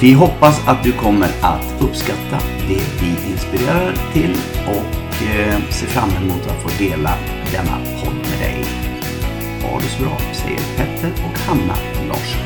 Vi 0.00 0.12
hoppas 0.12 0.68
att 0.68 0.84
du 0.84 0.92
kommer 0.92 1.28
att 1.42 1.82
uppskatta 1.82 2.38
det 2.68 3.00
vi 3.00 3.30
inspirerar 3.30 4.12
till 4.12 4.36
och 4.66 5.22
eh, 5.22 5.60
ser 5.70 5.86
fram 5.86 6.10
emot 6.10 6.46
att 6.46 6.62
få 6.62 6.84
dela 6.84 7.10
denna 7.52 7.78
podd 7.78 8.14
med 8.14 8.38
dig. 8.38 8.64
Ha 9.62 9.78
det 9.78 9.84
så 9.84 10.02
bra, 10.02 10.18
säger 10.32 10.76
Petter 10.76 11.12
och 11.12 11.38
Hanna 11.38 11.74
Larsson. 12.08 12.42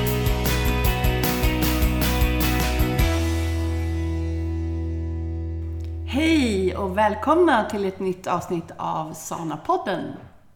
Hej 6.06 6.76
och 6.76 6.98
välkomna 6.98 7.64
till 7.64 7.84
ett 7.84 8.00
nytt 8.00 8.26
avsnitt 8.26 8.70
av 8.76 9.12
Sana-podden. 9.12 10.02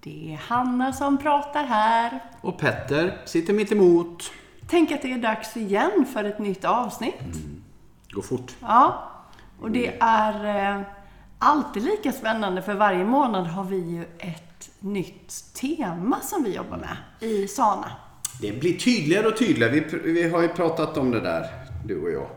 Det 0.01 0.33
är 0.33 0.37
Hanna 0.37 0.93
som 0.93 1.19
pratar 1.19 1.65
här. 1.65 2.21
Och 2.41 2.59
Petter 2.59 3.19
sitter 3.25 3.53
mitt 3.53 3.73
emot. 3.73 4.33
Tänk 4.69 4.93
att 4.93 5.03
det 5.03 5.13
är 5.13 5.19
dags 5.19 5.57
igen 5.57 6.07
för 6.13 6.25
ett 6.25 6.39
nytt 6.39 6.65
avsnitt. 6.65 7.15
Gå 8.11 8.23
fort. 8.23 8.55
Ja, 8.61 9.13
och 9.61 9.71
det 9.71 9.97
är 10.01 10.75
eh, 10.77 10.83
alltid 11.39 11.83
lika 11.83 12.13
spännande 12.13 12.63
för 12.63 12.75
varje 12.75 13.05
månad 13.05 13.47
har 13.47 13.65
vi 13.65 13.77
ju 13.77 14.03
ett 14.19 14.71
nytt 14.81 15.35
tema 15.55 16.21
som 16.21 16.45
vi 16.45 16.55
jobbar 16.55 16.77
med 16.77 16.97
i 17.31 17.49
Sana. 17.49 17.91
Det 18.41 18.61
blir 18.61 18.79
tydligare 18.79 19.27
och 19.27 19.37
tydligare. 19.37 19.73
Vi, 19.73 20.13
vi 20.13 20.29
har 20.29 20.43
ju 20.43 20.49
pratat 20.49 20.97
om 20.97 21.11
det 21.11 21.21
där, 21.21 21.47
du 21.85 22.03
och 22.03 22.11
jag. 22.11 22.29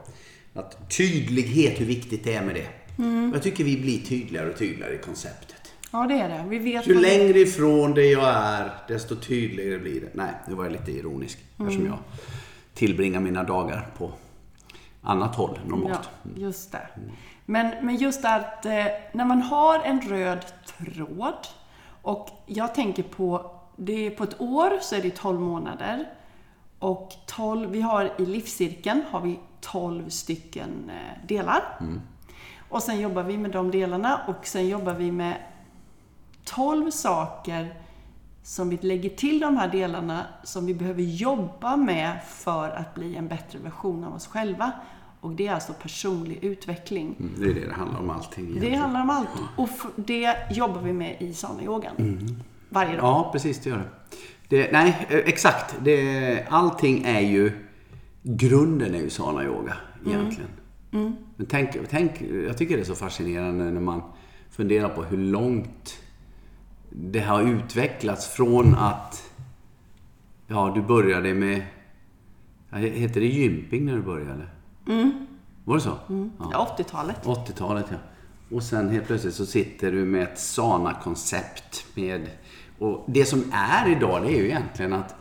Att 0.54 0.98
tydlighet, 0.98 1.82
hur 1.82 1.86
viktigt 1.86 2.24
det 2.24 2.36
är 2.36 2.46
med 2.46 2.56
det. 2.56 2.68
Mm. 3.04 3.32
Jag 3.34 3.44
tycker 3.44 3.64
vi 3.64 3.78
blir 3.78 4.00
tydligare 4.00 4.50
och 4.50 4.58
tydligare 4.58 4.94
i 4.94 4.98
konceptet. 4.98 5.59
Ja, 5.92 6.08
det 6.08 6.20
är 6.20 6.30
det. 6.30 6.46
Vi 6.48 6.60
vet 6.60 6.88
Ju 6.88 7.02
längre 7.02 7.40
ifrån 7.40 7.94
det 7.94 8.06
jag 8.06 8.30
är, 8.30 8.72
desto 8.88 9.16
tydligare 9.16 9.80
blir 9.80 10.02
det. 10.02 10.10
Nej, 10.14 10.32
nu 10.48 10.54
var 10.56 10.64
jag 10.64 10.72
lite 10.72 10.92
ironisk. 10.92 11.40
Eftersom 11.52 11.82
Mm. 11.82 11.88
jag 11.88 11.98
tillbringar 12.74 13.20
mina 13.20 13.44
dagar 13.44 13.88
på 13.98 14.12
annat 15.02 15.36
håll 15.36 15.60
normalt. 15.66 16.10
Ja, 16.24 16.30
just 16.36 16.72
det. 16.72 16.88
Men, 17.46 17.86
men 17.86 17.96
just 17.96 18.26
att 18.26 18.66
eh, 18.66 18.86
när 19.14 19.26
man 19.26 19.42
har 19.42 19.80
en 19.80 20.02
röd 20.02 20.46
tråd 20.78 21.48
och 22.02 22.30
jag 22.46 22.76
tänker 22.76 23.04
på, 23.04 23.52
det 23.76 24.06
är 24.06 24.10
på 24.10 24.24
ett 24.24 24.42
år 24.42 24.72
så 24.82 24.96
är 24.96 25.02
det 25.02 25.16
12 25.16 25.40
månader. 25.40 26.06
Och 26.80 27.12
12, 27.26 27.70
vi 27.72 27.82
har 27.82 28.12
i 28.18 28.26
livscirkeln 28.26 29.04
har 29.12 29.22
vi 29.22 29.40
12 29.62 30.10
stycken 30.10 30.70
eh, 30.90 31.28
delar. 31.28 31.64
Och 32.70 32.84
sen 32.84 33.00
jobbar 33.00 33.24
vi 33.24 33.38
med 33.38 33.52
de 33.52 33.72
delarna 33.72 34.22
och 34.28 34.48
sen 34.48 34.68
jobbar 34.68 34.94
vi 34.94 35.12
med 35.12 35.36
12 36.56 36.92
saker 36.92 37.74
som 38.44 38.70
vi 38.70 38.78
lägger 38.82 39.10
till 39.10 39.40
de 39.40 39.58
här 39.58 39.68
delarna 39.72 40.26
som 40.44 40.66
vi 40.66 40.74
behöver 40.74 41.02
jobba 41.02 41.78
med 41.78 42.20
för 42.28 42.70
att 42.70 42.96
bli 42.96 43.16
en 43.16 43.28
bättre 43.28 43.60
version 43.60 44.04
av 44.04 44.16
oss 44.16 44.28
själva. 44.28 44.72
Och 45.22 45.32
det 45.32 45.48
är 45.48 45.54
alltså 45.54 45.74
personlig 45.74 46.44
utveckling. 46.44 47.16
Mm, 47.20 47.34
Det 47.38 47.46
är 47.50 47.54
det 47.54 47.68
det 47.68 47.74
handlar 47.74 48.00
om 48.00 48.10
allting 48.10 48.46
Det 48.46 48.50
egentligen. 48.52 48.80
handlar 48.82 49.02
om 49.02 49.10
allt. 49.10 49.30
Och 49.56 49.70
det 49.96 50.36
jobbar 50.52 50.82
vi 50.82 50.94
med 50.94 51.22
i 51.22 51.34
sana-yogan. 51.34 51.96
Varje 52.70 52.96
dag. 52.96 53.04
Ja, 53.06 53.30
precis 53.32 53.60
det 53.60 53.70
gör 53.70 53.78
det. 53.78 53.88
det 54.58 54.72
nej, 54.72 55.08
eh, 55.10 55.18
exakt. 55.18 55.76
Det, 55.84 56.46
allting 56.50 57.04
är 57.06 57.20
ju... 57.20 57.52
Grunden 58.24 58.96
är 58.96 59.00
ju 59.00 59.10
sana 59.10 59.44
yoga 59.44 59.74
egentligen. 60.08 60.50
Men 60.92 61.46
tänk, 61.50 61.70
tänk, 61.90 62.22
jag 62.22 62.58
tycker 62.58 62.76
det 62.76 62.82
är 62.84 62.86
så 62.86 62.96
fascinerande 62.96 63.64
när 63.64 63.82
man 63.82 64.02
funderar 64.52 64.90
på 64.90 65.04
hur 65.04 65.18
långt 65.18 66.00
det 66.90 67.20
har 67.20 67.42
utvecklats 67.42 68.28
från 68.28 68.76
att... 68.76 69.32
Ja, 70.48 70.72
du 70.76 70.82
började 70.82 71.34
med... 71.34 71.62
Hette 72.72 73.20
det 73.20 73.26
gymping 73.26 73.86
när 73.86 73.96
du 73.96 74.02
började? 74.02 74.48
Var 75.66 75.76
det 75.76 75.82
så? 75.82 75.98
Ja. 76.08 76.50
Ja, 76.52 76.76
80-talet. 76.78 77.24
80-talet 77.24 77.86
ja. 77.90 77.98
Och 78.56 78.64
sen 78.64 78.90
helt 78.90 79.08
plötsligt 79.08 79.36
så 79.36 79.46
sitter 79.46 79.92
du 79.92 80.06
med 80.06 80.24
ett 80.24 80.40
Sana-koncept 80.40 81.86
med... 81.96 82.30
Och 82.80 83.06
det 83.08 83.26
som 83.26 83.44
är 83.54 83.92
idag 83.92 84.22
det 84.22 84.28
är 84.28 84.38
ju 84.38 84.46
egentligen 84.46 84.94
att 84.94 85.16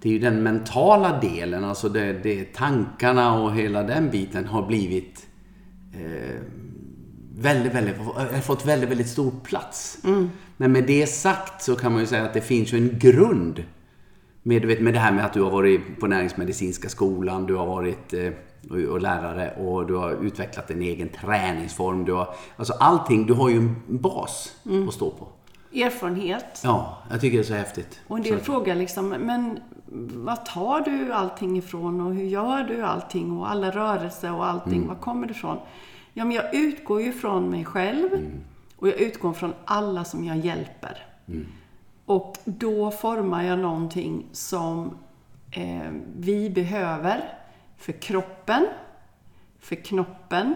det 0.00 0.08
är 0.08 0.12
ju 0.12 0.18
den 0.18 0.42
mentala 0.42 1.20
delen, 1.20 1.64
alltså 1.64 1.88
det, 1.88 2.12
det 2.12 2.52
tankarna 2.52 3.42
och 3.42 3.54
hela 3.54 3.82
den 3.82 4.10
biten 4.10 4.46
har 4.46 4.66
blivit 4.66 5.26
eh, 5.92 6.40
väldigt, 7.38 7.74
väldigt, 7.74 7.96
har 8.14 8.40
fått 8.40 8.66
väldigt, 8.66 8.90
väldigt 8.90 9.08
stor 9.08 9.32
plats. 9.44 9.98
Men 10.56 10.72
med 10.72 10.84
det 10.86 11.06
sagt 11.06 11.62
så 11.62 11.76
kan 11.76 11.92
man 11.92 12.00
ju 12.00 12.06
säga 12.06 12.24
att 12.24 12.34
det 12.34 12.40
finns 12.40 12.72
ju 12.72 12.78
en 12.78 12.98
grund 12.98 13.64
med, 14.42 14.64
vet, 14.64 14.80
med 14.80 14.94
det 14.94 14.98
här 15.00 15.12
med 15.12 15.24
att 15.24 15.32
du 15.32 15.42
har 15.42 15.50
varit 15.50 16.00
på 16.00 16.06
näringsmedicinska 16.06 16.88
skolan, 16.88 17.46
du 17.46 17.54
har 17.54 17.66
varit 17.66 18.12
eh, 18.12 18.28
och, 18.70 18.76
och 18.78 19.00
lärare 19.00 19.50
och 19.50 19.86
du 19.86 19.94
har 19.94 20.24
utvecklat 20.24 20.70
en 20.70 20.82
egen 20.82 21.08
träningsform. 21.08 22.04
Du 22.04 22.12
har, 22.12 22.34
alltså 22.56 22.72
allting, 22.72 23.26
du 23.26 23.32
har 23.34 23.48
ju 23.48 23.56
en 23.56 23.76
bas 23.86 24.52
att 24.88 24.94
stå 24.94 25.10
på. 25.10 25.28
Erfarenhet. 25.78 26.60
Ja, 26.64 26.98
jag 27.10 27.20
tycker 27.20 27.38
det 27.38 27.42
är 27.42 27.46
så 27.46 27.54
häftigt. 27.54 28.00
Och 28.08 28.16
en 28.16 28.22
del 28.22 28.38
Så- 28.38 28.44
frågar 28.44 28.74
liksom, 28.74 29.08
men 29.08 29.58
vad 30.14 30.46
tar 30.46 30.80
du 30.80 31.12
allting 31.12 31.58
ifrån 31.58 32.00
och 32.00 32.14
hur 32.14 32.24
gör 32.24 32.64
du 32.64 32.82
allting 32.82 33.38
och 33.38 33.50
alla 33.50 33.70
rörelser 33.70 34.34
och 34.34 34.46
allting, 34.46 34.86
var 34.88 34.94
kommer 34.94 35.26
det 35.26 35.30
ifrån? 35.32 35.58
Ja, 36.12 36.24
men 36.24 36.36
jag 36.36 36.54
utgår 36.54 37.02
ju 37.02 37.12
från 37.12 37.50
mig 37.50 37.64
själv 37.64 38.08
och 38.76 38.88
jag 38.88 39.00
utgår 39.00 39.32
från 39.32 39.54
alla 39.64 40.04
som 40.04 40.24
jag 40.24 40.38
hjälper. 40.38 41.06
Och 42.04 42.36
då 42.44 42.90
formar 42.90 43.44
jag 43.44 43.58
någonting 43.58 44.26
som 44.32 44.98
eh, 45.50 45.90
vi 46.16 46.50
behöver 46.50 47.38
för 47.76 47.92
kroppen, 47.92 48.66
för 49.60 49.76
knoppen 49.76 50.54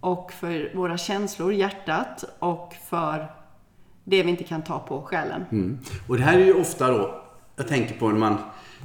och 0.00 0.32
för 0.32 0.74
våra 0.74 0.98
känslor, 0.98 1.52
hjärtat 1.52 2.24
och 2.38 2.74
för 2.88 3.26
det 4.04 4.22
vi 4.22 4.30
inte 4.30 4.44
kan 4.44 4.62
ta 4.62 4.78
på 4.78 5.02
själen. 5.02 5.44
Mm. 5.50 5.78
Och 6.08 6.16
det 6.16 6.22
här 6.22 6.38
är 6.38 6.44
ju 6.44 6.54
ofta 6.54 6.88
då, 6.88 7.22
jag 7.56 7.68
tänker 7.68 7.98
på 7.98 8.08
när 8.08 8.18
man, 8.18 8.36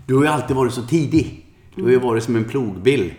du 0.07 0.16
har 0.16 0.23
ju 0.23 0.29
alltid 0.29 0.56
varit 0.56 0.73
så 0.73 0.81
tidig. 0.81 1.46
Du 1.75 1.84
har 1.84 1.90
ju 1.90 2.00
varit 2.00 2.23
som 2.23 2.35
en 2.35 2.46
plogbill 2.46 3.13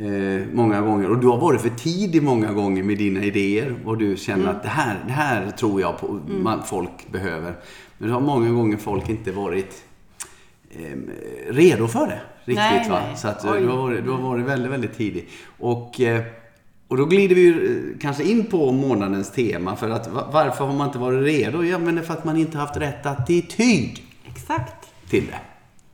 eh, 0.00 0.46
många 0.52 0.80
gånger. 0.80 1.10
Och 1.10 1.18
du 1.18 1.26
har 1.26 1.38
varit 1.38 1.60
för 1.60 1.68
tidig 1.70 2.22
många 2.22 2.52
gånger 2.52 2.82
med 2.82 2.98
dina 2.98 3.24
idéer. 3.24 3.74
Och 3.84 3.98
du 3.98 4.16
känner 4.16 4.48
att 4.50 4.62
det 4.62 4.68
här, 4.68 4.96
det 5.06 5.12
här 5.12 5.50
tror 5.50 5.80
jag 5.80 5.98
på, 6.00 6.20
man, 6.42 6.62
folk 6.64 7.08
behöver. 7.12 7.54
Men 7.98 8.08
det 8.08 8.14
har 8.14 8.20
många 8.20 8.50
gånger 8.50 8.76
folk 8.76 9.08
inte 9.08 9.32
varit 9.32 9.84
eh, 10.70 10.98
redo 11.48 11.86
för 11.88 12.06
det. 12.06 12.20
Riktigt 12.44 12.56
Nej, 12.64 12.90
va? 12.90 13.00
nej. 13.08 13.16
Så 13.16 13.28
att 13.28 13.44
eh, 13.44 13.52
Oj. 13.52 13.60
du 13.60 13.66
har, 13.68 13.76
varit, 13.76 14.04
du 14.04 14.10
har 14.10 14.18
varit 14.22 14.46
väldigt, 14.46 14.72
väldigt 14.72 14.96
tidig. 14.96 15.28
Och, 15.58 16.00
eh, 16.00 16.22
och 16.88 16.96
då 16.96 17.04
glider 17.04 17.34
vi 17.34 17.40
ju 17.40 17.76
eh, 17.92 17.98
kanske 18.00 18.24
in 18.24 18.44
på 18.46 18.72
månadens 18.72 19.32
tema. 19.32 19.76
För 19.76 19.90
att 19.90 20.08
va- 20.08 20.28
varför 20.32 20.64
har 20.66 20.74
man 20.74 20.86
inte 20.86 20.98
varit 20.98 21.24
redo? 21.24 21.64
Ja, 21.64 21.78
men 21.78 21.94
det 21.94 22.00
är 22.00 22.04
för 22.04 22.14
att 22.14 22.24
man 22.24 22.36
inte 22.36 22.58
haft 22.58 22.76
rätt 22.76 23.06
attityd 23.06 23.98
Exakt. 24.26 24.86
till 25.10 25.26
det. 25.26 25.38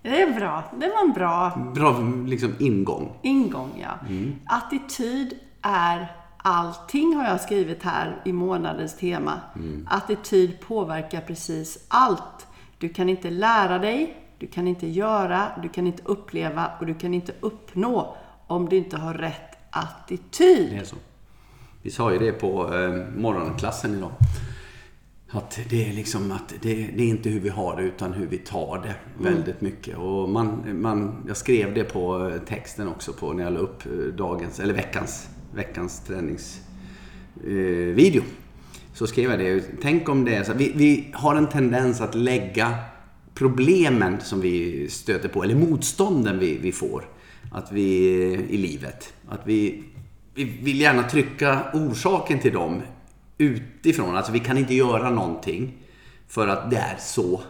Det 0.07 0.23
är 0.23 0.33
bra. 0.35 0.65
Det 0.81 0.89
var 0.89 1.01
en 1.05 1.13
bra 1.13 1.53
Bra 1.75 1.99
liksom 2.27 2.55
ingång. 2.59 3.19
ingång, 3.23 3.71
ja. 3.83 3.99
Attityd 4.47 5.35
är 5.63 6.13
allting, 6.37 7.15
har 7.17 7.25
jag 7.25 7.41
skrivit 7.41 7.83
här 7.83 8.23
i 8.25 8.33
månadens 8.33 8.97
tema. 8.97 9.41
Attityd 9.87 10.61
påverkar 10.61 11.21
precis 11.21 11.87
allt. 11.89 12.47
Du 12.79 12.89
kan 12.89 13.09
inte 13.09 13.31
lära 13.31 13.79
dig, 13.79 14.17
du 14.39 14.47
kan 14.47 14.69
inte 14.69 14.87
göra, 14.87 15.47
du 15.63 15.69
kan 15.69 15.87
inte 15.87 16.03
uppleva 16.05 16.71
och 16.81 16.87
du 16.87 16.95
kan 16.95 17.15
inte 17.15 17.33
uppnå 17.41 18.17
om 18.47 18.69
du 18.69 18.77
inte 18.77 18.97
har 18.97 19.15
rätt 19.15 19.57
attityd. 19.71 20.71
Det 20.71 20.79
är 20.79 20.85
så. 20.85 20.97
Vi 21.83 21.91
sa 21.91 22.13
ju 22.13 22.19
det 22.19 22.33
på 22.33 22.75
eh, 22.75 22.91
morgonklassen 23.17 23.95
idag. 23.95 24.11
Att 25.37 25.61
det 25.69 25.89
är 25.89 25.93
liksom 25.93 26.33
att 26.33 26.55
det, 26.63 26.75
det, 26.75 27.03
är 27.03 27.09
inte 27.09 27.29
hur 27.29 27.41
vi 27.41 27.49
har 27.49 27.77
det 27.77 27.83
utan 27.83 28.13
hur 28.13 28.27
vi 28.27 28.39
tar 28.39 28.83
det 28.83 28.95
Mm. 29.21 29.35
väldigt 29.35 29.61
mycket. 29.61 29.97
Och 29.97 30.29
man, 30.29 30.81
man, 30.81 31.25
jag 31.29 31.37
skrev 31.37 31.75
det 31.75 31.85
på 31.85 32.29
eh, 32.29 32.39
texten 32.39 32.89
också 32.89 33.13
på 33.13 33.33
när 33.33 33.45
jag 33.45 33.53
la 33.53 33.59
upp 33.59 33.87
eh, 33.87 33.93
dagens, 33.93 34.61
eller 34.61 34.75
veckans, 34.75 35.29
veckans 35.55 36.03
träningsvideo. 36.07 38.23
Eh, 38.23 38.29
så 38.95 39.07
skrev 39.07 39.31
jag 39.31 39.39
det. 39.39 39.65
Tänk 39.83 40.09
om 40.09 40.25
det 40.25 40.35
är 40.35 40.45
så 40.45 40.53
vi, 40.53 40.73
vi 40.75 41.11
har 41.15 41.37
en 41.37 41.49
tendens 41.49 42.01
att 42.01 42.15
lägga 42.15 42.75
problemen 43.35 44.21
som 44.21 44.41
vi 44.41 44.89
stöter 44.89 45.29
på, 45.29 45.43
eller 45.43 45.55
motstånden 45.55 46.39
vi, 46.39 46.59
vi 46.59 46.73
får 46.73 47.05
att 47.53 47.73
vi, 47.73 48.09
eh, 48.33 48.41
i 48.55 48.57
livet. 48.57 49.13
Att 49.29 49.41
vi, 49.45 49.85
vi 50.35 50.45
vill 50.45 50.81
gärna 50.81 51.03
trycka 51.03 51.61
orsaken 51.75 52.39
till 52.39 52.53
dem 52.53 52.83
utifrån. 53.39 54.17
Alltså 54.17 54.33
vi 54.33 54.41
kan 54.41 54.59
inte 54.59 54.75
göra 54.75 55.11
någonting 55.11 55.73
för 56.29 56.49
att 56.49 56.71
det 56.71 56.77
är 56.77 56.97
så. 56.99 57.41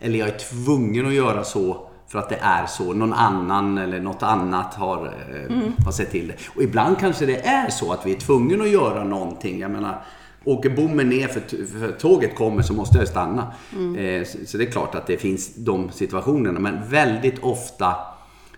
Eller 0.00 0.18
jag 0.18 0.28
är 0.28 0.38
tvungen 0.38 1.06
att 1.06 1.14
göra 1.14 1.44
så 1.44 1.88
för 2.08 2.18
att 2.18 2.28
det 2.28 2.38
är 2.40 2.66
så. 2.66 2.92
Någon 2.92 3.12
annan 3.12 3.78
eller 3.78 4.00
något 4.00 4.22
annat 4.22 4.74
har, 4.74 5.06
eh, 5.06 5.84
har 5.84 5.92
sett 5.92 6.10
till 6.10 6.28
det. 6.28 6.34
Och 6.54 6.62
ibland 6.62 6.98
kanske 6.98 7.26
det 7.26 7.46
är 7.46 7.70
så 7.70 7.92
att 7.92 8.06
vi 8.06 8.12
är 8.12 8.20
tvungna 8.20 8.64
att 8.64 8.70
göra 8.70 9.04
någonting. 9.04 9.60
Jag 9.60 9.70
menar, 9.70 10.04
åker 10.44 10.70
bommen 10.70 11.08
ner 11.08 11.28
för, 11.28 11.66
för 11.66 11.92
tåget 11.92 12.34
kommer 12.36 12.62
så 12.62 12.72
måste 12.72 12.98
jag 12.98 13.08
stanna. 13.08 13.52
Eh, 13.98 14.24
så, 14.24 14.38
så 14.46 14.58
det 14.58 14.64
är 14.64 14.70
klart 14.70 14.94
att 14.94 15.06
det 15.06 15.16
finns 15.16 15.54
de 15.54 15.90
situationerna. 15.90 16.60
Men 16.60 16.88
väldigt 16.88 17.38
ofta 17.42 17.96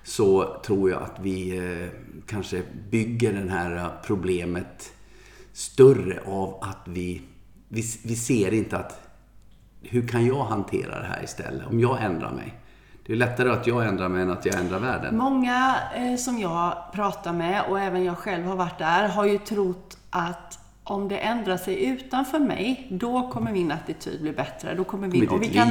så 0.05 0.57
tror 0.67 0.91
jag 0.91 1.03
att 1.03 1.17
vi 1.23 1.57
eh, 1.57 1.89
kanske 2.27 2.63
bygger 2.91 3.33
det 3.33 3.51
här 3.51 3.77
eh, 3.77 3.87
problemet 4.07 4.93
större 5.57 6.21
av 6.27 6.59
att 6.61 6.83
vi, 6.85 7.23
vi, 7.69 7.83
vi 8.05 8.17
ser 8.17 8.55
inte 8.55 8.77
att 8.77 9.01
hur 9.83 10.09
kan 10.09 10.27
jag 10.27 10.45
hantera 10.45 11.01
det 11.01 11.07
här 11.07 11.25
istället 11.25 11.67
om 11.67 11.81
jag 11.81 12.05
ändrar 12.05 12.31
mig? 12.31 12.55
Det 13.07 13.13
är 13.13 13.17
lättare 13.17 13.51
att 13.51 13.67
jag 13.67 13.87
ändrar 13.87 14.09
mig 14.09 14.23
än 14.23 14.31
att 14.31 14.47
jag 14.47 14.55
ändrar 14.55 14.79
världen. 14.79 15.17
Många 15.17 15.77
eh, 15.95 16.17
som 16.17 16.39
jag 16.39 16.77
pratar 16.93 17.33
med, 17.33 17.63
och 17.69 17.81
även 17.81 18.05
jag 18.05 18.19
själv 18.19 18.47
har 18.47 18.57
varit 18.57 18.79
där, 18.79 19.09
har 19.09 19.25
ju 19.25 19.39
trott 19.39 19.99
att 20.11 20.59
om 20.85 21.09
det 21.09 21.19
ändrar 21.19 21.57
sig 21.57 21.85
utanför 21.85 22.39
mig, 22.39 22.87
då 22.91 23.31
kommer 23.31 23.53
min 23.53 23.73
attityd 23.73 24.21
bli 24.21 24.33
bättre. 24.33 24.75
Då 24.75 24.85
kommer 24.85 25.09
min, 25.09 25.29
och 25.29 25.43
vi, 25.43 25.49
kan, 25.49 25.69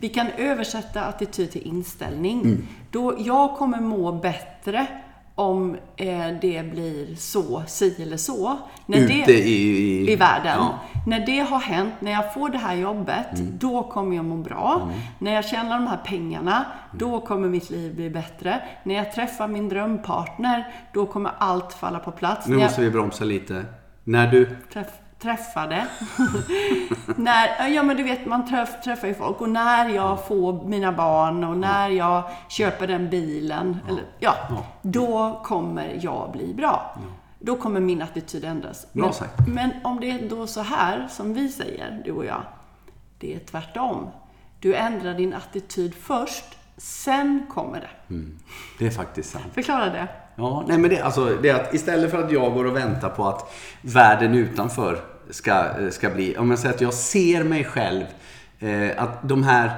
vi 0.00 0.08
kan 0.08 0.26
översätta 0.38 1.02
attityd 1.02 1.50
till 1.50 1.62
inställning. 1.62 2.40
Mm. 2.40 2.66
Då 2.90 3.14
jag 3.18 3.56
kommer 3.56 3.80
må 3.80 4.12
bättre 4.12 4.86
om 5.40 5.76
eh, 5.96 6.26
det 6.40 6.70
blir 6.70 7.14
så, 7.14 7.62
si 7.66 8.02
eller 8.02 8.16
så. 8.16 8.58
När 8.86 8.98
Ute 8.98 9.12
det, 9.26 9.32
i, 9.32 10.12
i, 10.12 10.16
världen. 10.16 10.58
Ja. 10.58 10.78
När 11.06 11.26
det 11.26 11.38
har 11.38 11.58
hänt, 11.58 11.94
när 12.00 12.12
jag 12.12 12.34
får 12.34 12.48
det 12.48 12.58
här 12.58 12.74
jobbet, 12.74 13.26
då 13.58 13.82
kommer 13.82 14.16
jag 14.16 14.24
må 14.24 14.36
bra. 14.36 14.90
När 15.18 15.34
jag 15.34 15.44
tjänar 15.44 15.78
de 15.78 15.86
här 15.86 16.00
pengarna, 16.04 16.64
då 16.92 17.20
kommer 17.20 17.48
mitt 17.48 17.70
liv 17.70 17.94
bli 17.94 18.10
bättre. 18.10 18.62
När 18.82 18.94
jag 18.94 19.12
träffar 19.12 19.48
min 19.48 19.68
drömpartner, 19.68 20.74
då 20.92 21.06
kommer 21.06 21.32
allt 21.38 21.72
falla 21.72 21.98
på 21.98 22.10
plats. 22.10 22.46
Nu 22.46 22.56
måste 22.56 22.80
vi 22.80 22.90
bromsa 22.90 23.24
lite. 23.24 23.64
När 24.04 24.26
du... 24.26 24.40
jag 24.40 24.70
träff, 24.72 24.92
träffade. 25.22 25.86
när, 27.16 27.68
ja 27.68 27.82
men 27.82 27.96
du 27.96 28.02
vet, 28.02 28.26
man 28.26 28.48
träff, 28.48 28.82
träffar 28.84 29.08
ju 29.08 29.14
folk. 29.14 29.40
Och 29.40 29.50
när 29.50 29.88
jag 29.88 30.26
får 30.26 30.64
mina 30.64 30.92
barn 30.92 31.44
och 31.44 31.56
när 31.56 31.88
jag 31.88 32.22
köper 32.48 32.86
den 32.86 33.10
bilen, 33.10 33.78
eller, 33.88 34.04
ja, 34.18 34.34
då 34.82 35.40
kommer 35.44 35.98
jag 36.00 36.32
bli 36.32 36.54
bra. 36.54 36.96
Då 37.38 37.56
kommer 37.56 37.80
min 37.80 38.02
attityd 38.02 38.44
ändras. 38.44 38.86
Bra 38.92 39.04
men, 39.04 39.14
sagt. 39.14 39.48
men 39.48 39.70
om 39.84 40.00
det 40.00 40.10
är 40.10 40.28
då 40.28 40.46
så 40.46 40.60
här 40.60 41.08
som 41.10 41.34
vi 41.34 41.48
säger, 41.48 42.02
du 42.04 42.12
och 42.12 42.24
jag. 42.24 42.42
Det 43.18 43.34
är 43.34 43.38
tvärtom. 43.38 44.10
Du 44.60 44.74
ändrar 44.74 45.14
din 45.14 45.34
attityd 45.34 45.94
först, 45.94 46.44
sen 46.76 47.46
kommer 47.50 47.80
det. 47.80 48.14
Det 48.78 48.86
är 48.86 48.90
faktiskt 48.90 49.30
sant. 49.30 49.44
Förklara 49.54 49.90
det. 49.90 50.08
Ja, 50.34 50.64
nej 50.68 50.78
men 50.78 50.90
det, 50.90 51.00
alltså, 51.00 51.24
det 51.42 51.48
är 51.48 51.54
att 51.54 51.74
istället 51.74 52.10
för 52.10 52.24
att 52.24 52.32
jag 52.32 52.54
går 52.54 52.64
och 52.64 52.76
väntar 52.76 53.08
på 53.08 53.28
att 53.28 53.54
världen 53.82 54.34
utanför 54.34 55.00
ska, 55.30 55.64
ska 55.90 56.10
bli... 56.10 56.36
Om 56.36 56.50
jag 56.50 56.58
säger 56.58 56.74
att 56.74 56.80
jag 56.80 56.94
ser 56.94 57.44
mig 57.44 57.64
själv, 57.64 58.04
eh, 58.58 59.02
att 59.02 59.28
de 59.28 59.42
här 59.42 59.70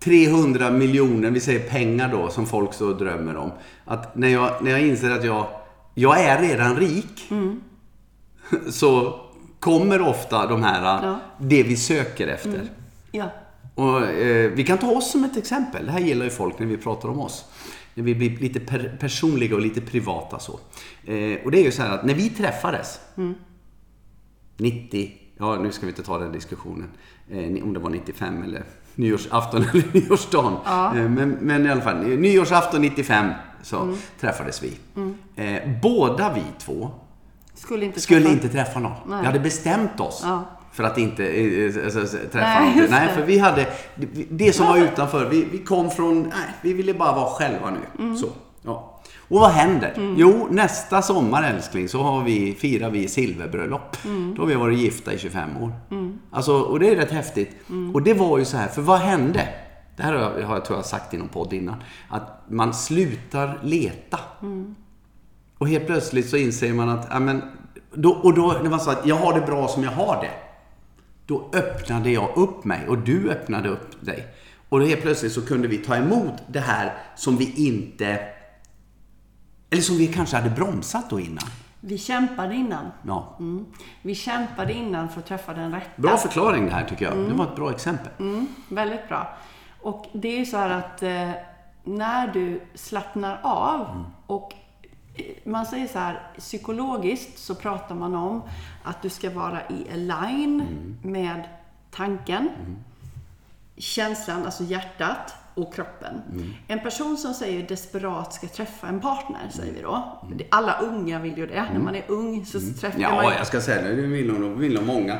300 0.00 0.70
miljoner, 0.70 1.30
vi 1.30 1.40
säger 1.40 1.68
pengar 1.70 2.08
då, 2.12 2.28
som 2.28 2.46
folk 2.46 2.74
så 2.74 2.92
drömmer 2.92 3.36
om. 3.36 3.52
Att 3.84 4.16
när 4.16 4.28
jag, 4.28 4.50
när 4.62 4.70
jag 4.70 4.80
inser 4.80 5.10
att 5.10 5.24
jag, 5.24 5.46
jag 5.94 6.20
är 6.20 6.42
redan 6.42 6.76
rik, 6.76 7.28
så 8.70 9.20
kommer 9.60 10.00
ofta 10.00 10.46
de 10.46 10.62
här, 10.62 10.82
Ja. 11.06 11.18
det 11.38 11.62
vi 11.62 11.76
söker 11.76 12.26
efter. 12.28 12.62
Ja. 13.12 13.24
Och, 13.74 14.02
eh, 14.06 14.50
vi 14.50 14.64
kan 14.64 14.78
ta 14.78 14.90
oss 14.90 15.10
som 15.10 15.24
ett 15.24 15.36
exempel. 15.36 15.86
Det 15.86 15.92
här 15.92 16.00
gillar 16.00 16.24
ju 16.24 16.30
folk 16.30 16.58
när 16.58 16.66
vi 16.66 16.76
pratar 16.76 17.08
om 17.08 17.20
oss. 17.20 17.44
När 17.94 18.04
vi 18.04 18.14
blir 18.14 18.30
lite 18.38 18.60
per- 18.60 18.96
personliga 19.00 19.54
och 19.54 19.60
lite 19.60 19.80
privata 19.80 20.38
så. 20.38 20.52
Eh, 21.06 21.44
och 21.44 21.50
det 21.50 21.58
är 21.60 21.64
ju 21.64 21.70
så 21.72 21.82
här 21.82 21.90
att 21.94 22.04
när 22.04 22.14
vi 22.14 22.28
träffades 22.30 23.00
90, 24.56 25.10
ja 25.38 25.56
nu 25.56 25.72
ska 25.72 25.86
vi 25.86 25.90
inte 25.92 26.02
ta 26.02 26.18
den 26.18 26.32
diskussionen. 26.32 26.88
Eh, 27.30 27.62
om 27.64 27.72
det 27.74 27.80
var 27.80 27.90
95 27.90 28.42
eller 28.42 28.62
nyårsafton 28.94 29.62
eller 29.72 29.84
nyårsdagen. 29.92 30.52
Ja. 30.64 30.96
Eh, 30.96 31.08
men, 31.08 31.30
men 31.40 31.66
i 31.66 31.70
alla 31.70 31.80
fall, 31.80 31.96
nyårsafton 32.06 32.80
95 32.82 33.26
så 33.62 33.94
träffades 34.20 34.62
vi. 34.62 34.72
Eh, 35.36 35.62
båda 35.82 36.32
vi 36.34 36.42
två 36.58 36.90
Skulle 37.54 37.84
inte 37.84 38.00
skulle 38.00 38.20
träffa- 38.20 38.32
inte 38.32 38.48
träffa 38.48 38.80
någon. 38.80 38.92
Nej. 39.06 39.20
Vi 39.20 39.26
hade 39.26 39.40
bestämt 39.40 40.00
oss 40.00 40.20
Ja. 40.24 40.44
för 40.72 40.84
att 40.84 40.98
inte 40.98 41.22
alltså, 41.84 42.00
träffa 42.32 42.60
Nej, 42.60 42.76
någon. 42.80 42.90
Nej, 42.90 43.08
för 43.14 43.22
vi 43.26 43.38
hade 43.38 43.66
det 44.30 44.52
som 44.52 44.66
var 44.66 44.76
utanför. 44.78 45.28
Vi, 45.30 45.44
vi 45.52 45.58
kom 45.58 45.90
från, 45.90 46.22
nej, 46.22 46.32
vi 46.62 46.72
ville 46.72 46.94
bara 46.94 47.12
vara 47.12 47.30
själva 47.30 47.70
nu. 47.70 48.04
Mm. 48.04 48.16
Så, 48.16 48.26
ja. 48.62 48.95
Och 49.28 49.40
vad 49.40 49.50
händer? 49.50 50.14
Jo, 50.16 50.48
nästa 50.50 51.02
sommar 51.02 51.42
älskling 51.42 51.88
så 51.88 52.02
har 52.02 52.24
vi, 52.24 52.54
firar 52.54 52.90
vi 52.90 53.08
silverbröllop. 53.08 53.96
Mm. 54.04 54.34
Då 54.34 54.42
har 54.42 54.46
vi 54.46 54.54
varit 54.54 54.78
gifta 54.78 55.12
i 55.12 55.18
25 55.18 55.56
år. 55.56 55.72
Alltså, 56.30 56.60
och 56.60 56.80
det 56.80 56.90
är 56.90 56.96
rätt 56.96 57.10
häftigt. 57.10 57.56
Mm. 57.68 57.94
Och 57.94 58.02
det 58.02 58.14
var 58.14 58.38
ju 58.38 58.44
så 58.44 58.56
här, 58.56 58.68
för 58.68 58.82
vad 58.82 58.98
hände? 58.98 59.48
Det 59.96 60.02
här 60.02 60.12
har 60.12 60.54
jag, 60.54 60.64
tror 60.64 60.78
jag 60.78 60.86
sagt 60.86 61.14
i 61.14 61.16
någon 61.16 61.28
podd 61.28 61.52
innan. 61.52 61.82
Att 62.08 62.42
man 62.48 62.74
slutar 62.74 63.58
leta. 63.62 64.18
Och 65.58 65.68
helt 65.68 65.86
plötsligt 65.86 66.28
så 66.28 66.36
inser 66.36 66.72
man 66.72 66.88
att, 66.88 67.06
ja, 67.10 67.18
men, 67.18 67.42
då, 67.94 68.10
och 68.10 68.34
då 68.34 68.56
när 68.62 68.70
man 68.70 68.80
sa 68.80 68.92
att 68.92 69.06
jag 69.06 69.16
har 69.16 69.40
det 69.40 69.46
bra 69.46 69.68
som 69.68 69.84
jag 69.84 69.90
har 69.90 70.22
det. 70.22 70.30
Då 71.26 71.50
öppnade 71.52 72.10
jag 72.10 72.36
upp 72.36 72.64
mig 72.64 72.88
och 72.88 72.98
du 72.98 73.30
öppnade 73.30 73.68
upp 73.68 74.04
dig. 74.04 74.26
Och 74.68 74.80
då 74.80 74.86
helt 74.86 75.02
plötsligt 75.02 75.32
så 75.32 75.46
kunde 75.46 75.68
vi 75.68 75.78
ta 75.78 75.96
emot 75.96 76.32
det 76.48 76.60
här 76.60 76.94
som 77.16 77.36
vi 77.36 77.66
inte... 77.66 78.18
Eller 79.70 79.82
som 79.82 79.96
vi 79.96 80.06
kanske 80.06 80.36
hade 80.36 80.50
bromsat 80.50 81.10
då 81.10 81.20
innan. 81.20 81.48
Vi 81.80 81.98
kämpade 81.98 82.54
innan. 82.54 82.90
Ja. 83.06 83.36
Mm. 83.38 83.66
Vi 84.02 84.14
kämpade 84.14 84.72
innan 84.72 85.08
för 85.08 85.20
att 85.20 85.26
träffa 85.26 85.54
den 85.54 85.72
rätta. 85.72 86.02
Bra 86.02 86.16
förklaring 86.16 86.66
det 86.66 86.72
här 86.72 86.84
tycker 86.84 87.04
jag. 87.04 87.16
Det 87.16 87.34
var 87.34 87.44
ett 87.44 87.56
bra 87.56 87.70
exempel. 87.70 88.12
Mm, 88.18 88.46
väldigt 88.68 89.08
bra. 89.08 89.36
Och 89.80 90.06
det 90.12 90.28
är 90.28 90.38
ju 90.38 90.46
så 90.46 90.56
här 90.56 90.70
att 90.70 91.02
eh, 91.02 91.30
när 91.84 92.28
du 92.28 92.60
slappnar 92.74 93.40
av 93.42 94.04
och 94.26 94.54
eh, 95.14 95.24
man 95.44 95.66
säger 95.66 95.86
så 95.86 95.98
här, 95.98 96.22
psykologiskt 96.38 97.38
så 97.38 97.54
pratar 97.54 97.94
man 97.94 98.14
om 98.14 98.42
att 98.82 99.02
du 99.02 99.08
ska 99.08 99.30
vara 99.30 99.60
i 99.68 99.92
align 99.92 100.64
med 101.02 101.48
tanken, 101.90 102.48
känslan, 103.76 104.44
alltså 104.44 104.64
hjärtat 104.64 105.34
och 105.56 105.74
kroppen. 105.74 106.22
En 106.68 106.80
person 106.80 107.16
som 107.16 107.34
säger 107.34 107.68
desperat 107.68 108.32
ska 108.34 108.46
träffa 108.46 108.88
en 108.88 109.00
partner, 109.00 109.40
säger 109.50 109.72
vi 109.72 109.82
då. 109.82 110.18
Det- 110.36 110.46
Alla 110.50 110.78
unga 110.80 111.18
vill 111.18 111.38
ju 111.38 111.46
det. 111.46 111.66
När 111.72 111.80
man 111.80 111.94
är 111.94 112.04
ung 112.08 112.46
så 112.46 112.60
träffar 112.60 113.00
man 113.00 113.24
Ja, 113.24 113.32
jag 113.38 113.46
ska 113.46 113.60
säga 113.60 113.82
det. 113.82 113.94
Det 113.94 114.02
vill 114.02 114.32
nog, 114.32 114.58
vill 114.58 114.74
nog 114.74 114.86
många. 114.86 115.18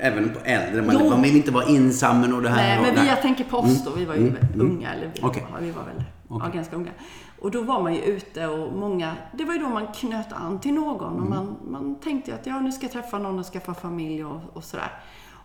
Även 0.00 0.28
på 0.34 0.40
äldre. 0.44 0.82
Man, 0.82 0.96
Jo. 1.00 1.10
man 1.10 1.22
vill 1.22 1.36
inte 1.36 1.50
vara 1.50 1.64
ensam 1.64 2.34
och 2.34 2.42
det 2.42 2.48
här. 2.48 2.56
Nej, 2.80 2.92
men 2.94 3.04
vi, 3.04 3.10
jag 3.10 3.22
tänker 3.22 3.44
på 3.44 3.56
oss 3.58 3.84
då. 3.84 3.90
Vi 3.90 4.04
var 4.04 4.14
ju 4.14 4.34
unga, 4.58 4.94
eller 4.94 5.06
vi, 5.14 5.20
ja, 5.22 5.32
vi 5.60 5.70
var 5.70 5.82
väl 5.84 6.04
ja, 6.30 6.50
ganska 6.54 6.76
unga. 6.76 6.90
Och 7.40 7.50
då 7.50 7.62
var 7.62 7.82
man 7.82 7.94
ju 7.94 8.00
ute 8.00 8.46
och 8.46 8.72
många, 8.72 9.12
det 9.32 9.44
var 9.44 9.52
ju 9.54 9.58
då 9.60 9.68
man 9.68 9.86
knöt 9.86 10.32
an 10.32 10.60
till 10.60 10.74
någon 10.74 11.20
och 11.20 11.26
man, 11.26 11.56
man 11.70 12.00
tänkte 12.00 12.34
att 12.34 12.46
ja, 12.46 12.60
nu 12.60 12.72
ska 12.72 12.82
jag 12.84 12.92
träffa 12.92 13.18
någon 13.18 13.38
och 13.38 13.46
skaffa 13.46 13.74
familj 13.74 14.24
och, 14.24 14.40
och 14.52 14.64
sådär. 14.64 14.92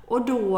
Och 0.08 0.26
då 0.26 0.58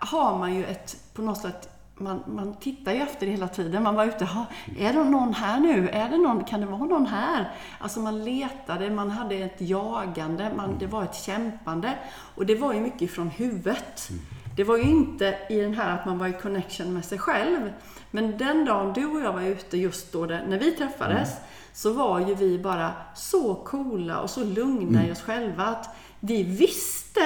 har 0.00 0.38
man 0.38 0.54
ju 0.54 0.64
ett, 0.64 0.96
på 1.14 1.22
något 1.22 1.38
sätt, 1.38 1.68
man, 2.00 2.22
man 2.26 2.54
tittar 2.54 2.92
ju 2.92 2.98
efter 2.98 3.26
hela 3.26 3.48
tiden. 3.48 3.82
Man 3.82 3.94
var 3.94 4.04
ute, 4.04 4.24
"Ha, 4.24 4.46
är 4.78 4.92
det 4.92 5.04
någon 5.04 5.34
här 5.34 5.60
nu? 5.60 5.88
Är 5.88 6.08
det 6.08 6.18
någon, 6.18 6.44
kan 6.44 6.60
det 6.60 6.66
vara 6.66 6.84
någon 6.84 7.06
här? 7.06 7.50
Alltså 7.78 8.00
man 8.00 8.24
letade, 8.24 8.90
man 8.90 9.10
hade 9.10 9.34
ett 9.34 9.60
jagande, 9.60 10.50
man, 10.56 10.78
det 10.78 10.86
var 10.86 11.02
ett 11.02 11.14
kämpande. 11.14 11.94
Och 12.34 12.46
det 12.46 12.54
var 12.54 12.72
ju 12.72 12.80
mycket 12.80 13.10
från 13.10 13.28
huvudet. 13.28 14.08
Det 14.56 14.64
var 14.64 14.76
ju 14.76 14.82
inte 14.82 15.38
i 15.50 15.60
den 15.60 15.74
här 15.74 15.98
att 15.98 16.06
man 16.06 16.18
var 16.18 16.26
i 16.28 16.32
connection 16.32 16.94
med 16.94 17.04
sig 17.04 17.18
själv. 17.18 17.72
Men 18.10 18.38
den 18.38 18.64
dagen 18.64 18.92
du 18.92 19.06
och 19.06 19.20
jag 19.20 19.32
var 19.32 19.42
ute 19.42 19.78
just 19.78 20.12
då, 20.12 20.26
när 20.26 20.58
vi 20.58 20.70
träffades, 20.70 21.28
så 21.72 21.92
var 21.92 22.20
ju 22.20 22.34
vi 22.34 22.58
bara 22.58 22.90
så 23.14 23.54
coola 23.54 24.20
och 24.20 24.30
så 24.30 24.44
lugna 24.44 25.06
i 25.06 25.12
oss 25.12 25.22
själva 25.22 25.64
att 25.64 25.96
vi 26.20 26.42
visste 26.42 27.20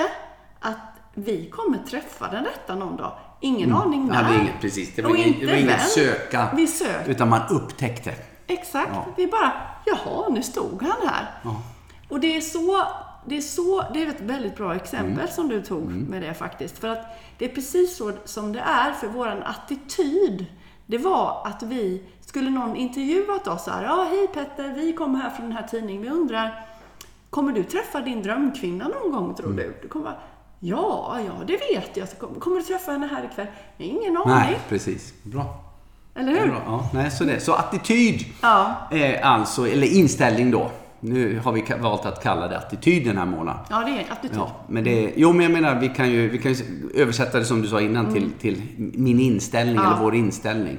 att 0.60 0.78
vi 1.14 1.50
kommer 1.50 1.78
träffa 1.78 2.30
den 2.30 2.44
rätta 2.44 2.74
någon 2.74 2.96
dag. 2.96 3.12
Ingen 3.40 3.72
aning 3.72 4.06
när. 4.06 4.14
Mm. 4.14 4.24
Hade 4.24 4.38
inget, 4.40 4.60
precis. 4.60 4.94
Det 4.96 5.02
var, 5.02 5.16
inte 5.16 5.40
det 5.40 5.46
var 5.46 5.58
inget 5.58 5.88
söka. 5.88 6.48
Vi 6.56 6.66
sökte. 6.66 7.10
Utan 7.10 7.28
man 7.28 7.40
upptäckte. 7.50 8.14
Exakt. 8.46 8.90
Ja. 8.94 9.06
Vi 9.16 9.26
bara, 9.26 9.52
jaha, 9.84 10.28
nu 10.28 10.42
stod 10.42 10.82
han 10.82 11.08
här. 11.08 11.30
Ja. 11.42 11.62
Och 12.08 12.20
det 12.20 12.36
är 12.36 12.40
så, 12.40 12.82
det 13.26 13.36
är 13.36 13.40
så, 13.40 13.84
det 13.94 14.02
är 14.02 14.06
ett 14.08 14.20
väldigt 14.20 14.56
bra 14.56 14.74
exempel 14.74 15.12
Mm. 15.12 15.28
som 15.28 15.48
du 15.48 15.62
tog 15.62 15.90
med 15.92 16.22
det 16.22 16.34
faktiskt. 16.34 16.78
För 16.78 16.88
att 16.88 17.06
det 17.38 17.44
är 17.44 17.48
precis 17.48 17.96
så 17.96 18.12
som 18.24 18.52
det 18.52 18.60
är, 18.60 18.92
för 18.92 19.06
våran 19.06 19.42
attityd, 19.42 20.46
det 20.86 20.98
var 20.98 21.42
att 21.44 21.62
vi, 21.62 22.02
skulle 22.20 22.50
någon 22.50 22.76
intervjuat 22.76 23.46
oss 23.48 23.64
så 23.64 23.70
här, 23.70 23.84
ja 23.84 24.06
hej 24.10 24.28
Petter, 24.34 24.74
vi 24.74 24.92
kommer 24.92 25.18
här 25.18 25.30
från 25.30 25.46
den 25.46 25.56
här 25.56 25.66
tidningen, 25.66 26.02
vi 26.02 26.08
undrar, 26.08 26.66
kommer 27.30 27.52
du 27.52 27.62
träffa 27.62 28.00
din 28.00 28.22
drömkvinna 28.22 28.88
någon 28.88 29.12
gång 29.12 29.34
tror 29.34 29.52
du? 29.52 29.74
Du 29.82 29.88
kommer 29.88 30.18
ja, 30.60 31.18
ja 31.26 31.32
det 31.46 31.52
vet 31.52 31.96
jag. 31.96 32.08
Kommer, 32.40 32.56
du 32.56 32.62
träffa 32.62 32.92
henne 32.92 33.06
här 33.06 33.24
ikväll? 33.32 33.46
Nej, 33.76 33.88
ingen 33.88 34.16
aning. 34.16 34.34
Nej, 34.34 34.58
precis. 34.68 35.14
Bra. 35.22 35.60
Eller 36.14 36.32
hur? 36.32 36.46
bra. 36.48 36.62
Ja, 36.66 36.88
nej, 36.94 37.10
så, 37.10 37.24
det. 37.24 37.40
så 37.40 37.52
attityd, 37.52 38.24
Ja. 38.42 38.74
eh, 38.92 39.30
alltså, 39.32 39.68
eller 39.68 39.86
inställning 39.86 40.50
då. 40.50 40.70
Nu 41.00 41.38
har 41.44 41.52
vi 41.52 41.64
valt 41.80 42.06
att 42.06 42.22
kalla 42.22 42.48
det 42.48 42.58
attityd 42.58 43.06
den 43.06 43.18
här 43.18 43.26
månaden. 43.26 43.60
Ja, 43.70 43.78
det 43.84 43.90
är 43.90 44.12
attityd. 44.12 44.36
Ja, 44.38 44.50
men 44.68 44.84
det, 44.84 45.12
jo, 45.16 45.32
men 45.32 45.42
jag 45.42 45.52
menar, 45.52 45.80
vi 45.80 45.88
kan 45.88 46.10
ju, 46.10 46.28
vi 46.28 46.38
kan 46.38 46.52
ju 46.52 46.90
översätta 46.94 47.38
det 47.38 47.44
som 47.44 47.62
du 47.62 47.68
sa 47.68 47.80
innan 47.80 48.12
till, 48.12 48.30
till 48.40 48.62
min 48.76 49.20
inställning 49.20 49.74
Mm. 49.76 49.84
Ja. 49.84 49.90
Mm. 49.90 49.92
eller 49.96 50.04
vår 50.04 50.14
inställning. 50.14 50.78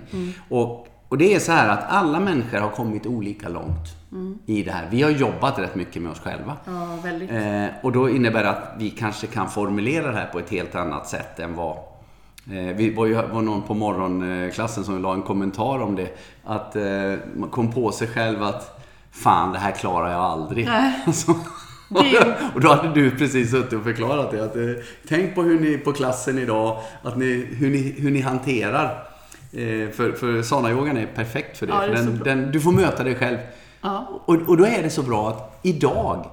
Och, 0.50 0.88
och 1.10 1.18
det 1.18 1.36
är 1.36 1.40
så 1.40 1.52
här 1.52 1.70
att 1.70 1.90
alla 1.90 2.20
människor 2.20 2.58
har 2.58 2.70
kommit 2.70 3.06
olika 3.06 3.50
långt 3.50 4.05
i 4.46 4.64
det 4.64 4.72
här. 4.72 4.88
Vi 4.92 5.02
har 5.02 5.10
jobbat 5.10 5.60
rätt 5.60 5.76
mycket 5.76 6.02
med 6.02 6.12
oss 6.12 6.20
själva. 6.20 6.58
Mm. 6.68 6.80
Ja, 6.82 6.98
väldigt. 7.04 7.32
Eh, 7.32 7.66
och 7.86 7.92
då 7.92 8.10
innebär 8.10 8.44
det 8.44 8.50
att 8.50 8.74
vi 8.78 8.90
kanske 8.90 9.28
kan 9.28 9.50
formulera 9.50 10.12
det 10.12 10.18
här 10.18 10.26
på 10.26 10.40
ett 10.40 10.50
helt 10.50 10.76
annat 10.76 11.08
sätt 11.08 11.40
än 11.40 11.56
vad 11.56 11.78
Eh, 12.52 12.76
vi 12.76 12.94
var 12.94 13.06
ju 13.06 13.14
var 13.14 13.42
någon 13.42 13.62
på 13.62 13.74
morgonklassen 13.74 14.84
som 14.84 15.02
la 15.02 15.14
en 15.14 15.22
kommentar 15.22 15.82
om 15.82 15.96
det. 15.96 16.18
Att 16.44 16.76
eh, 16.76 16.84
man 17.36 17.50
kom 17.50 17.72
på 17.72 17.92
sig 17.92 18.08
själv 18.08 18.44
att 18.44 18.82
Fan, 19.12 19.54
det 19.54 19.60
här 19.60 19.72
klarar 19.72 20.12
jag 20.12 20.22
aldrig. 20.22 20.66
Det- 21.90 22.36
och 22.56 22.62
då 22.62 22.70
hade 22.74 22.94
du 22.94 23.12
precis 23.12 23.52
suttit 23.52 23.74
och 23.74 23.84
förklarat 23.84 24.32
det. 24.32 24.44
Att, 24.44 24.56
eh, 24.56 24.62
tänk 25.08 25.36
på 25.36 25.42
hur 25.44 25.60
ni 25.60 25.78
på 25.78 25.94
klassen 25.94 26.40
idag, 26.40 26.80
att 27.04 27.18
ni, 27.18 27.48
hur, 27.52 27.70
ni, 27.70 27.96
hur 27.98 28.12
ni 28.12 28.22
hanterar. 28.22 28.84
Eh, 29.54 29.90
för 29.90 30.12
för 30.12 30.42
sana-yogan 30.42 30.98
är 30.98 31.06
perfekt 31.06 31.58
för 31.58 31.68
det. 31.68 31.74
Ja, 31.74 31.88
det 31.88 31.98
för 31.98 32.04
den, 32.04 32.20
den, 32.24 32.52
du 32.52 32.62
får 32.62 32.72
möta 32.72 33.04
dig 33.04 33.16
själv. 33.16 33.38
Ja. 33.86 34.08
Och, 34.26 34.36
och 34.36 34.58
då 34.58 34.66
är 34.66 34.84
det 34.84 34.90
så 34.90 35.04
bra 35.04 35.30
att 35.30 35.60
idag, 35.64 36.30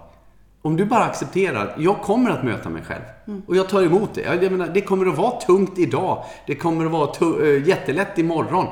om 0.63 0.77
du 0.77 0.85
bara 0.85 1.05
accepterar 1.05 1.67
att 1.67 1.81
jag 1.81 2.03
kommer 2.03 2.31
att 2.31 2.45
möta 2.45 2.69
mig 2.69 2.83
själv. 2.83 3.03
Och 3.47 3.57
jag 3.57 3.69
tar 3.69 3.83
emot 3.83 4.15
det. 4.15 4.43
Jag, 4.43 4.53
menar, 4.53 4.71
det 4.75 4.81
kommer 4.81 5.07
att 5.07 5.19
vara 5.19 5.41
tungt 5.41 5.79
idag. 5.79 6.25
Det 6.47 6.55
kommer 6.55 6.87
att 6.87 6.93
vara 6.93 7.47
äh, 7.49 7.69
jättelätt 7.69 8.19
imorgon. 8.19 8.67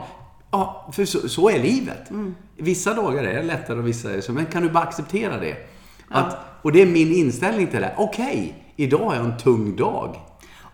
Ja, 0.50 0.90
för 0.92 1.04
så, 1.04 1.28
så 1.28 1.50
är 1.50 1.58
livet. 1.58 2.10
Vissa 2.56 2.94
dagar 2.94 3.24
är 3.24 3.34
det 3.34 3.42
lättare 3.42 3.78
och 3.78 3.86
vissa 3.86 4.10
är 4.10 4.16
det 4.16 4.22
så. 4.22 4.32
Men 4.32 4.46
kan 4.46 4.62
du 4.62 4.70
bara 4.70 4.84
acceptera 4.84 5.38
det? 5.40 5.56
Att, 6.08 6.36
och 6.62 6.72
det 6.72 6.82
är 6.82 6.86
min 6.86 7.12
inställning 7.12 7.66
till 7.66 7.80
det. 7.80 7.94
Okej, 7.96 8.54
idag 8.76 9.16
är 9.16 9.20
en 9.20 9.38
tung 9.38 9.76
dag. 9.76 10.16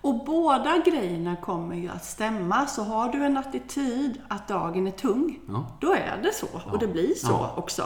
Och 0.06 0.24
båda 0.24 0.78
grejerna 0.78 1.36
kommer 1.36 1.76
ju 1.76 1.88
att 1.88 2.04
stämma. 2.04 2.66
Så 2.66 2.82
har 2.82 3.12
du 3.12 3.24
en 3.24 3.36
attityd 3.36 4.20
att 4.28 4.48
dagen 4.48 4.86
är 4.86 4.90
tung, 4.90 5.38
Ja. 5.48 5.66
då 5.80 5.92
är 5.92 6.20
det 6.22 6.32
så. 6.34 6.46
Och 6.72 6.78
det 6.78 6.86
blir 6.86 7.14
så 7.14 7.26
Ja. 7.30 7.54
också. 7.56 7.82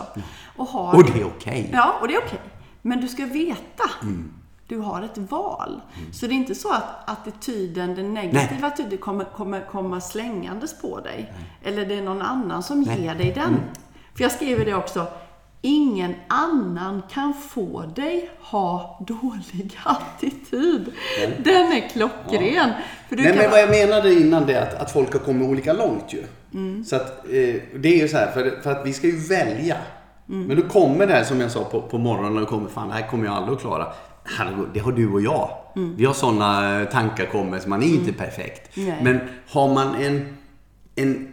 Och, 0.56 0.66
har 0.66 0.94
Och 0.96 1.04
det 1.04 1.20
är 1.20 1.26
okej. 1.26 1.70
Ja, 1.72 1.94
och 2.00 2.08
det 2.08 2.14
är 2.14 2.18
okej. 2.26 2.40
Men 2.82 3.00
du 3.00 3.08
ska 3.08 3.26
veta, 3.26 3.84
Mm. 4.02 4.32
du 4.66 4.78
har 4.78 5.02
ett 5.02 5.18
val. 5.18 5.80
Så 6.12 6.26
det 6.26 6.32
är 6.32 6.36
inte 6.36 6.54
så 6.54 6.72
att 6.72 7.10
attityden, 7.10 7.94
den 7.94 8.14
negativa 8.14 8.66
attityden 8.68 8.98
kommer, 8.98 9.24
kommer 9.24 9.60
komma 9.60 10.00
slängandes 10.00 10.80
på 10.80 11.00
dig. 11.00 11.32
Eller 11.62 11.86
det 11.86 11.94
är 11.94 12.02
någon 12.02 12.22
annan 12.22 12.62
som 12.62 12.82
ger 12.82 13.14
dig 13.14 13.32
den. 13.32 13.48
Mm. 13.48 13.60
För 14.14 14.22
jag 14.22 14.32
skriver 14.32 14.64
det 14.64 14.74
också. 14.74 15.06
Ingen 15.62 16.14
annan 16.28 17.02
kan 17.10 17.34
få 17.34 17.82
dig 17.96 18.30
ha 18.40 19.00
dålig 19.06 19.78
attityd. 19.84 20.92
Den 21.38 21.72
är 21.72 21.88
klockren. 21.88 22.70
För 23.08 23.16
du 23.16 23.22
Nej, 23.22 23.32
kan 23.32 23.42
men 23.42 23.50
vad 23.50 23.60
jag 23.60 23.70
menade 23.70 24.12
innan 24.12 24.46
det 24.46 24.54
är 24.54 24.62
att, 24.62 24.74
att 24.74 24.92
folk 24.92 25.12
har 25.12 25.20
kommit 25.20 25.48
olika 25.48 25.72
långt 25.72 26.12
ju. 26.12 26.24
Så 26.84 26.96
att 26.96 27.24
eh, 27.24 27.54
det 27.74 27.88
är 27.88 28.02
ju 28.02 28.08
så 28.08 28.16
här, 28.16 28.30
för, 28.30 28.62
för 28.62 28.70
att 28.70 28.86
vi 28.86 28.92
ska 28.92 29.06
ju 29.06 29.18
välja. 29.18 29.76
Men 30.26 30.56
då 30.56 30.62
kommer 30.62 31.06
det 31.06 31.12
här 31.12 31.24
som 31.24 31.40
jag 31.40 31.50
sa 31.50 31.64
på, 31.64 31.82
på 31.82 31.98
morgonen, 31.98 32.42
och 32.42 32.48
kommer, 32.48 32.68
fan 32.68 32.88
det 32.88 32.94
här 32.94 33.08
kommer 33.08 33.24
jag 33.24 33.34
aldrig 33.34 33.56
att 33.56 33.60
klara. 33.60 33.86
Det 34.74 34.80
har 34.80 34.92
du 34.92 35.12
och 35.12 35.20
jag. 35.20 35.50
Vi 35.96 36.04
har 36.04 36.14
sådana 36.14 36.84
tankar 36.84 37.26
kommer, 37.26 37.58
så 37.58 37.68
man 37.68 37.82
är 37.82 37.86
inte 37.86 38.12
perfekt. 38.12 38.76
Nej. 38.76 38.98
Men 39.02 39.20
har 39.48 39.74
man 39.74 39.94
en, 39.94 40.36
en, 40.94 41.32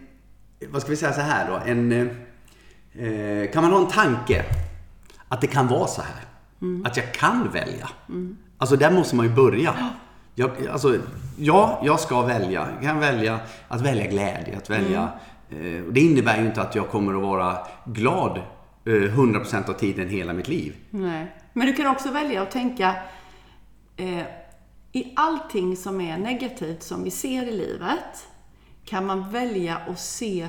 vad 0.68 0.82
ska 0.82 0.90
vi 0.90 0.96
säga 0.96 1.12
så 1.12 1.20
här 1.20 1.50
då, 1.50 1.60
en, 1.66 2.10
eh, 2.92 3.50
kan 3.52 3.62
man 3.62 3.72
ha 3.72 3.80
en 3.80 3.88
tanke 3.88 4.44
att 5.28 5.40
det 5.40 5.46
kan 5.46 5.68
vara 5.68 5.86
så 5.86 6.02
här. 6.02 6.24
Att 6.84 6.96
jag 6.96 7.12
kan 7.12 7.50
välja. 7.52 7.88
Alltså 8.58 8.76
där 8.76 8.90
måste 8.90 9.16
man 9.16 9.26
ju 9.26 9.34
börja. 9.34 9.74
Jag, 10.34 10.50
alltså, 10.72 10.98
ja, 11.36 11.82
jag 11.84 12.00
ska 12.00 12.22
välja. 12.22 12.68
Jag 12.74 12.82
kan 12.82 13.00
välja 13.00 13.40
att 13.68 13.80
välja 13.80 14.06
glädje, 14.06 14.56
att 14.56 14.70
välja... 14.70 15.08
Eh, 15.50 15.84
och 15.86 15.92
det 15.92 16.00
innebär 16.00 16.40
ju 16.40 16.46
inte 16.46 16.62
att 16.62 16.74
jag 16.74 16.88
kommer 16.88 17.14
att 17.14 17.22
vara 17.22 17.58
glad 17.84 18.38
eh, 18.84 18.90
100% 18.90 19.70
av 19.70 19.72
tiden 19.72 20.08
hela 20.08 20.32
mitt 20.32 20.48
liv. 20.48 20.76
Nej. 20.90 21.34
Men 21.52 21.66
du 21.66 21.72
kan 21.72 21.86
också 21.86 22.10
välja 22.10 22.42
att 22.42 22.50
tänka 22.50 22.94
eh, 23.96 24.26
i 24.92 25.12
allting 25.16 25.76
som 25.76 26.00
är 26.00 26.18
negativt 26.18 26.82
som 26.82 27.04
vi 27.04 27.10
ser 27.10 27.42
i 27.48 27.52
livet 27.52 28.28
kan 28.84 29.06
man 29.06 29.30
välja 29.30 29.76
att 29.76 30.00
se 30.00 30.48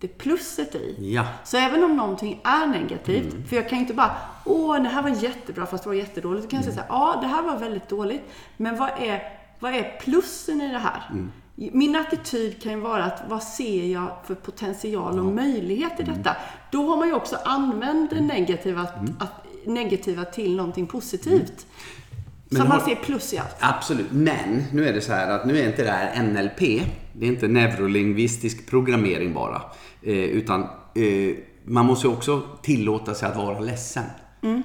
det 0.00 0.08
plusset 0.18 0.74
i. 0.74 1.12
Ja. 1.14 1.26
Så 1.44 1.56
även 1.56 1.84
om 1.84 1.96
någonting 1.96 2.40
är 2.44 2.66
negativt, 2.66 3.48
för 3.48 3.56
jag 3.56 3.68
kan 3.68 3.78
ju 3.78 3.82
inte 3.82 3.94
bara 3.94 4.16
Åh, 4.44 4.82
det 4.82 4.88
här 4.88 5.02
var 5.02 5.10
jättebra 5.10 5.66
fast 5.66 5.84
det 5.84 5.88
var 5.88 5.94
jättedåligt. 5.96 6.42
Då 6.44 6.50
kan 6.50 6.56
jag 6.56 6.64
säga 6.64 6.74
så 6.74 6.80
här, 6.80 6.88
ja, 6.88 7.18
det 7.22 7.26
här 7.26 7.42
var 7.42 7.56
väldigt 7.56 7.88
dåligt. 7.88 8.22
Men 8.56 8.76
vad 8.76 8.90
är, 8.98 9.22
vad 9.58 9.74
är 9.74 10.00
plussen 10.00 10.60
i 10.60 10.72
det 10.72 10.78
här? 10.78 11.02
Min 11.54 11.96
attityd 11.96 12.62
kan 12.62 12.72
ju 12.72 12.80
vara 12.80 13.04
att 13.04 13.22
vad 13.28 13.42
ser 13.42 13.84
jag 13.92 14.08
för 14.26 14.34
potential 14.34 15.18
och 15.18 15.24
möjlighet 15.24 16.00
i 16.00 16.02
detta? 16.02 16.36
Då 16.70 16.82
har 16.88 16.96
man 16.96 17.08
ju 17.08 17.14
också 17.14 17.36
använt 17.44 18.10
det 18.10 18.20
negativa, 18.20 18.80
att, 19.18 19.30
negativa 19.66 20.24
till 20.24 20.56
någonting 20.56 20.86
positivt. 20.86 21.66
Men 22.48 22.62
så 22.62 22.68
man 22.68 22.80
har- 22.80 22.88
ser 22.88 22.94
plus 22.94 23.34
i 23.34 23.38
allt. 23.38 23.56
Absolut, 23.60 24.12
men 24.12 24.64
nu 24.72 24.88
är 24.88 24.92
det 24.92 25.00
så 25.00 25.12
här 25.12 25.30
att 25.30 25.46
nu 25.46 25.58
är 25.58 25.66
inte 25.66 25.82
det 25.84 25.90
här 25.90 26.22
NLP. 26.22 26.82
Det 27.12 27.26
är 27.26 27.28
inte 27.28 27.48
neurolingvistisk 27.48 28.66
programmering 28.70 29.34
bara. 29.34 29.62
Eh, 30.08 30.14
utan 30.14 30.62
eh, 30.94 31.36
man 31.64 31.86
måste 31.86 32.08
också 32.08 32.42
tillåta 32.62 33.14
sig 33.14 33.28
att 33.28 33.36
vara 33.36 33.60
ledsen. 33.60 34.04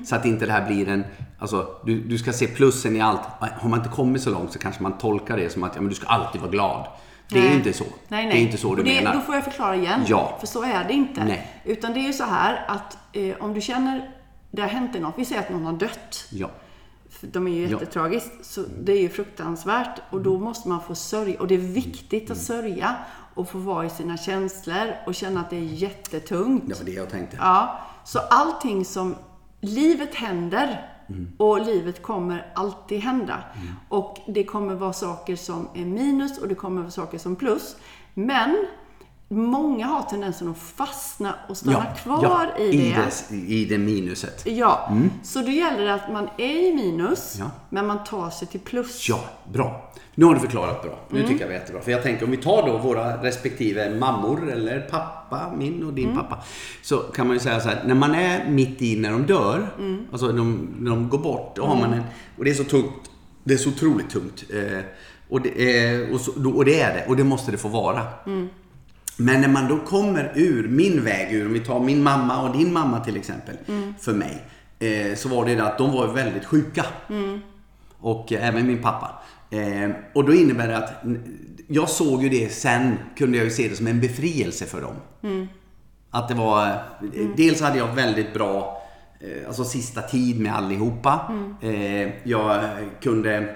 Så 0.05 0.15
att 0.15 0.25
inte 0.25 0.45
det 0.45 0.51
här 0.51 0.67
blir 0.67 0.89
en... 0.89 1.03
Alltså, 1.39 1.67
du, 1.85 1.99
du 1.99 2.17
ska 2.17 2.33
se 2.33 2.47
plussen 2.47 2.95
i 2.95 3.01
allt. 3.01 3.21
Har 3.39 3.69
man 3.69 3.79
inte 3.79 3.91
kommit 3.91 4.21
så 4.21 4.29
långt 4.29 4.53
så 4.53 4.59
kanske 4.59 4.83
man 4.83 4.97
tolkar 4.97 5.37
det 5.37 5.49
som 5.49 5.63
att 5.63 5.75
ja, 5.75 5.81
men 5.81 5.89
du 5.89 5.95
ska 5.95 6.07
alltid 6.07 6.41
vara 6.41 6.51
glad. 6.51 6.87
Det 7.29 7.37
är 7.37 7.41
Nej. 7.41 7.51
ju 7.51 7.57
inte 7.57 7.73
så. 7.73 7.83
Nej, 7.83 8.25
nej. 8.25 8.27
Det 8.35 8.41
är 8.41 8.41
inte 8.41 8.57
så 8.57 8.75
du 8.75 8.83
det, 8.83 8.95
menar. 8.95 9.13
Då 9.13 9.19
får 9.19 9.35
jag 9.35 9.43
förklara 9.43 9.75
igen. 9.75 10.01
Ja. 10.07 10.37
För 10.39 10.47
så 10.47 10.63
är 10.63 10.83
det 10.87 10.93
inte. 10.93 11.23
Nej. 11.25 11.61
Utan 11.65 11.93
det 11.93 11.99
är 11.99 12.07
ju 12.07 12.13
så 12.13 12.23
här 12.23 12.65
att 12.67 12.97
eh, 13.13 13.35
om 13.39 13.53
du 13.53 13.61
känner, 13.61 14.11
det 14.51 14.61
har 14.61 14.69
hänt 14.69 14.93
dig 14.93 15.01
något, 15.01 15.13
vi 15.17 15.25
säger 15.25 15.41
att 15.41 15.49
någon 15.49 15.65
har 15.65 15.73
dött. 15.73 16.27
Ja. 16.29 16.49
De 17.21 17.47
är 17.47 17.51
ju 17.51 17.63
Ja. 17.63 17.69
jättetragiskt. 17.69 18.45
Så 18.45 18.63
det 18.83 18.91
är 18.91 19.01
ju 19.01 19.09
fruktansvärt. 19.09 19.99
Och 20.09 20.21
då 20.21 20.39
måste 20.39 20.69
man 20.69 20.81
få 20.81 20.95
sörja. 20.95 21.39
Och 21.39 21.47
det 21.47 21.55
är 21.55 21.59
viktigt 21.73 22.31
att 22.31 22.37
sörja. 22.37 22.95
Och 23.33 23.49
få 23.49 23.57
vara 23.57 23.85
i 23.85 23.89
sina 23.89 24.17
känslor. 24.17 24.95
Och 25.05 25.15
känna 25.15 25.39
att 25.39 25.49
det 25.49 25.55
är 25.55 25.61
jättetungt. 25.61 26.63
Det 26.67 26.79
var 26.79 26.85
det 26.85 26.91
jag 26.91 27.09
tänkte. 27.09 27.37
Ja, 27.39 27.79
så 28.05 28.19
allting 28.19 28.85
som 28.85 29.15
livet 29.61 30.15
händer 30.15 30.89
och 31.37 31.65
livet 31.65 32.01
kommer 32.01 32.51
alltid 32.55 32.99
hända. 32.99 33.43
Och 33.89 34.17
det 34.27 34.43
kommer 34.43 34.75
vara 34.75 34.93
saker 34.93 35.35
som 35.35 35.69
är 35.73 35.85
minus 35.85 36.37
och 36.37 36.47
det 36.47 36.55
kommer 36.55 36.81
vara 36.81 36.91
saker 36.91 37.17
som 37.17 37.35
plus. 37.35 37.75
Men 38.13 38.65
många 39.33 39.85
har 39.85 40.01
tendensen 40.03 40.47
att 40.49 40.57
fastna 40.57 41.35
och 41.49 41.57
stanna 41.57 41.85
kvar 42.03 42.53
i 42.59 42.71
det. 42.77 43.11
det. 43.29 43.35
I 43.35 43.65
det 43.65 43.77
minuset. 43.77 44.41
Ja, 44.45 44.91
så 45.23 45.39
då 45.41 45.49
gäller 45.51 45.83
det 45.85 45.93
att 45.93 46.11
man 46.13 46.29
är 46.37 46.69
i 46.69 46.73
minus, 46.73 47.35
Ja. 47.39 47.45
men 47.69 47.87
man 47.87 48.03
tar 48.03 48.29
sig 48.29 48.47
till 48.47 48.59
plus. 48.59 49.09
Ja, 49.09 49.19
bra. 49.53 49.89
Nu 50.15 50.25
har 50.25 50.33
du 50.33 50.39
förklarat 50.39 50.81
bra. 50.83 50.99
Nu 51.09 51.19
Mm. 51.19 51.31
tycker 51.31 51.41
jag 51.41 51.49
det 51.49 51.53
var 51.53 51.59
jättebra. 51.59 51.81
För 51.81 51.91
jag 51.91 52.03
tänker 52.03 52.25
om 52.25 52.31
vi 52.31 52.37
tar 52.37 52.67
då 52.67 52.77
våra 52.77 53.23
respektive 53.23 53.95
mammor 53.99 54.51
eller 54.51 54.79
pappa, 54.81 55.51
min 55.57 55.83
och 55.83 55.93
din 55.93 56.05
Mm. 56.09 56.17
pappa. 56.17 56.43
Så 56.81 56.97
kan 56.97 57.27
man 57.27 57.35
ju 57.35 57.39
säga 57.39 57.59
så 57.59 57.69
här, 57.69 57.83
när 57.85 57.95
man 57.95 58.15
är 58.15 58.49
mitt 58.49 58.81
i 58.81 58.95
när 58.99 59.11
de 59.11 59.25
dör, 59.25 59.67
Mm. 59.79 60.05
alltså 60.11 60.27
de, 60.31 60.69
när 60.79 60.91
de 60.91 61.09
går 61.09 61.17
bort, 61.17 61.55
då 61.55 61.65
har 61.65 61.75
man 61.75 61.93
en, 61.93 62.03
och 62.37 62.43
det 62.45 62.49
är 62.49 62.55
så 62.55 62.63
tungt. 62.63 63.11
Det 63.43 63.53
är 63.53 63.57
så 63.57 63.69
otroligt 63.69 64.09
tungt. 64.09 64.43
Eh, 64.53 64.79
och, 65.29 65.41
det 65.41 65.79
är, 65.79 66.13
och, 66.13 66.21
så, 66.21 66.31
och 66.55 66.65
det 66.65 66.81
är 66.81 66.93
det, 66.93 67.05
och 67.07 67.15
det 67.17 67.23
måste 67.23 67.51
det 67.51 67.57
få 67.57 67.67
vara. 67.67 68.01
Mm. 69.19 69.31
Men 69.31 69.41
när 69.41 69.47
man 69.47 69.67
då 69.67 69.79
kommer 69.79 70.31
ur 70.35 70.67
min 70.67 71.03
väg, 71.03 71.33
ur, 71.33 71.45
om 71.45 71.53
vi 71.53 71.59
tar 71.59 71.79
min 71.79 72.03
mamma 72.03 72.41
och 72.49 72.57
din 72.57 72.73
mamma 72.73 72.99
till 72.99 73.17
exempel, 73.17 73.55
Mm. 73.67 73.93
för 74.01 74.13
mig. 74.13 74.43
eh, 74.79 75.15
så 75.15 75.29
var 75.29 75.45
det 75.45 75.59
att 75.59 75.77
de 75.77 75.91
var 75.91 76.07
väldigt 76.07 76.45
sjuka. 76.45 76.85
Och 77.99 78.33
eh, 78.33 78.47
även 78.47 78.67
min 78.67 78.81
pappa. 78.81 79.11
Eh, 79.51 79.89
och 80.13 80.25
då 80.25 80.33
innebär 80.33 80.67
det 80.67 80.77
att 80.77 80.93
jag 81.67 81.89
såg 81.89 82.23
ju 82.23 82.29
det 82.29 82.49
sen, 82.53 82.97
kunde 83.17 83.37
jag 83.37 83.43
ju 83.45 83.51
se 83.51 83.67
det 83.67 83.75
som 83.75 83.87
en 83.87 83.99
befrielse 84.01 84.65
för 84.65 84.81
dem. 84.81 84.95
Att 86.11 86.27
det 86.27 86.33
var, 86.35 86.67
eh, 86.67 87.27
dels 87.37 87.61
hade 87.61 87.77
jag 87.77 87.95
väldigt 87.95 88.33
bra 88.33 88.81
eh, 89.19 89.47
alltså 89.47 89.63
sista 89.63 90.01
tid 90.01 90.39
med 90.39 90.55
allihopa. 90.55 91.31
Eh, 91.61 92.09
jag 92.23 92.63
kunde, 93.01 93.55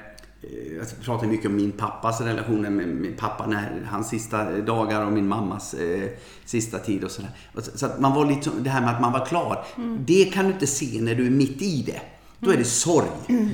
jag 0.77 1.01
pratar 1.05 1.27
mycket 1.27 1.45
om 1.45 1.55
min 1.55 1.71
pappas 1.71 2.21
relationer 2.21 2.69
med 2.69 2.87
min 2.87 3.15
pappa, 3.17 3.45
när, 3.47 3.87
hans 3.91 4.09
sista 4.09 4.51
dagar 4.51 5.05
och 5.05 5.11
min 5.11 5.27
mammas 5.27 5.73
eh, 5.73 6.09
sista 6.45 6.79
tid 6.79 7.03
och 7.03 7.11
sådär. 7.11 7.31
Så 7.75 7.85
att 7.85 7.99
man 7.99 8.13
var 8.13 8.25
lite, 8.25 8.49
det 8.59 8.69
här 8.69 8.81
med 8.81 8.89
att 8.89 9.01
man 9.01 9.11
var 9.11 9.25
klar, 9.25 9.65
det 10.05 10.25
kan 10.25 10.45
du 10.45 10.51
inte 10.53 10.67
se 10.67 11.01
när 11.01 11.15
du 11.15 11.25
är 11.25 11.31
mitt 11.31 11.61
i 11.61 11.83
det. 11.87 12.01
Då 12.39 12.51
är 12.51 12.57
det 12.57 12.63
sorg. 12.63 13.07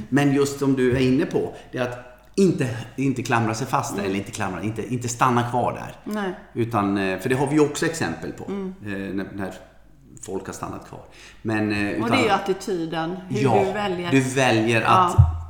Men 0.10 0.34
just 0.34 0.60
som 0.60 0.74
du 0.74 0.96
är 0.96 1.00
inne 1.02 1.26
på, 1.26 1.54
det 1.72 1.78
är 1.78 1.84
att 1.84 2.00
inte, 2.36 2.70
inte 2.96 3.24
klamra 3.24 3.54
sig 3.54 3.68
fast 3.68 3.96
där, 3.98 4.04
eller 4.04 4.16
inte 4.16 4.32
klamra, 4.32 4.64
inte, 4.64 4.94
inte 4.94 5.08
stanna 5.10 5.50
kvar 5.50 5.74
där. 5.74 6.14
Nej. 6.14 6.34
Utan, 6.54 6.98
eh, 6.98 7.20
för 7.20 7.30
det 7.30 7.36
har 7.36 7.48
vi 7.48 7.54
ju 7.54 7.60
också 7.62 7.86
exempel 7.86 8.32
på. 8.32 8.44
eh, 8.44 8.90
När, 8.92 9.28
när 9.36 9.54
folk 10.22 10.46
har 10.46 10.54
stannat 10.54 10.88
kvar. 10.90 11.02
Men, 11.42 11.72
eh, 11.72 11.90
Och 11.90 11.96
utan, 11.98 12.12
det 12.12 12.18
är 12.18 12.24
ju 12.24 12.30
attityden, 12.30 13.16
hur 13.30 13.44
ja, 13.44 13.64
du 13.68 13.74
väljer. 13.74 14.12
Du 14.12 14.20
väljer 14.22 14.82
att, 14.82 15.16
ja, 15.18 15.43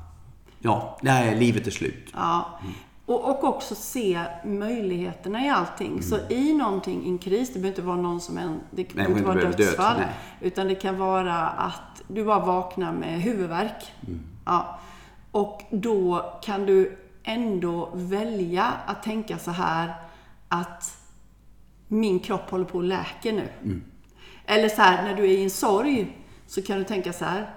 det 1.01 1.09
här 1.09 1.31
är 1.31 1.35
livet 1.35 1.67
är 1.67 1.71
slut. 1.71 2.09
Ja. 2.13 2.59
Och, 3.05 3.29
och 3.29 3.43
också 3.43 3.75
se 3.75 4.21
möjligheterna 4.45 5.45
i 5.45 5.49
allting. 5.49 6.03
Så 6.03 6.17
i 6.29 6.53
någonting, 6.53 7.05
i 7.05 7.09
en 7.09 7.17
kris, 7.17 7.47
det 7.53 7.59
behöver 7.59 7.67
inte 7.69 7.81
vara 7.81 7.97
någon 7.97 8.21
som 8.21 8.37
en, 8.37 8.59
det 8.71 8.81
Mm. 8.81 9.11
Nej, 9.11 9.17
inte 9.17 9.23
vara 9.23 9.51
dödsfall. 9.51 9.97
nej. 9.97 10.09
utan 10.41 10.67
det 10.67 10.75
kan 10.75 10.97
vara 10.97 11.39
att 11.47 12.01
du 12.07 12.23
bara 12.25 12.45
vaknar 12.45 12.93
med 12.93 13.21
huvudvärk. 13.21 13.91
Mm. 14.07 14.19
Ja. 14.45 14.79
Och 15.31 15.61
då 15.71 16.25
kan 16.43 16.65
du 16.65 16.97
ändå 17.23 17.89
välja 17.93 18.73
att 18.85 19.03
tänka 19.03 19.37
så 19.37 19.51
här 19.51 19.93
att 20.47 20.97
min 21.87 22.19
kropp 22.19 22.49
håller 22.49 22.65
på 22.65 22.79
att 22.79 22.85
läka 22.85 23.31
nu. 23.31 23.49
Mm. 23.63 23.83
Eller 24.45 24.69
så 24.69 24.81
här, 24.81 25.03
när 25.03 25.15
du 25.15 25.23
är 25.23 25.37
i 25.37 25.43
en 25.43 25.49
sorg 25.49 26.17
så 26.47 26.61
kan 26.61 26.77
du 26.77 26.83
tänka 26.83 27.13
så 27.13 27.25
här. 27.25 27.49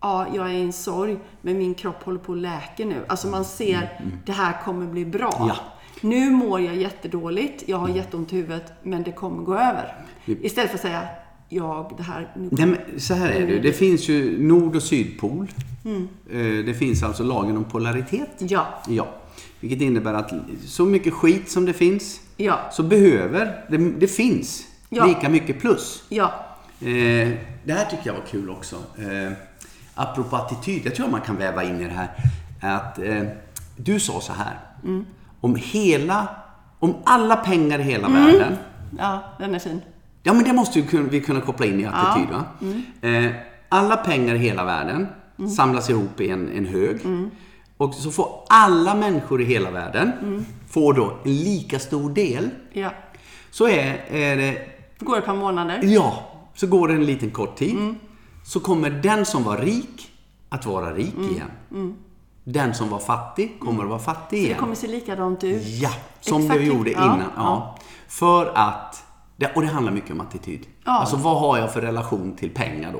Ja, 0.00 0.26
jag 0.34 0.46
är 0.50 0.54
i 0.54 0.60
en 0.62 0.72
sorg, 0.72 1.18
men 1.42 1.58
min 1.58 1.74
kropp 1.74 2.02
håller 2.02 2.18
på 2.18 2.32
att 2.32 2.38
läka 2.38 2.84
nu. 2.84 3.04
Alltså 3.08 3.28
man 3.28 3.44
ser, 3.44 4.00
det 4.26 4.32
här 4.32 4.62
kommer 4.64 4.86
bli 4.86 5.04
bra. 5.04 5.32
Mm, 5.36 5.48
Ja. 5.48 5.56
Nu 6.02 6.30
mår 6.30 6.60
jag 6.60 6.76
jättedåligt, 6.76 7.62
jag 7.66 7.76
har 7.76 7.88
jätteont 7.88 8.32
i 8.32 8.36
huvudet, 8.36 8.72
men 8.82 9.02
det 9.02 9.12
kommer 9.12 9.42
gå 9.42 9.54
över. 9.54 9.94
Istället 10.26 10.70
för 10.70 10.76
att 10.78 10.82
säga, 10.82 11.02
jag, 11.48 11.94
det 11.96 12.02
här, 12.02 12.32
nu 12.36 12.48
Nej, 12.52 12.66
men 12.66 13.00
så 13.00 13.14
här 13.14 13.30
är 13.30 13.46
det. 13.46 13.58
Det 13.58 13.72
finns 13.72 14.08
ju 14.08 14.42
nord 14.46 14.76
och 14.76 14.82
sydpol. 14.82 15.46
Mm. 15.84 16.08
Eh, 16.30 16.64
Det 16.64 16.74
finns 16.74 17.02
alltså 17.02 17.22
lagen 17.22 17.56
om 17.56 17.64
polaritet. 17.64 18.30
Ja, 18.38 18.66
Ja. 18.88 19.08
Vilket 19.60 19.80
innebär 19.80 20.14
att 20.14 20.32
så 20.66 20.84
mycket 20.84 21.12
skit 21.14 21.50
som 21.50 21.64
det 21.66 21.72
finns, 21.72 22.20
ja, 22.36 22.58
så 22.72 22.82
behöver, 22.82 23.64
det, 23.70 23.78
det 23.78 24.06
finns, 24.08 24.66
Ja. 24.88 25.04
lika 25.06 25.28
mycket 25.28 25.60
plus. 25.60 26.04
ja, 26.08 26.32
Eh, 26.82 26.86
det 27.64 27.72
här 27.72 27.84
tycker 27.84 28.02
jag 28.06 28.14
var 28.14 28.26
kul 28.30 28.50
också. 28.50 28.76
Eh, 28.98 29.32
apropå 30.02 30.36
attityd, 30.36 30.86
jag 30.86 30.94
tror 30.94 31.08
man 31.08 31.20
kan 31.20 31.36
väva 31.36 31.64
in 31.64 31.80
i 31.80 31.84
det 31.84 31.90
här. 31.90 32.08
Att 32.60 32.98
eh, 32.98 33.22
du 33.76 34.00
sa 34.00 34.20
så 34.20 34.32
här. 34.32 34.58
Om 35.40 35.56
hela, 35.56 36.28
om 36.78 36.94
alla 37.04 37.36
pengar 37.36 37.78
i 37.78 37.82
hela 37.82 38.08
världen. 38.08 38.56
ja, 38.98 39.22
den 39.38 39.54
är 39.54 39.58
fin. 39.58 39.80
Ja 40.22 40.32
men 40.32 40.44
det 40.44 40.52
måste 40.52 40.80
vi 41.10 41.20
kunna 41.20 41.40
koppla 41.40 41.66
in 41.66 41.80
i 41.80 41.86
attityd 41.92 42.28
va. 42.28 42.44
Eh, 43.08 43.32
alla 43.68 43.96
pengar 43.96 44.34
i 44.34 44.38
hela 44.38 44.64
världen 44.64 45.06
samlas 45.56 45.90
ihop 45.90 46.20
i 46.20 46.30
en, 46.30 46.48
en 46.52 46.66
hög. 46.66 47.00
Och 47.76 47.94
så 47.94 48.10
får 48.10 48.28
alla 48.48 48.94
människor 48.94 49.42
i 49.42 49.44
hela 49.44 49.70
världen 49.70 50.12
får 50.68 50.94
då 50.94 51.16
en 51.24 51.34
lika 51.34 51.78
stor 51.78 52.10
del. 52.10 52.50
Ja. 52.72 52.90
Så 53.50 53.68
är, 53.68 54.04
är 54.10 54.36
det 54.36 54.58
Går 54.98 55.18
ett 55.18 55.26
par 55.26 55.36
månader. 55.36 55.80
Ja, 55.82 56.30
så 56.54 56.66
går 56.66 56.88
det 56.88 56.94
en 56.94 57.06
liten 57.06 57.30
kort 57.30 57.56
tid. 57.56 57.94
Så 58.50 58.60
kommer 58.60 58.90
den 58.90 59.26
som 59.26 59.44
var 59.44 59.56
rik 59.58 60.10
att 60.48 60.66
vara 60.66 60.94
rik 60.94 61.14
igen. 61.18 61.50
Den 62.44 62.74
som 62.74 62.88
var 62.90 62.98
fattig 62.98 63.60
kommer 63.60 63.82
att 63.82 63.88
vara 63.88 63.98
fattig 63.98 64.38
Det 64.38 64.44
igen. 64.46 64.58
kommer 64.58 64.74
se 64.74 64.86
likadant 64.86 65.44
ut. 65.44 65.62
Ja, 65.66 65.90
som 66.20 66.42
Exakt 66.42 66.60
det 66.60 66.66
gjorde 66.66 66.90
innan. 66.90 67.18
Ja. 67.18 67.26
ja. 67.36 67.78
För 68.08 68.46
att, 68.54 69.04
det, 69.40 69.52
och 69.54 69.62
det 69.62 69.68
handlar 69.68 69.92
mycket 69.92 70.10
om 70.10 70.20
attityd. 70.20 70.66
Ja. 70.84 70.92
Alltså 70.92 71.16
vad 71.16 71.40
har 71.40 71.58
jag 71.58 71.72
för 71.72 71.80
relation 71.80 72.36
till 72.36 72.50
pengar 72.50 72.92
då? 72.92 72.98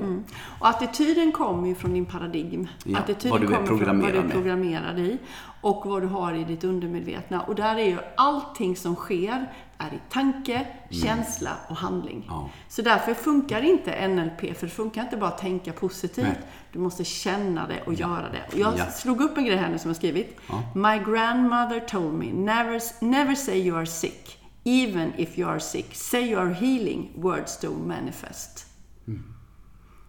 Och 0.60 0.68
attityden 0.68 1.32
kommer 1.32 1.68
ju 1.68 1.74
från 1.74 1.92
din 1.94 2.06
paradigm. 2.06 2.68
Ja, 2.84 2.98
attityden 2.98 3.30
vad 3.30 3.40
du 3.40 3.46
är 3.46 3.66
kommer 3.66 3.84
från 3.84 4.00
vad 4.00 4.12
du 4.12 4.18
är 4.18 4.28
programmerad 4.28 4.98
i 4.98 5.18
och 5.60 5.82
vad 5.86 6.02
du 6.02 6.06
har 6.08 6.32
i 6.34 6.44
ditt 6.44 6.64
undermedvetna. 6.64 7.40
Och 7.40 7.54
där 7.54 7.76
är 7.76 7.84
ju 7.84 7.98
allting 8.16 8.76
som 8.76 8.94
sker 8.96 9.52
är 9.78 9.94
i 9.94 10.00
tanke, 10.10 10.66
känsla 10.90 11.50
och 11.68 11.76
handling. 11.76 12.16
Mm. 12.16 12.26
Ja. 12.28 12.50
Så 12.68 12.82
därför 12.82 13.14
funkar 13.14 13.62
inte 13.62 14.08
NLP, 14.08 14.40
för 14.58 14.66
det 14.66 14.72
funkar 14.72 15.02
inte 15.02 15.16
bara 15.16 15.30
att 15.30 15.38
tänka 15.38 15.72
positivt. 15.72 16.26
Nej. 16.26 16.40
Du 16.72 16.78
måste 16.78 17.04
känna 17.04 17.66
det 17.66 17.82
och 17.86 17.94
göra 17.94 18.26
det. 18.32 18.52
Och 18.52 18.58
jag 18.58 18.72
Ja. 18.78 18.86
slog 18.86 19.20
upp 19.20 19.38
en 19.38 19.44
grej 19.44 19.56
här 19.56 19.68
nu 19.68 19.78
som 19.78 19.88
jag 19.88 19.96
skrivit. 19.96 20.40
Ja. 20.48 20.62
My 20.74 21.12
grandmother 21.12 21.80
told 21.80 22.12
me, 22.14 22.32
never, 22.32 23.04
never 23.04 23.34
say 23.34 23.66
you 23.68 23.78
are 23.78 23.86
sick. 23.86 24.39
Even 24.64 25.12
if 25.16 25.38
you 25.38 25.48
are 25.48 25.60
sick, 25.60 25.94
say 25.94 26.30
you 26.30 26.40
are 26.40 26.54
healing, 26.54 27.10
words 27.14 27.58
don't 27.62 27.86
manifest. 27.86 28.66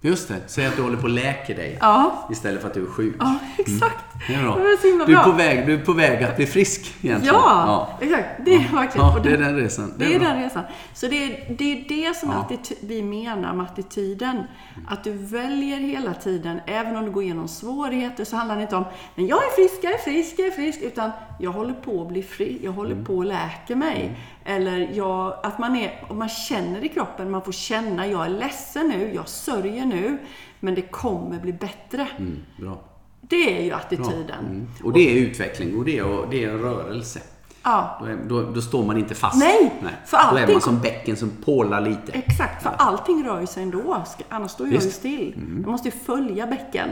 Just 0.02 0.28
det, 0.28 0.42
säg 0.48 0.66
att 0.66 0.76
du 0.76 0.82
håller 0.82 0.98
på 0.98 1.04
och 1.04 1.10
läker 1.10 1.56
dig. 1.56 1.78
Ja. 1.82 2.28
Istället 2.32 2.62
för 2.62 2.68
att 2.68 2.74
du 2.74 2.82
är 2.82 2.90
sjuk. 2.90 3.16
Ja, 3.20 3.40
exakt. 3.58 4.11
Det 4.28 4.34
är 4.34 4.44
bra. 4.44 4.56
Det 4.56 4.62
var 4.62 4.78
så 4.82 4.88
himla 4.88 5.06
du, 5.06 5.16
är 5.16 5.24
på 5.24 5.32
väg, 5.32 5.66
du 5.68 5.74
är 5.74 5.86
på 5.86 5.94
väg 5.94 6.24
att 6.24 6.36
bli 6.36 6.46
frisk 6.46 6.96
egentligen. 7.02 7.36
Ja, 7.36 7.98
exakt. 8.02 8.28
Det 8.46 8.54
är 8.54 8.60
verkligen. 8.74 9.08
Ja, 9.08 9.20
det 9.24 9.32
är 9.32 9.38
den 9.38 9.56
resan. 9.56 9.94
Det 9.98 10.16
är 10.16 10.20
bra. 10.20 10.28
den 10.28 10.44
resan. 10.44 10.64
Så 10.94 11.08
det 11.08 11.24
är 11.24 11.56
det, 11.58 11.72
är 11.72 11.86
det 12.08 12.16
som 12.18 12.30
Ja. 12.30 12.58
vi 12.82 13.02
menar 13.04 13.54
med 13.54 13.66
attityden. 13.66 14.44
Att 14.88 15.04
du 15.04 15.12
väljer 15.14 15.78
hela 15.78 16.14
tiden, 16.14 16.60
även 16.66 16.96
om 16.96 17.06
du 17.06 17.12
går 17.12 17.24
igenom 17.24 17.48
svårigheter, 17.48 18.26
så 18.26 18.36
handlar 18.36 18.56
det 18.56 18.62
inte 18.62 18.76
om 18.76 18.86
men 19.16 19.28
jag 19.28 19.38
är 19.44 19.56
frisk, 19.56 19.80
jag 19.84 19.94
är 19.94 19.98
frisk, 19.98 20.36
jag 20.38 20.48
är 20.48 20.52
frisk, 20.52 20.82
utan 20.82 21.12
jag 21.40 21.52
håller 21.52 21.74
på 21.74 22.02
att 22.02 22.08
bli 22.08 22.24
fri, 22.24 22.60
jag 22.64 22.72
håller 22.72 22.92
Mm. 22.92 23.06
på 23.06 23.20
att 23.20 23.28
läka 23.28 23.76
mig. 23.76 24.18
Eller 24.46 24.90
jag, 24.94 25.34
att 25.44 25.60
man, 25.60 25.76
är, 25.76 26.14
man 26.14 26.30
känner 26.30 26.86
i 26.86 26.90
kroppen, 26.90 27.32
man 27.32 27.42
får 27.42 27.52
känna, 27.52 28.08
jag 28.08 28.26
är 28.26 28.30
ledsen 28.30 28.88
nu, 28.88 29.12
jag 29.16 29.28
sörjer 29.30 29.86
nu, 29.86 30.18
men 30.60 30.76
det 30.76 30.82
kommer 30.82 31.40
bli 31.40 31.54
bättre. 31.54 32.08
Mm, 32.18 32.38
bra. 32.58 32.78
Det 33.22 33.58
är 33.60 33.64
ju 33.64 33.72
attityden. 33.72 34.46
Mm. 34.46 34.68
Och 34.84 34.94
det 34.94 35.00
är 35.00 35.14
utveckling 35.16 35.78
och 35.78 35.86
det 35.86 35.98
är, 35.98 36.28
det 36.32 36.44
är 36.44 36.50
en 36.50 36.60
rörelse. 36.60 37.20
Ja, 37.64 37.98
Då, 38.02 38.06
är, 38.06 38.18
då, 38.28 38.42
då 38.52 38.62
står 38.62 38.86
man 38.86 38.98
inte 38.98 39.16
fast. 39.16 39.40
Nej, 39.40 39.74
för 40.06 40.18
Då 40.18 40.38
är 40.38 40.42
allting- 40.42 40.54
man 40.56 40.62
som 40.62 40.80
bäcken 40.80 41.16
som 41.16 41.30
pålar 41.46 41.82
lite. 41.82 42.12
Exakt, 42.12 42.64
för 42.64 42.72
allting 42.78 43.24
rör 43.26 43.46
sig 43.46 43.64
ändå. 43.64 44.04
Annars 44.30 44.52
står 44.52 44.68
jag 44.68 44.74
ju 44.74 44.80
Visst. 44.80 45.06
Mm. 45.06 45.18
still. 45.18 45.62
Jag 45.64 45.72
måste 45.72 45.88
ju 45.88 45.92
följa 45.92 46.48
bäcken. 46.48 46.90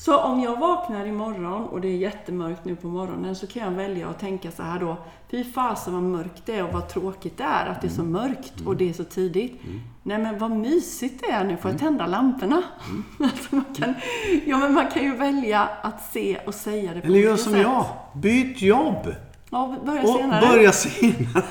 Så 0.00 0.16
om 0.18 0.40
jag 0.40 0.56
vaknar 0.58 1.06
imorgon 1.06 1.64
och 1.64 1.80
det 1.80 1.88
är 1.88 1.96
jättemörkt 1.96 2.64
nu 2.64 2.76
på 2.76 2.88
morgonen 2.88 3.36
så 3.36 3.46
kan 3.46 3.62
jag 3.62 3.70
välja 3.70 4.08
att 4.08 4.18
tänka 4.20 4.50
så 4.50 4.62
här 4.62 4.80
då. 4.80 4.96
Fy 5.30 5.44
fasen 5.44 5.92
vad 5.94 6.02
mörkt 6.02 6.42
det 6.46 6.54
är 6.54 6.64
och 6.64 6.72
vad 6.72 6.88
tråkigt 6.88 7.38
det 7.38 7.44
är 7.44 7.66
att 7.66 7.80
det 7.80 7.86
är 7.86 7.90
så 7.90 8.00
Mm. 8.00 8.12
mörkt 8.12 8.52
och 8.66 8.76
det 8.76 8.88
är 8.88 8.92
så 8.92 9.04
tidigt. 9.04 9.60
Nej 10.02 10.18
men 10.18 10.38
vad 10.38 10.50
mysigt 10.50 11.20
det 11.26 11.32
är 11.32 11.44
nu, 11.44 11.56
får 11.56 11.70
jag 11.70 11.80
tända 11.80 12.06
lamporna? 12.06 12.62
alltså 13.20 13.54
man, 13.54 13.64
kan, 13.76 13.94
ja, 14.46 14.58
men 14.58 14.74
man 14.74 14.90
kan 14.90 15.02
ju 15.02 15.16
välja 15.16 15.68
att 15.82 16.12
se 16.12 16.38
och 16.46 16.54
säga 16.54 16.94
det 16.94 17.00
på 17.00 17.06
Eller 17.06 17.18
gör 17.18 17.36
som 17.36 17.52
sätt. 17.52 17.62
jag. 17.62 17.84
Byt 18.14 18.62
jobb. 18.62 19.14
Ja, 19.50 19.76
börja 19.86 20.02
Och 20.02 20.18
senare. 20.18 20.46
börja 20.46 20.72
senare. 20.72 21.42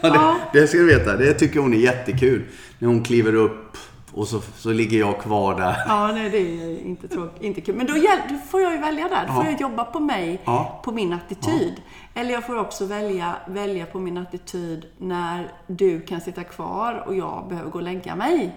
ja, 0.00 0.36
det, 0.52 0.60
det 0.60 0.66
ska 0.66 0.78
du 0.78 0.86
veta. 0.86 1.16
Det 1.16 1.32
tycker 1.34 1.60
hon 1.60 1.74
är 1.74 1.78
jättekul. 1.78 2.44
När 2.78 2.88
hon 2.88 3.02
kliver 3.02 3.34
upp 3.34 3.76
och 4.14 4.28
så, 4.28 4.40
så 4.40 4.72
ligger 4.72 4.98
jag 4.98 5.18
kvar 5.20 5.54
där. 5.54 5.76
Ja, 5.86 6.12
nej 6.12 6.30
det 6.30 6.38
är 6.38 6.80
inte 6.86 7.08
tråkigt, 7.08 7.42
inte 7.42 7.60
kul. 7.60 7.74
Men 7.74 7.86
då, 7.86 7.92
då 8.28 8.36
får 8.50 8.60
jag 8.60 8.72
ju 8.72 8.78
välja 8.78 9.08
där. 9.08 9.26
Då 9.26 9.32
får 9.32 9.44
Ja. 9.44 9.50
jag 9.50 9.60
jobba 9.60 9.84
på 9.84 10.00
mig, 10.00 10.40
Ja. 10.44 10.80
på 10.84 10.92
min 10.92 11.12
attityd. 11.12 11.82
Eller 12.14 12.30
jag 12.30 12.46
får 12.46 12.58
också 12.58 12.84
välja, 12.86 13.34
välja 13.48 13.86
på 13.86 13.98
min 13.98 14.18
attityd 14.18 14.86
när 14.98 15.52
du 15.66 16.00
kan 16.00 16.20
sitta 16.20 16.44
kvar 16.44 17.04
och 17.06 17.14
jag 17.16 17.46
behöver 17.48 17.70
gå 17.70 17.78
och 17.78 17.84
lägga 17.84 18.16
mig. 18.16 18.54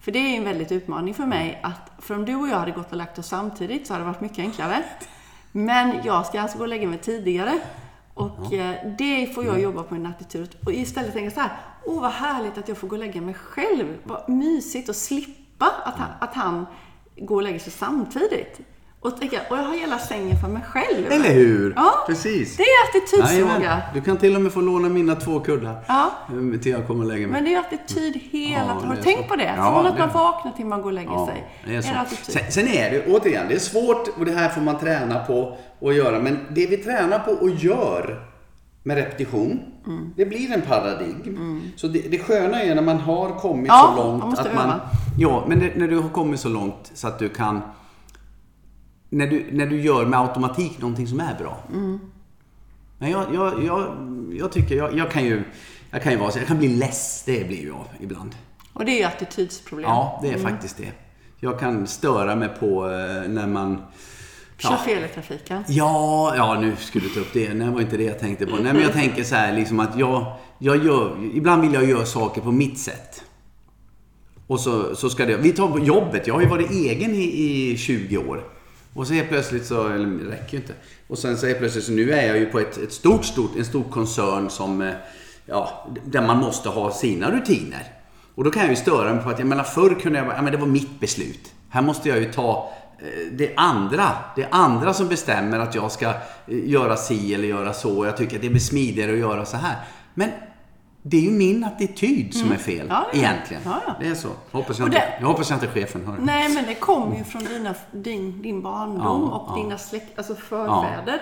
För 0.00 0.12
det 0.12 0.18
är 0.18 0.36
en 0.36 0.44
väldigt 0.44 0.72
utmaning 0.72 1.14
för 1.14 1.26
mig 1.26 1.60
att, 1.62 1.92
för 1.98 2.14
om 2.14 2.24
du 2.24 2.34
och 2.36 2.48
jag 2.48 2.56
hade 2.56 2.70
gått 2.70 2.90
och 2.90 2.96
lagt 2.96 3.18
oss 3.18 3.26
samtidigt 3.26 3.86
så 3.86 3.92
hade 3.92 4.04
det 4.04 4.08
varit 4.10 4.20
mycket 4.20 4.38
enklare. 4.38 4.82
Men 5.52 5.94
jag 6.04 6.26
ska 6.26 6.40
alltså 6.40 6.58
gå 6.58 6.64
och 6.64 6.68
lägga 6.68 6.88
mig 6.88 6.98
tidigare. 6.98 7.58
Och 8.14 8.52
eh, 8.52 8.74
det 8.98 9.34
får 9.34 9.42
Mm. 9.42 9.54
jag 9.54 9.62
jobba 9.62 9.82
på 9.82 9.94
min 9.94 10.06
attityd. 10.06 10.56
Och 10.66 10.72
istället 10.72 11.12
tänka 11.12 11.30
så 11.34 11.40
här, 11.40 11.50
åh 11.88 12.00
vad 12.02 12.10
härligt 12.10 12.58
att 12.58 12.68
jag 12.68 12.76
får 12.78 12.88
gå 12.88 12.96
och 12.96 13.00
lägga 13.00 13.20
mig 13.20 13.34
själv. 13.34 13.86
Vad 14.04 14.28
mysigt 14.28 14.88
att 14.88 14.96
slippa 14.96 15.66
att 15.84 15.94
han, 15.94 16.08
att 16.20 16.34
han 16.34 16.66
går 17.16 17.36
och 17.36 17.42
lägger 17.42 17.58
sig 17.58 17.72
samtidigt. 17.72 18.60
Och, 19.00 19.20
tänka, 19.20 19.40
och 19.50 19.56
jag 19.58 19.62
har 19.62 19.74
hela 19.76 19.98
sängen 19.98 20.40
för 20.40 20.48
mig 20.48 20.62
själv. 20.62 21.06
Eller 21.12 21.34
hur? 21.34 21.72
Ja, 21.76 22.04
Precis. 22.06 22.56
Det 22.56 22.62
är 22.62 22.88
attitydsfråga. 22.88 23.82
Du 23.94 24.00
kan 24.00 24.16
till 24.16 24.36
och 24.36 24.42
med 24.42 24.52
få 24.52 24.60
låna 24.60 24.88
mina 24.88 25.14
två 25.14 25.40
kuddar. 25.40 25.84
Ja. 25.88 26.10
eh, 26.54 26.60
Till 26.60 26.72
jag 26.72 26.86
kommer 26.86 27.04
och 27.04 27.08
lägger 27.10 27.26
mig. 27.26 27.32
Men 27.42 27.44
det 27.44 27.54
är 27.54 27.58
attityd 27.60 28.20
hela 28.30 28.54
Ja, 28.56 28.60
tiden. 28.64 28.68
Har 28.68 28.82
det 28.82 28.94
du 28.94 29.10
är 29.10 29.14
tänkt 29.16 29.28
på 29.28 29.36
det? 29.36 29.54
Ja, 29.56 29.72
Från 29.74 29.86
att 29.86 29.92
det- 29.96 29.98
man 30.06 30.12
vaknar 30.14 30.52
till 30.52 30.66
man 30.66 30.82
går 30.82 30.88
och 30.88 30.92
lägger 30.92 31.26
sig. 31.26 31.46
det 31.66 31.74
är 31.76 31.80
så. 31.82 31.92
det 31.92 31.98
attityd? 32.00 32.34
Sen, 32.34 32.52
sen 32.52 32.68
är 32.68 32.90
det, 32.90 33.06
återigen, 33.06 33.48
det 33.48 33.54
är 33.54 33.58
svårt 33.58 34.08
och 34.18 34.24
det 34.24 34.32
här 34.32 34.48
får 34.48 34.60
man 34.60 34.78
träna 34.78 35.24
på 35.24 35.56
att 35.82 35.94
göra. 35.94 36.18
Men 36.20 36.38
det 36.50 36.66
vi 36.66 36.76
tränar 36.76 37.18
på 37.18 37.30
och 37.30 37.50
gör 37.50 38.24
med 38.82 38.96
repetition, 38.96 39.60
Mm. 39.88 40.12
det 40.16 40.26
blir 40.26 40.52
en 40.52 40.62
paradigm. 40.62 41.62
Så 41.76 41.88
det, 41.88 42.00
det 42.10 42.18
sköna 42.18 42.62
är 42.62 42.74
när 42.74 42.82
man 42.82 42.98
har 42.98 43.30
kommit 43.30 43.68
Ja, 43.68 43.94
så 43.96 44.02
långt 44.02 44.24
man 44.24 44.32
att 44.32 44.54
man... 44.54 44.64
öva. 44.64 44.80
Ja, 45.18 45.44
men 45.48 45.58
det, 45.60 45.72
när 45.76 45.88
du 45.88 45.98
har 45.98 46.08
kommit 46.08 46.40
så 46.40 46.48
långt 46.48 46.90
så 46.94 47.08
att 47.08 47.18
du 47.18 47.28
kan... 47.28 47.60
När 49.10 49.26
du, 49.26 49.46
när 49.52 49.66
du 49.66 49.80
gör 49.80 50.06
med 50.06 50.20
automatik 50.20 50.80
någonting 50.80 51.06
som 51.06 51.20
är 51.20 51.34
bra. 51.38 51.58
Mm. 51.72 52.00
Men 52.98 53.10
jag, 53.10 53.34
jag, 53.34 53.64
jag, 53.64 53.96
jag 54.32 54.52
tycker, 54.52 54.76
jag, 54.76 54.98
jag 54.98 55.10
kan 55.10 55.24
ju... 55.24 55.42
Jag 55.90 56.02
kan 56.02 56.12
ju 56.12 56.18
vara 56.18 56.30
så, 56.30 56.38
jag 56.38 56.46
kan 56.46 56.58
bli 56.58 56.68
less, 56.68 57.22
det 57.26 57.48
blir 57.48 57.66
jag 57.66 57.84
ibland. 58.00 58.34
Och 58.72 58.84
det 58.84 58.92
är 58.92 58.98
ju 58.98 59.04
attitydsproblem. 59.04 59.90
Ja, 59.90 60.20
det 60.22 60.28
är 60.28 60.38
faktiskt 60.38 60.76
det. 60.76 60.92
Jag 61.40 61.60
kan 61.60 61.86
störa 61.86 62.36
mig 62.36 62.48
på 62.60 62.84
eh, 62.84 63.28
när 63.28 63.46
man... 63.46 63.82
Kör 64.58 64.70
Ja. 64.70 64.76
fel 64.76 65.04
i 65.04 65.08
trafiken. 65.08 65.64
Ja, 65.68 66.32
ja, 66.36 66.60
nu 66.60 66.76
skulle 66.78 67.04
du 67.08 67.14
ta 67.14 67.20
upp 67.20 67.32
det. 67.32 67.54
Nej, 67.54 67.66
det 67.66 67.72
var 67.72 67.80
inte 67.80 67.96
det 67.96 68.04
jag 68.04 68.18
tänkte 68.18 68.46
på. 68.46 68.56
Nej, 68.56 68.72
men 68.72 68.82
jag 68.82 68.92
tänker 68.92 69.24
så 69.24 69.34
här 69.34 69.52
liksom 69.52 69.80
att 69.80 69.98
jag, 69.98 70.32
jag 70.58 70.84
gör... 70.84 71.16
Ibland 71.34 71.62
vill 71.62 71.74
jag 71.74 71.84
göra 71.84 72.06
saker 72.06 72.40
på 72.40 72.52
mitt 72.52 72.78
sätt. 72.78 73.22
Och 74.46 74.60
så, 74.60 74.96
så 74.96 75.10
ska 75.10 75.26
det... 75.26 75.36
Vi 75.36 75.52
tar 75.52 75.68
på 75.68 75.78
jobbet. 75.78 76.26
Jag 76.26 76.34
har 76.34 76.40
ju 76.40 76.48
varit 76.48 76.70
egen 76.70 77.14
i, 77.14 77.70
i 77.70 77.76
20 77.76 78.18
år. 78.18 78.44
Och 78.94 79.06
så 79.06 79.12
helt 79.14 79.28
plötsligt 79.28 79.66
så... 79.66 79.88
Eller 79.88 80.06
det 80.06 80.30
räcker 80.30 80.52
ju 80.52 80.58
inte. 80.58 80.72
Och 81.08 81.18
sen 81.18 81.36
så 81.38 81.46
helt 81.46 81.58
plötsligt 81.58 81.84
så 81.84 81.92
nu 81.92 82.12
är 82.12 82.26
jag 82.26 82.38
ju 82.38 82.46
på 82.46 82.58
ett, 82.58 82.78
ett 82.78 82.92
stort, 82.92 83.24
stort, 83.24 83.50
en 83.58 83.64
stor 83.64 83.84
koncern 83.90 84.50
som... 84.50 84.82
eh, 84.82 84.92
Ja, 85.50 85.88
där 86.04 86.26
man 86.26 86.36
måste 86.38 86.68
ha 86.68 86.92
sina 86.92 87.30
rutiner. 87.30 87.82
Och 88.34 88.44
då 88.44 88.50
kan 88.50 88.62
jag 88.62 88.70
ju 88.70 88.76
störa 88.76 89.14
mig 89.14 89.24
på 89.24 89.30
att, 89.30 89.38
jag 89.38 89.48
menar 89.48 89.62
förr 89.64 89.94
kunde 90.00 90.18
jag 90.18 90.26
bara, 90.26 90.36
ja 90.36 90.42
men 90.42 90.52
det 90.52 90.58
var 90.58 90.66
mitt 90.66 91.00
beslut. 91.00 91.52
Här 91.68 91.82
måste 91.82 92.08
jag 92.08 92.18
ju 92.18 92.32
ta 92.32 92.72
det 93.32 93.52
andra. 93.56 94.08
Det 94.36 94.48
andra 94.50 94.92
som 94.94 95.08
bestämmer 95.08 95.58
att 95.58 95.74
jag 95.74 95.92
ska 95.92 96.06
eh, 96.06 96.14
göra 96.46 96.96
si 96.96 97.34
eller 97.34 97.48
göra 97.48 97.72
så. 97.72 98.04
Jag 98.06 98.16
tycker 98.16 98.36
att 98.36 98.42
det 98.42 98.48
blir 98.50 98.60
smidigare 98.60 99.12
att 99.12 99.18
göra 99.18 99.44
så 99.44 99.56
här. 99.56 99.76
Men 100.14 100.30
det 101.02 101.16
är 101.16 101.20
ju 101.20 101.30
min 101.30 101.64
attityd 101.64 102.34
som 102.34 102.52
är 102.52 102.56
fel 102.56 102.86
Ja, 102.88 103.06
det 103.12 103.18
det. 103.18 103.24
egentligen. 103.24 103.62
Ja, 103.64 103.80
ja. 103.86 103.94
Det 104.00 104.08
är 104.08 104.14
så. 104.14 104.28
Hoppas 104.52 104.78
jag, 104.78 104.88
inte, 104.88 104.98
det- 104.98 105.12
jag 105.20 105.26
hoppas 105.26 105.50
jag 105.50 105.56
inte 105.56 105.68
chefen 105.68 106.06
hör 106.06 106.16
det. 106.16 106.22
Nej, 106.24 106.48
men 106.54 106.64
det 106.66 106.74
kommer 106.74 107.16
ju 107.18 107.24
från 107.24 107.44
dina, 107.44 107.74
din, 107.92 108.42
din 108.42 108.62
barndom 108.62 109.00
Ja, 109.30 109.36
och 109.38 109.58
ja. 109.58 109.62
dina 109.62 109.78
släkt, 109.78 110.18
alltså 110.18 110.34
förfäder. 110.34 111.20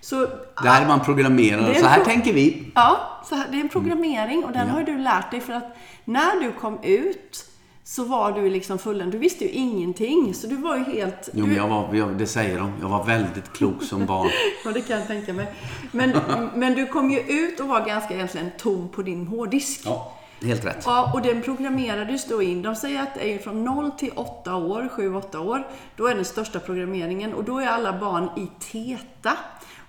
Så, 0.00 0.26
Där 0.62 0.82
är 0.82 0.86
man 0.86 1.00
programmerad. 1.00 1.64
Det 1.64 1.80
Så 1.80 1.86
här 1.86 2.04
tänker 2.04 2.32
vi. 2.32 2.72
Ja, 2.74 2.98
så 3.28 3.34
här, 3.34 3.46
det 3.50 3.56
är 3.56 3.60
en 3.60 3.68
programmering 3.68 4.44
och 4.44 4.52
den 4.52 4.60
Mm. 4.62 4.68
Ja. 4.74 4.80
har 4.80 4.82
du 4.86 4.98
lärt 4.98 5.30
dig 5.30 5.40
för 5.40 5.52
att 5.52 5.76
när 6.04 6.40
du 6.42 6.52
kom 6.52 6.78
ut 6.82 7.44
så 7.88 8.04
var 8.04 8.32
du 8.32 8.50
liksom 8.50 8.78
fullen. 8.78 9.10
Du 9.10 9.18
visste 9.18 9.44
ju 9.44 9.50
ingenting, 9.50 10.34
så 10.34 10.46
du 10.46 10.56
var 10.56 10.76
ju 10.76 10.84
helt... 10.84 11.28
Jo, 11.32 11.46
men 11.46 11.56
jag 11.56 11.68
var, 11.68 11.94
jag, 11.94 12.18
det 12.18 12.26
säger 12.26 12.58
de. 12.58 12.72
Jag 12.80 12.88
var 12.88 13.04
väldigt 13.04 13.52
klok 13.52 13.82
som 13.82 14.06
barn. 14.06 14.28
Ja, 14.64 14.72
det 14.72 14.80
kan 14.80 14.98
jag 14.98 15.06
tänka 15.06 15.32
mig. 15.32 15.54
Men, 15.92 16.12
men 16.54 16.74
du 16.74 16.86
kom 16.86 17.10
ju 17.10 17.20
ut 17.20 17.60
och 17.60 17.68
var 17.68 17.86
ganska 17.86 18.14
egentligen 18.14 18.50
tom 18.58 18.88
på 18.88 19.02
din 19.02 19.26
hårddisk. 19.26 19.80
Ja, 19.84 20.12
helt 20.42 20.64
rätt. 20.64 20.82
Ja, 20.84 21.10
och 21.14 21.22
den 21.22 21.42
programmerades 21.42 22.28
då 22.28 22.42
in. 22.42 22.62
De 22.62 22.74
säger 22.74 23.02
att 23.02 23.14
det 23.14 23.34
är 23.34 23.38
från 23.38 23.64
0 23.64 23.90
till 23.90 24.12
8 24.14 24.56
år, 24.56 24.88
7-8 24.96 25.36
år. 25.36 25.66
Då 25.96 26.06
är 26.06 26.14
den 26.14 26.24
största 26.24 26.60
programmeringen 26.60 27.34
och 27.34 27.44
då 27.44 27.58
är 27.58 27.66
alla 27.66 27.98
barn 27.98 28.28
i 28.36 28.46
TETA. 28.72 29.36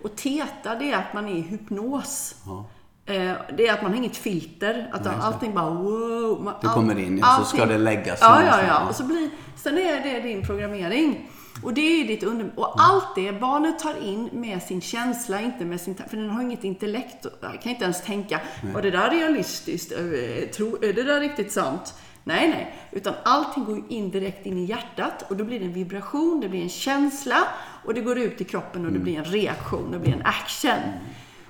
Och 0.04 0.16
TETA 0.16 0.76
det 0.76 0.92
är 0.92 0.98
att 0.98 1.14
man 1.14 1.28
är 1.28 1.36
i 1.36 1.42
hypnos. 1.42 2.36
Ja. 2.46 2.66
Eh, 3.08 3.32
Det 3.58 3.68
är 3.68 3.74
att 3.74 3.82
man 3.82 3.92
har 3.92 3.98
inget 3.98 4.18
filter. 4.18 4.90
Att 4.94 5.08
allting 5.08 5.54
bara 5.54 5.70
wow. 5.70 6.44
Man, 6.44 6.54
Det 6.62 6.68
kommer 6.68 7.00
in, 7.00 7.18
ja, 7.18 7.38
så 7.40 7.56
ska 7.56 7.66
det 7.66 7.78
läggas 7.78 8.20
Ja, 8.22 8.44
ja, 8.44 8.60
ja. 8.68 8.90
Och 8.90 8.96
så 8.96 9.04
blir, 9.04 9.30
sen 9.56 9.78
är 9.78 10.04
det 10.04 10.20
din 10.20 10.46
programmering. 10.46 11.30
Och 11.64 11.74
det 11.74 11.82
är 11.82 12.08
ditt 12.08 12.24
under... 12.24 12.52
Och 12.56 12.82
allt 12.82 13.16
det 13.16 13.32
barnet 13.32 13.80
tar 13.80 14.04
in 14.04 14.30
med 14.32 14.64
sin 14.64 14.82
känsla, 14.82 15.42
inte 15.42 15.66
med 15.66 15.82
sin... 15.82 15.96
För 16.10 16.18
den 16.18 16.30
har 16.30 16.42
inget 16.42 16.64
intellekt. 16.64 17.26
Jag 17.42 17.62
kan 17.62 17.72
inte 17.72 17.84
ens 17.84 18.02
tänka, 18.04 18.40
var 18.74 18.82
det 18.82 18.92
där 18.92 19.10
realistiskt? 19.10 19.92
Eh, 19.92 20.50
Tro, 20.56 20.78
är 20.82 20.94
det 20.94 21.04
där 21.04 21.20
riktigt 21.20 21.52
sant? 21.52 21.94
Nej, 22.24 22.50
nej. 22.50 22.76
Utan 22.92 23.14
allting 23.24 23.66
går 23.66 23.84
in 23.90 24.12
direkt 24.12 24.46
in 24.46 24.58
i 24.58 24.66
hjärtat 24.66 25.26
och 25.30 25.36
då 25.38 25.44
blir 25.44 25.60
det 25.60 25.66
en 25.66 25.74
vibration, 25.74 26.42
det 26.42 26.50
blir 26.50 26.62
en 26.62 26.70
känsla 26.70 27.38
och 27.86 27.94
det 27.94 28.02
går 28.02 28.18
ut 28.18 28.42
i 28.42 28.44
kroppen 28.44 28.86
och 28.86 28.92
det 28.92 29.00
blir 29.00 29.18
en 29.18 29.24
reaktion, 29.26 29.92
det 29.92 30.00
blir 30.00 30.14
en 30.14 30.26
action. 30.26 30.80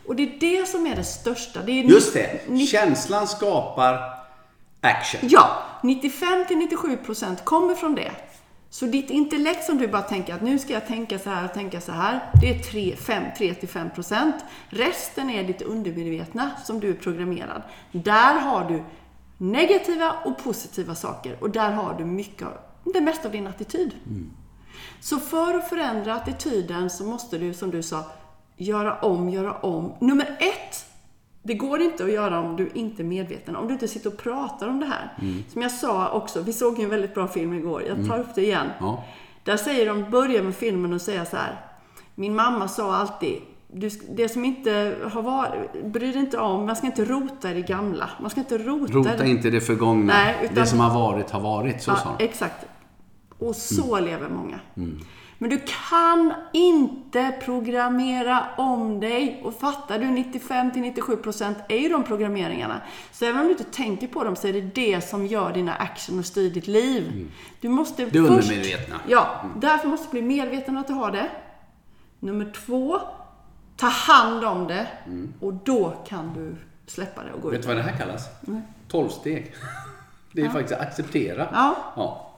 Och 0.08 0.15
det 0.15 0.24
är 0.24 0.39
det 0.39 0.67
som 0.67 0.88
är 0.88 0.96
det 0.96 1.04
största. 1.04 1.62
Det 1.62 1.72
är 1.72 1.84
Just 1.84 2.13
det. 2.13 2.58
Känslan 2.67 3.28
skapar 3.28 4.00
action. 4.82 5.20
Ja, 5.24 5.63
95-97% 5.82 7.43
kommer 7.43 7.76
från 7.76 7.96
det. 7.96 8.12
Så 8.70 8.86
ditt 8.86 9.10
intellekt 9.10 9.63
som 9.65 9.78
du 9.78 9.88
bara 9.88 10.02
tänker 10.02 10.34
att 10.34 10.41
nu 10.41 10.60
ska 10.60 10.74
jag 10.74 10.88
tänka 10.88 11.20
så 11.20 11.30
här 11.30 11.46
och 11.46 11.54
tänka 11.54 11.82
så 11.82 11.91
här, 11.91 12.20
det 12.41 12.50
är 12.50 12.54
3-5%. 12.60 14.32
Resten 14.70 15.30
är 15.30 15.43
ditt 15.43 15.62
undermedvetna 15.62 16.52
som 16.65 16.80
du 16.80 16.89
är 16.89 16.93
programmerad. 16.93 17.62
Där 17.91 18.39
har 18.39 18.70
du 18.70 18.84
negativa 19.38 20.15
och 20.26 20.38
positiva 20.43 20.96
saker 20.96 21.38
och 21.41 21.50
där 21.50 21.72
har 21.72 21.93
du 21.98 22.06
mycket, 22.06 22.48
av- 22.48 22.58
det 22.93 23.02
mesta 23.02 23.28
av 23.28 23.32
din 23.32 23.48
attityd. 23.48 23.91
Så 25.02 25.20
för 25.20 25.54
att 25.54 25.70
förändra 25.70 26.13
attityden 26.15 26.89
så 26.89 27.04
måste 27.04 27.38
du, 27.38 27.54
som 27.54 27.72
du 27.72 27.84
sa, 27.84 28.04
göra 28.58 28.96
om, 29.00 29.30
göra 29.30 29.54
om. 29.54 29.93
Nummer 30.00 30.26
ett, 30.39 30.86
det 31.43 31.54
går 31.54 31.82
inte 31.82 32.04
att 32.04 32.12
göra 32.12 32.39
om 32.39 32.56
du 32.56 32.70
inte 32.74 33.02
är 33.02 33.06
medveten. 33.06 33.56
Om 33.56 33.67
du 33.67 33.74
inte 33.74 33.88
sitter 33.88 34.10
och 34.10 34.17
pratar 34.17 34.67
om 34.67 34.80
det 34.80 34.86
här. 34.86 35.17
Som 35.54 35.62
jag 35.62 35.72
sa 35.72 36.10
också, 36.10 36.41
vi 36.41 36.54
såg 36.54 36.78
ju 36.78 36.84
en 36.84 36.89
väldigt 36.89 37.13
bra 37.13 37.28
film 37.28 37.54
igår. 37.54 37.84
Jag 37.88 38.08
tar 38.08 38.20
upp 38.20 38.36
det 38.36 38.41
igen. 38.41 38.67
Ja. 38.80 39.04
Där 39.43 39.58
säger 39.58 39.86
de, 39.86 40.10
börjar 40.12 40.43
med 40.43 40.56
filmen 40.56 40.93
och 40.93 41.02
säger 41.02 41.26
så 41.26 41.36
här. 41.38 41.62
Min 42.15 42.36
mamma 42.36 42.67
sa 42.67 42.96
alltid, 42.96 43.41
du, 43.74 43.89
det 44.15 44.30
som 44.30 44.46
inte 44.46 44.96
har 45.13 45.22
varit, 45.22 45.86
bry 45.86 46.12
dig 46.12 46.20
inte 46.22 46.38
om, 46.38 46.65
man 46.65 46.76
ska 46.76 46.86
inte 46.88 47.06
rota 47.06 47.52
i 47.52 47.54
det 47.54 47.62
gamla. 47.67 48.10
Man 48.22 48.30
ska 48.30 48.39
inte 48.39 48.58
rota, 48.58 48.93
Rota 48.93 49.26
i- 49.26 49.30
inte 49.30 49.50
det 49.50 49.62
förgångna. 49.62 50.13
Nej, 50.13 50.36
utan- 50.43 50.56
Det 50.56 50.65
som 50.65 50.80
har 50.80 51.00
varit 51.00 51.32
har 51.32 51.39
varit. 51.41 51.82
Så 51.82 51.91
sa 51.96 52.02
Ja, 52.06 52.15
de. 52.20 52.24
exakt. 52.26 52.65
Och 53.39 53.56
så 53.56 53.96
Mm. 53.96 54.10
lever 54.10 54.30
många. 54.30 54.60
Men 55.39 55.50
du 55.50 55.62
kan 55.89 56.34
inte 56.54 57.32
programmera 57.45 58.43
om 58.58 59.00
dig. 59.00 59.41
Och 59.43 59.54
fattar 59.60 60.00
du, 60.00 60.06
95-97% 60.06 61.56
är 61.69 61.78
ju 61.78 61.89
de 61.89 62.04
programmeringarna. 62.04 62.82
Så 63.12 63.26
även 63.26 63.39
om 63.41 63.45
du 63.45 63.52
inte 63.52 63.63
tänker 63.63 64.08
på 64.08 64.23
dem 64.23 64.36
så 64.36 64.47
är 64.47 64.54
det 64.54 64.62
det 64.62 65.02
som 65.02 65.26
gör 65.28 65.54
dina 65.54 65.73
action 65.73 66.19
och 66.19 66.26
styr 66.26 66.50
ditt 66.50 66.67
liv. 66.67 67.32
Du 67.62 67.69
måste 67.69 68.04
Mm. 68.04 68.13
Det 68.13 68.28
först... 68.36 68.50
undermedvetna. 68.52 68.95
Ja, 69.08 69.41
därför 69.56 69.88
måste 69.88 70.08
du 70.08 70.12
bli 70.12 70.21
medveten 70.21 70.78
att 70.78 70.88
du 70.88 70.93
har 70.93 71.12
det. 71.12 71.30
Nummer 72.19 72.52
två, 72.65 73.00
ta 73.76 73.88
hand 73.88 74.43
om 74.45 74.67
det. 74.67 74.88
Och 75.39 75.54
då 75.54 75.89
kan 76.08 76.34
du 76.34 76.56
släppa 76.88 77.23
det 77.23 77.32
och 77.34 77.41
gå 77.41 77.47
Mm. 77.47 77.52
Vet 77.52 77.60
ut. 77.60 77.62
du 77.62 77.67
vad 77.76 77.86
det 77.86 77.91
här 77.91 77.97
kallas? 78.00 78.28
Tolvsteg. 78.88 79.54
Det 80.32 80.41
är 80.41 80.50
faktiskt 80.50 80.73
att 80.73 80.88
acceptera. 80.88 81.47
Ja. 81.54 81.76
ja. 81.95 82.37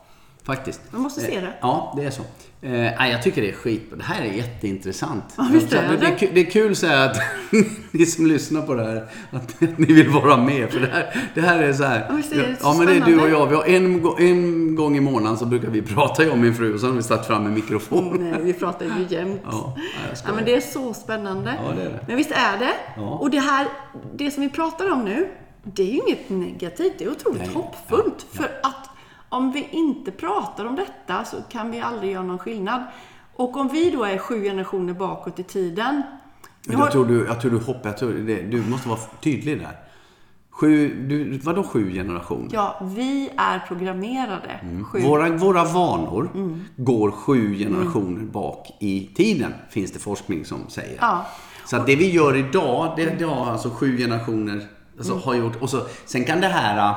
Faktiskt. 0.50 0.82
Man 0.92 1.02
måste 1.02 1.22
se 1.22 1.36
Eh, 1.36 1.42
det. 1.42 1.54
Ja, 1.62 1.94
det 1.98 2.06
är 2.06 2.10
så. 2.12 2.22
Eh, 2.62 3.10
jag 3.12 3.24
tycker 3.24 3.42
det 3.42 3.50
är 3.50 3.54
skit. 3.54 3.92
Det 3.98 4.04
här 4.04 4.22
är 4.22 4.34
jätteintressant. 4.34 5.24
Ja, 5.38 5.48
visst 5.52 5.74
är 5.74 5.90
det, 5.90 5.98
det. 5.98 6.06
är 6.08 6.18
kul, 6.18 6.30
det 6.34 6.40
är 6.42 6.52
kul 6.52 6.76
så 6.76 6.88
att 6.88 7.18
ni 7.92 8.06
som 8.06 8.26
lyssnar 8.26 8.62
på 8.62 8.74
det 8.74 8.84
här, 8.84 9.06
att 9.32 9.62
ni 9.62 9.94
vill 9.94 10.10
vara 10.10 10.38
med. 10.38 10.72
För 10.72 10.80
det 10.80 10.88
här, 10.88 11.30
det 11.36 11.42
här 11.42 11.60
är 11.60 11.74
så 11.74 11.84
här. 11.84 12.06
Ja, 12.10 12.16
visst 12.16 12.32
är 12.32 12.38
det 12.38 12.56
ja, 12.62 12.76
men 12.78 12.88
det 12.88 12.94
är 12.94 13.06
du 13.06 13.22
och 13.22 13.30
jag. 13.30 13.48
Vi 13.48 13.56
har 13.56 13.66
en, 13.66 14.06
en 14.18 14.76
gång 14.76 14.98
i 14.98 15.00
månaden 15.00 15.38
så 15.38 15.46
brukar 15.46 15.70
vi 15.70 15.82
prata, 15.82 16.24
jag 16.24 16.32
och 16.32 16.38
min 16.38 16.56
fru, 16.56 16.74
och 16.74 16.80
så 16.80 16.86
har 16.88 16.94
vi 16.94 17.04
satt 17.04 17.28
fram 17.28 17.46
en 17.46 17.54
mikrofon. 17.54 18.18
Nej, 18.32 18.40
vi 18.44 18.54
pratar 18.54 18.86
ju 18.86 19.18
jämt. 19.18 19.42
Ja, 19.46 19.78
Ja, 20.26 20.34
men 20.36 20.46
det 20.46 20.56
är 20.56 20.62
så 20.62 20.94
spännande. 20.94 21.54
Ja, 21.66 21.74
det 21.76 21.82
är 21.82 21.90
det. 21.90 22.00
Men 22.08 22.18
visst 22.18 22.32
är 22.32 22.58
det? 22.58 22.74
Ja. 22.96 23.02
Och 23.10 23.30
det 23.30 23.40
här, 23.40 23.68
det 24.16 24.32
som 24.32 24.44
vi 24.44 24.50
pratar 24.50 24.92
om 24.92 25.06
nu, 25.06 25.28
det 25.64 25.84
är 25.84 25.88
ju 25.94 26.00
inget 26.08 26.30
negativt. 26.30 26.94
Det 26.98 27.04
är 27.04 27.12
otroligt 27.12 27.42
Nej. 27.42 27.54
hoppfullt. 27.54 28.26
För 28.32 28.44
att 28.64 28.89
om 29.30 29.52
vi 29.52 29.68
inte 29.72 30.12
pratar 30.12 30.66
om 30.66 30.76
detta 30.76 31.26
så 31.26 31.38
kan 31.50 31.72
vi 31.72 31.80
aldrig 31.80 32.12
göra 32.12 32.24
någon 32.24 32.40
skillnad. 32.40 32.84
Och 33.36 33.58
om 33.58 33.68
vi 33.68 33.90
då 33.90 34.04
är 34.04 34.18
sju 34.18 34.44
generationer 34.44 34.94
bakåt 34.94 35.40
i 35.40 35.44
tiden. 35.44 36.04
Har- 36.68 36.74
jag 36.74 36.92
tror 36.92 37.06
du, 37.06 37.26
jag 37.26 37.42
tror 37.42 37.52
du 37.52 37.58
hoppar, 37.58 37.90
jag 37.90 37.98
tror 37.98 38.12
det, 38.14 38.42
du 38.42 38.62
måste 38.70 38.90
vara 38.90 39.00
tydlig 39.22 39.60
där. 39.60 39.78
Sju, 40.52 41.06
du, 41.10 41.38
vadå 41.38 41.64
sju 41.64 41.92
generationer? 41.94 42.50
Ja, 42.52 42.80
vi 42.96 43.30
är 43.38 43.60
programmerade. 43.68 44.60
Sju. 44.92 45.00
Våra, 45.02 45.30
våra 45.30 45.64
vanor 45.64 46.30
går 46.76 47.12
sju 47.12 47.56
generationer 47.58 48.22
bak 48.26 48.68
i 48.80 49.10
tiden, 49.16 49.54
finns 49.70 49.92
det 49.92 50.00
forskning 50.00 50.46
som 50.46 50.70
säger. 50.70 50.98
Ja. 51.02 51.26
Så 51.66 51.76
att 51.78 51.86
det 51.86 51.96
vi 51.96 52.12
gör 52.12 52.36
idag, 52.36 52.94
det, 52.98 53.20
det 53.20 53.26
har 53.26 53.52
alltså 53.52 53.70
sju 53.70 53.98
generationer 53.98 54.62
alltså, 54.98 55.16
har 55.16 55.36
gjort. 55.36 55.62
Och 55.62 55.70
så, 55.70 55.82
sen 56.06 56.26
kan 56.26 56.42
det 56.42 56.48
här, 56.48 56.96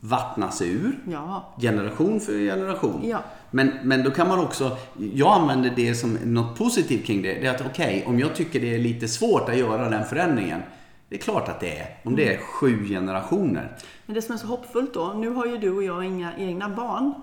vattnas 0.00 0.62
ur. 0.62 0.98
Ja. 1.08 1.54
Generation 1.60 2.20
för 2.20 2.32
generation. 2.32 3.00
Ja. 3.04 3.18
Men, 3.50 3.72
men 3.82 4.02
då 4.02 4.10
kan 4.10 4.28
man 4.28 4.38
också, 4.38 4.76
jag 5.14 5.40
använder 5.40 5.72
det 5.76 5.94
som 5.94 6.12
något 6.24 6.58
positivt 6.58 7.06
kring 7.06 7.22
det. 7.22 7.34
Det 7.34 7.46
är 7.46 7.54
att 7.54 7.66
okej, 7.66 8.04
om 8.06 8.18
jag 8.18 8.34
tycker 8.34 8.60
det 8.60 8.74
är 8.74 8.78
lite 8.78 9.08
svårt 9.08 9.48
att 9.48 9.56
göra 9.58 9.88
den 9.90 10.04
förändringen. 10.04 10.62
Det 11.08 11.16
är 11.16 11.20
klart 11.20 11.48
att 11.48 11.60
det 11.60 11.78
är. 11.78 11.86
Om 12.04 12.16
det 12.16 12.34
är 12.34 12.38
sju 12.38 12.84
generationer. 12.88 13.76
Men 14.06 14.14
det 14.14 14.22
som 14.22 14.34
är 14.34 14.38
så 14.38 14.46
hoppfullt 14.46 14.94
då, 14.94 15.12
nu 15.16 15.30
har 15.30 15.46
ju 15.46 15.58
du 15.58 15.70
och 15.70 15.82
jag 15.82 16.04
inga 16.04 16.36
egna 16.36 16.68
barn. 16.68 17.14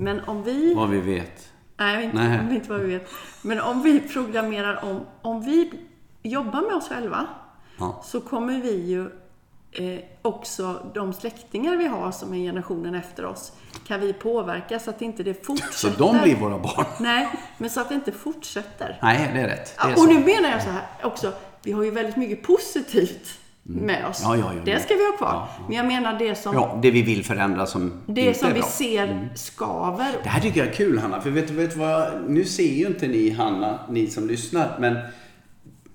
Men 0.00 0.20
om 0.20 0.42
vi... 0.42 0.74
Vad 0.74 0.88
vi 0.90 1.00
vet. 1.00 1.48
Nej, 1.76 2.04
inte, 2.04 2.16
Nej. 2.16 2.40
inte 2.54 2.70
vad 2.70 2.80
vi 2.80 2.86
vet. 2.86 3.08
Men 3.42 3.60
om 3.60 3.82
vi 3.82 4.00
programmerar 4.00 4.84
om, 4.84 5.00
om 5.22 5.42
vi 5.42 5.72
jobbar 6.22 6.60
med 6.60 6.74
oss 6.74 6.88
själva, 6.88 7.26
Ja. 7.78 8.00
så 8.04 8.20
kommer 8.20 8.60
vi 8.60 8.86
ju 8.86 9.10
eh, 9.72 9.98
också, 10.22 10.90
de 10.94 11.12
släktingar 11.12 11.76
vi 11.76 11.86
har 11.86 12.12
som 12.12 12.34
är 12.34 12.38
generationen 12.38 12.94
efter 12.94 13.24
oss, 13.24 13.52
kan 13.86 14.00
vi 14.00 14.12
påverka 14.12 14.78
så 14.78 14.90
att 14.90 15.02
inte 15.02 15.22
det 15.22 15.34
Så 15.34 15.44
fortsätter. 15.44 15.98
de 15.98 16.18
blir 16.22 16.36
våra 16.36 16.58
barn. 16.58 16.84
Nej, 17.00 17.28
men 17.58 17.70
så 17.70 17.80
att 17.80 17.88
det 17.88 17.94
inte 17.94 18.12
fortsätter. 18.12 18.98
Nej, 19.02 19.30
det 19.34 19.40
är 19.40 19.48
rätt. 19.48 19.76
Det 19.76 19.84
är 19.86 19.90
Ja, 19.90 19.96
så. 19.96 20.02
och 20.02 20.08
nu 20.08 20.18
menar 20.18 20.50
jag 20.50 20.62
så 20.62 20.70
här 20.70 20.82
också, 21.02 21.32
vi 21.62 21.72
har 21.72 21.82
ju 21.82 21.90
väldigt 21.90 22.16
mycket 22.16 22.42
positivt 22.42 23.38
med 23.62 24.06
oss. 24.06 24.24
Mm. 24.24 24.40
Ja, 24.40 24.46
ja, 24.46 24.54
ja, 24.54 24.62
det 24.64 24.80
ska 24.82 24.94
vi 24.94 25.06
ha 25.06 25.16
kvar. 25.16 25.48
Men 25.68 25.76
jag 25.76 25.86
menar 25.86 26.18
det 26.18 26.34
som, 26.34 26.54
Ja, 26.54 26.78
det 26.82 26.90
vi 26.90 27.02
vill 27.02 27.24
förändra 27.24 27.66
som 27.66 27.92
det 28.06 28.20
inte 28.26 28.38
som 28.38 28.48
är 28.48 28.52
vi 28.54 28.60
bra. 28.60 28.68
ser 28.68 29.28
skaver. 29.34 30.12
Det 30.22 30.28
här 30.28 30.40
tycker 30.40 30.58
jag 30.60 30.68
är 30.68 30.72
kul 30.72 30.98
Hanna, 30.98 31.20
för 31.20 31.30
vet 31.30 31.48
du 31.48 31.66
vad, 31.66 31.90
jag- 31.90 32.10
nu 32.30 32.44
ser 32.44 32.72
ju 32.74 32.86
inte 32.86 33.06
ni 33.08 33.30
Hanna, 33.30 33.78
ni 33.90 34.06
som 34.06 34.28
lyssnar, 34.28 34.76
men 34.80 34.98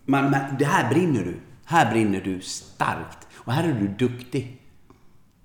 man, 0.06 0.36
det 0.60 0.66
här 0.66 0.90
brinner 0.90 1.24
du. 1.24 1.36
Här 1.66 1.92
brinner 1.92 2.22
du 2.22 2.42
starkt. 2.42 3.25
Och 3.46 3.54
här 3.54 3.64
är 3.64 3.74
du 3.74 3.88
duktig. 3.88 4.62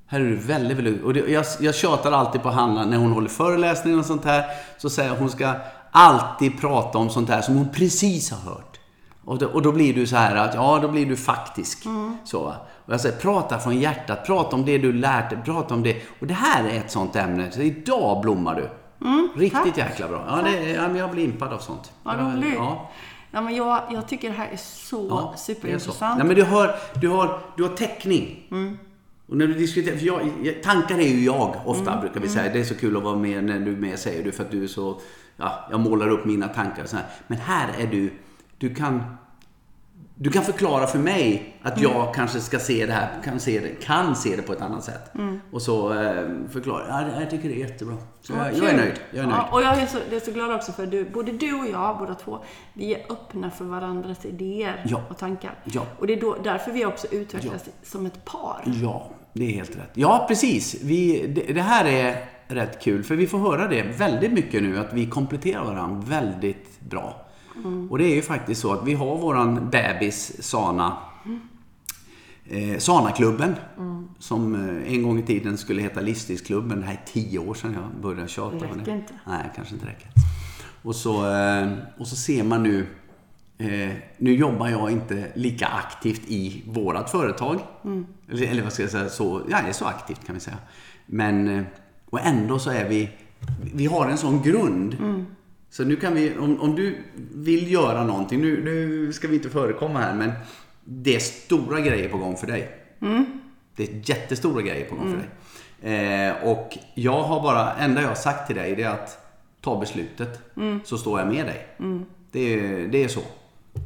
Här 0.07 0.21
är 0.21 0.25
du 0.25 0.37
väldigt, 0.37 0.79
väldigt. 0.79 1.03
Och 1.03 1.15
det, 1.15 1.21
jag, 1.21 1.45
jag 1.61 1.75
tjatar 1.75 2.13
alltid 2.13 2.43
på 2.43 2.51
Hanna 2.51 2.87
när 2.87 2.97
hon 2.97 3.13
håller 3.13 3.29
föreläsningar 3.29 3.99
och 3.99 4.05
sånt 4.05 4.25
här. 4.25 4.45
Så 4.79 4.91
säger 4.91 5.09
jag 5.09 5.15
att 5.15 5.21
hon 5.21 5.31
ska 5.31 5.55
alltid 5.91 6.61
prata 6.61 6.99
om 6.99 7.11
sånt 7.11 7.29
här 7.29 7.41
som 7.41 7.57
hon 7.57 7.69
precis 7.69 8.31
har 8.31 8.51
hört. 8.51 8.81
Och 9.25 9.39
då, 9.39 9.47
och 9.47 9.63
då 9.63 9.73
blir 9.73 9.95
du 9.95 10.07
så 10.07 10.17
här 10.17 10.37
att, 10.37 10.55
ja 10.55 10.79
då 10.83 10.89
blir 10.89 11.07
du 11.07 11.17
faktisk. 11.17 11.87
Så, 12.25 12.45
va? 12.45 12.57
och 12.87 12.93
jag 12.93 13.01
säger, 13.01 13.19
prata 13.19 13.59
från 13.59 13.79
hjärtat, 13.79 14.27
prata 14.27 14.57
om 14.57 14.65
det 14.65 14.79
du 14.79 14.93
lärt 14.93 15.31
dig, 15.31 15.39
prata 15.45 15.75
om 15.75 15.83
det. 15.83 15.97
Och 16.21 16.27
det 16.27 16.35
här 16.35 16.65
är 16.65 16.79
ett 16.79 16.91
sånt 16.91 17.17
ämne, 17.17 17.51
så 17.53 17.61
idag 17.61 18.21
blommar 18.23 18.55
du. 18.55 18.71
Riktigt 19.37 19.77
jäkla 19.77 20.09
bra. 20.09 20.25
Ja, 20.29 20.43
det, 20.43 20.71
ja, 20.71 20.89
men 20.89 20.97
jag 20.97 21.11
blir 21.11 21.25
impad 21.25 21.53
av 21.53 21.59
sånt. 21.59 21.93
Vad 22.03 22.21
roligt. 22.21 22.55
Ja, 22.57 22.91
Ja, 23.31 23.41
men 23.41 23.55
jag, 23.57 23.83
jag 23.91 24.09
tycker 24.09 24.29
det 24.29 24.35
här 24.35 24.49
är 24.53 24.57
så 24.57 25.07
ja, 25.11 25.35
superintressant. 25.39 26.19
Ja, 26.19 26.25
men 26.25 26.37
du 26.37 26.43
har, 26.43 26.75
du 27.01 27.09
har, 27.09 27.41
du 27.57 27.63
har 27.63 27.77
täckning. 27.77 28.47
Mm. 28.51 28.79
Och 29.29 29.37
när 29.37 29.47
du 29.47 29.55
diskuterar, 29.55 29.97
för 29.97 30.07
jag, 30.07 30.31
jag, 30.43 30.63
tankar 30.63 30.99
är 30.99 31.09
ju 31.09 31.25
jag 31.25 31.57
ofta, 31.65 31.91
Mm. 31.91 32.01
brukar 32.01 32.21
vi 32.21 32.29
säga. 32.29 32.53
Det 32.53 32.61
är 32.61 32.65
så 32.65 32.75
kul 32.75 32.97
att 32.97 33.03
vara 33.03 33.17
med 33.17 33.45
när 33.45 33.61
du 33.61 33.73
är 33.73 33.77
med, 33.77 33.99
säger 33.99 34.25
du, 34.25 34.33
för 34.33 34.45
att 34.45 34.51
du 34.51 34.65
är 34.65 34.69
så, 34.69 35.01
ja, 35.37 35.69
jag 35.71 35.81
målar 35.81 36.09
upp 36.09 36.25
mina 36.25 36.49
tankar 36.49 36.83
och 36.83 36.89
så 36.89 36.97
här. 36.97 37.07
Men 37.27 37.39
här 37.39 37.69
är 37.79 37.87
du, 37.87 38.13
du 38.59 38.75
kan, 38.75 39.03
du 40.23 40.31
kan 40.31 40.43
förklara 40.45 40.87
för 40.87 40.99
mig 40.99 41.57
att 41.63 41.79
Mm. 41.79 41.91
jag 41.93 42.15
kanske 42.15 42.41
ska 42.41 42.59
se 42.59 42.87
det 42.87 42.93
här, 42.93 43.09
kan 43.25 43.41
se 43.41 43.61
det, 43.61 43.85
kan 43.87 44.17
se 44.17 44.37
det 44.37 44.43
på 44.43 44.53
ett 44.53 44.63
annat 44.63 44.85
sätt. 44.85 45.15
Mm. 45.15 45.41
Och 45.53 45.63
så 45.63 45.93
eh, 45.93 46.25
förklara, 46.51 46.85
ja, 46.89 47.21
jag 47.21 47.31
tycker 47.31 47.49
det 47.49 47.55
är 47.55 47.59
jättebra. 47.59 47.97
Så 48.21 48.33
Ja, 48.33 48.47
jag, 48.47 48.57
jag 48.59 48.71
är 48.71 48.77
nöjd, 48.77 48.93
jag 49.11 49.19
är 49.23 49.27
nöjd. 49.29 49.37
Ja, 49.39 49.49
och 49.53 49.63
jag 49.63 49.79
är 49.79 49.87
så, 49.87 49.99
det 50.11 50.17
är 50.17 50.21
så 50.21 50.31
glad 50.31 50.55
också 50.55 50.73
för 50.73 50.87
du, 50.87 51.05
både 51.05 51.33
du 51.33 51.53
och 51.55 51.67
jag, 51.73 51.99
båda 51.99 52.15
två, 52.15 52.39
vi 52.75 52.95
är 52.95 53.01
öppna 53.13 53.51
för 53.51 53.65
varandras 53.65 54.25
idéer 54.25 54.85
Ja. 54.89 55.03
och 55.11 55.19
tankar. 55.19 55.55
Ja. 55.65 55.83
Och 55.99 56.07
det 56.07 56.13
är 56.13 56.21
då, 56.21 56.37
därför 56.45 56.73
vi 56.73 56.85
också 56.87 57.07
utvecklas 57.11 57.69
som 57.83 58.07
ett 58.07 58.25
par. 58.25 58.63
Ja, 58.83 59.11
det 59.33 59.45
är 59.45 59.53
helt 59.53 59.77
rätt. 59.77 59.91
Ja, 59.95 60.25
precis. 60.29 60.77
Vi, 60.83 61.27
det, 61.27 61.53
det 61.53 61.63
här 61.63 61.85
är 61.85 62.25
rätt 62.49 62.83
kul, 62.83 63.03
för 63.03 63.15
vi 63.15 63.27
får 63.27 63.39
höra 63.39 63.69
det 63.69 63.83
väldigt 63.83 64.33
mycket 64.33 64.63
nu, 64.63 64.79
att 64.79 64.93
vi 64.93 65.07
kompletterar 65.07 65.65
varandra 65.65 66.03
väldigt 66.07 66.81
bra. 66.81 67.27
Och 67.91 67.99
det 67.99 68.05
är 68.05 68.15
ju 68.15 68.23
faktiskt 68.23 68.61
så 68.61 68.73
att 68.73 68.87
vi 68.87 68.95
har 68.95 69.19
våran 69.19 69.71
bebis 69.71 70.43
Sana, 70.43 70.97
eh, 72.45 72.79
Sana-klubben, 72.79 73.55
som 74.19 74.55
eh, 74.55 74.93
en 74.95 75.03
gång 75.03 75.19
i 75.19 75.23
tiden 75.23 75.59
skulle 75.59 75.83
heta 75.83 76.01
Livsstilsklubben. 76.01 76.81
Det 76.81 76.87
här 76.87 76.93
är 76.93 77.13
tio 77.13 77.39
år 77.39 77.55
sedan 77.55 77.73
jag 77.73 78.03
började 78.03 78.29
tjata 78.29 78.57
Det 78.57 78.65
räcker 78.65 78.85
det. 78.85 78.91
inte. 78.91 79.15
Nej, 79.27 79.51
kanske 79.57 79.75
inte 79.75 79.87
räcker. 79.87 80.11
Och 80.83 80.97
så, 80.97 81.33
eh, 81.33 81.69
och 81.99 82.07
så 82.07 82.17
ser 82.17 82.45
man 82.45 82.63
nu 82.63 82.87
Eh, 83.61 83.91
nu 84.17 84.35
jobbar 84.35 84.69
jag 84.69 84.91
inte 84.91 85.27
lika 85.35 85.67
aktivt 85.67 86.23
i 86.27 86.63
vårat 86.67 87.11
företag. 87.11 87.61
Eller, 88.29 88.47
eller 88.47 88.63
vad 88.63 88.73
ska 88.73 88.83
jag 88.83 88.91
säga, 88.93 89.09
så, 89.09 89.43
ja, 89.51 89.59
jag 89.61 89.69
är 89.69 89.73
så 89.73 89.85
aktivt 89.85 90.27
kan 90.27 90.35
vi 90.35 90.41
säga. 90.41 90.57
Men, 91.07 91.49
eh, 91.49 91.65
och 92.11 92.21
ändå 92.21 92.59
så 92.59 92.71
är 92.71 92.89
vi, 92.89 93.11
vi 93.75 93.87
har 93.87 94.09
en 94.09 94.19
sån 94.19 94.43
grund. 94.43 94.97
Så 95.71 95.85
nu 95.85 95.97
kan 95.97 96.15
vi, 96.15 96.37
om, 96.39 96.61
om 96.61 96.75
du 96.77 96.97
vill 97.35 97.73
göra 97.73 98.05
någonting, 98.05 98.41
nu, 98.41 98.65
nu 98.65 99.13
ska 99.13 99.29
vi 99.29 99.35
inte 99.37 99.51
förekomma 99.51 99.99
här, 99.99 100.15
men 100.15 100.33
det 100.85 101.15
är 101.17 101.19
stora 101.21 101.81
grejer 101.81 102.09
på 102.09 102.19
gång 102.19 102.37
för 102.37 102.47
dig. 102.47 102.71
Det 103.77 103.83
är 103.83 104.01
jättestora 104.11 104.63
grejer 104.63 104.85
på 104.89 104.95
gång 104.95 105.11
för 105.11 105.17
dig. 105.19 105.29
Eh, 106.29 106.45
och 106.45 106.79
jag 106.95 107.23
har 107.23 107.43
bara, 107.43 107.75
enda 107.75 108.01
jag 108.01 108.09
har 108.09 108.15
sagt 108.15 108.47
till 108.47 108.57
dig 108.57 108.75
det 108.77 108.83
är 108.83 108.91
att 108.91 109.19
ta 109.61 109.81
beslutet. 109.81 110.41
Så 110.85 110.99
står 110.99 111.19
jag 111.21 111.29
med 111.29 111.47
dig. 111.47 111.67
Det, 112.33 112.55
är- 112.55 112.89
det 112.89 113.05
är 113.05 113.09
så. 113.09 113.21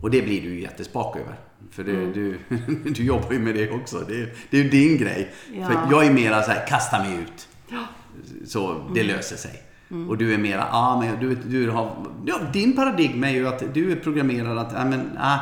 Och 0.03 0.11
det 0.11 0.23
blir 0.23 0.43
du 0.43 0.61
jättespak 0.61 1.17
över. 1.17 1.35
För 1.71 1.85
det, 1.85 2.13
du, 2.13 2.39
du 2.95 3.05
jobbar 3.05 3.33
ju 3.33 3.39
med 3.39 3.55
det 3.55 3.71
också. 3.71 3.99
Det, 4.09 4.29
det 4.51 4.59
är 4.59 4.63
ju 4.63 4.69
din 4.71 4.99
grej. 4.99 5.33
Ja. 5.55 5.67
För 5.67 5.75
jag 5.91 6.07
är 6.07 6.13
mera 6.13 6.43
så 6.43 6.51
här, 6.51 6.67
kasta 6.67 6.99
mig 6.99 7.15
ut. 7.15 7.49
Ja. 7.69 7.85
Så 8.47 8.91
det 8.95 9.03
löser 9.03 9.37
sig. 9.37 9.63
Och 10.09 10.19
du 10.19 10.35
är 10.35 10.39
mera, 10.39 10.67
ja 10.71 11.01
men 11.01 11.21
du, 11.21 11.35
du 11.35 11.71
har, 11.71 11.91
ja, 12.25 12.37
din 12.53 12.77
paradigm 12.77 13.25
är 13.25 13.31
ju 13.31 13.49
att 13.49 13.75
du 13.75 13.93
är 13.93 13.97
programmerad 13.97 14.59
att, 14.59 14.73
ja 14.73 14.85
men, 14.85 15.19
ah, 15.19 15.39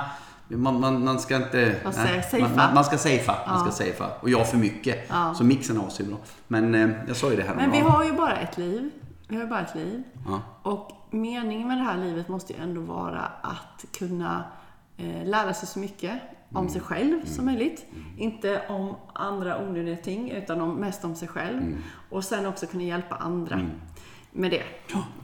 man, 0.49 0.81
man, 0.81 1.05
man 1.05 1.19
ska 1.19 1.37
inte... 1.37 1.75
Vad 1.85 1.97
nej, 1.97 2.07
säger- 2.07 2.23
safea. 2.23 2.57
man, 2.57 2.75
man, 2.75 2.85
ska 2.85 2.99
safea. 2.99 3.35
Man 3.47 3.61
ska 3.61 3.85
safea. 3.85 4.07
Och 4.21 4.31
jag 4.31 4.51
för 4.51 4.57
mycket. 4.57 5.07
Ja. 5.09 5.35
Så 5.35 5.45
mixen 5.45 5.79
av 5.79 5.88
sig 5.88 6.07
bra. 6.07 6.17
Men 6.49 6.75
eh, 6.75 6.91
jag 7.07 7.17
sa 7.17 7.31
ju 7.31 7.37
det 7.37 7.43
här 7.43 7.55
Men 7.55 7.71
vi 7.71 7.79
har 7.79 8.05
ju 8.05 8.12
bara 8.12 8.37
ett 8.37 8.59
liv. 8.59 8.91
Vi 9.29 9.37
har 9.37 9.43
ju 9.43 9.49
bara 9.49 9.61
ett 9.61 9.75
liv. 9.75 10.03
Ja. 10.27 10.41
Och 10.62 10.91
meningen 11.11 11.69
med 11.69 11.79
det 11.79 11.85
här 11.85 11.99
livet 11.99 12.29
måste 12.29 12.53
ju 12.53 12.59
ändå 12.59 12.81
vara 12.81 13.21
att 13.43 13.85
kunna 13.99 14.45
eh, 14.97 15.25
lära 15.25 15.55
sig 15.55 15.69
så 15.69 15.79
mycket 15.79 16.12
om 16.55 16.69
sig 16.69 16.81
själv 16.81 17.25
som 17.25 17.45
möjligt. 17.45 17.87
Inte 18.19 18.62
om 18.69 18.95
andra 19.12 19.62
onödiga 19.62 19.97
ting, 19.97 20.31
utan 20.31 20.61
om, 20.61 20.75
mest 20.75 21.05
om 21.05 21.15
sig 21.15 21.29
själv. 21.29 21.62
Och 22.11 22.25
sen 22.25 22.47
också 22.47 22.67
kunna 22.67 22.83
hjälpa 22.83 23.15
andra 23.17 23.61
med 24.33 24.51
det. 24.51 24.62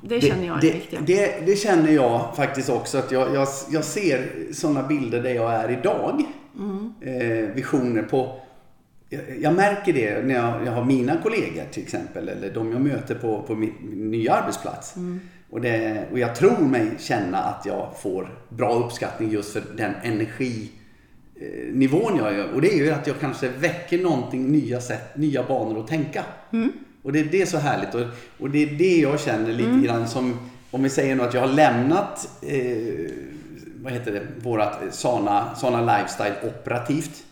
Det 0.03 0.21
känner 0.21 0.47
jag 0.47 0.57
är 0.57 0.61
det, 0.61 0.73
viktigt. 0.73 1.07
det, 1.07 1.47
det 1.47 1.57
känner 1.57 1.93
jag 1.93 2.37
faktiskt 2.37 2.69
också 2.69 2.99
att 2.99 3.13
jag, 3.13 3.35
jag, 3.35 3.49
jag 3.71 3.85
ser 3.85 4.29
sådana 4.53 4.83
bilder 4.83 5.23
där 5.23 5.35
jag 5.35 5.55
är 5.55 5.71
idag. 5.71 6.23
Mm. 6.59 6.93
Eh, 7.01 7.55
visioner 7.55 8.03
på... 8.03 8.41
Jag, 9.09 9.23
jag 9.41 9.55
märker 9.55 9.93
det 9.93 10.25
när 10.25 10.35
jag, 10.35 10.67
jag 10.67 10.73
har 10.73 10.85
mina 10.85 11.17
kollegor 11.17 11.65
till 11.71 11.83
exempel 11.83 12.29
eller 12.29 12.55
de 12.55 12.73
jag 12.73 12.81
möter 12.81 13.15
på, 13.15 13.43
på 13.43 13.55
min, 13.55 13.75
min 13.81 14.11
nya 14.11 14.35
arbetsplats. 14.35 14.97
Mm. 14.97 15.21
Och, 15.51 15.61
det, 15.61 16.05
och 16.13 16.19
jag 16.19 16.35
tror 16.35 16.59
mig 16.59 16.91
känna 16.99 17.39
att 17.39 17.67
jag 17.67 17.93
får 18.03 18.39
bra 18.49 18.75
uppskattning 18.75 19.31
just 19.31 19.53
för 19.53 19.63
den 19.77 19.95
energi 20.03 20.71
eh, 21.41 21.75
nivån 21.75 22.17
jag 22.17 22.35
gör. 22.35 22.53
Och 22.55 22.61
det 22.61 22.73
är 22.73 22.77
ju 22.77 22.91
att 22.91 23.07
jag 23.07 23.21
kanske 23.21 23.49
väcker 23.49 23.99
någonting, 23.99 24.53
nya 24.53 24.81
sätt, 24.81 25.17
nya 25.17 25.43
banor 25.43 25.81
att 25.81 25.89
tänka. 25.89 26.25
Och 27.09 27.15
det, 27.15 27.23
det 27.23 27.43
är 27.43 27.47
så 27.47 27.59
härligt. 27.59 27.95
Och, 27.95 28.03
och 28.39 28.51
det 28.51 28.63
är 28.63 28.79
det 28.79 28.97
jag 28.99 29.21
känner 29.21 29.53
lite 29.53 29.87
grann 29.87 30.09
som, 30.09 30.35
om 30.71 30.83
vi 30.83 30.89
säger 30.89 31.17
nu 31.17 31.23
att 31.23 31.35
jag 31.35 31.41
har 31.41 31.49
lämnat, 31.49 32.29
eh, 32.43 33.11
vad 33.83 33.93
heter 33.93 34.13
det, 34.13 34.23
vårat 34.43 34.79
Sana, 34.91 35.55
Sana 35.55 35.81
Lifestyle 35.99 36.35
operativt. 36.43 37.25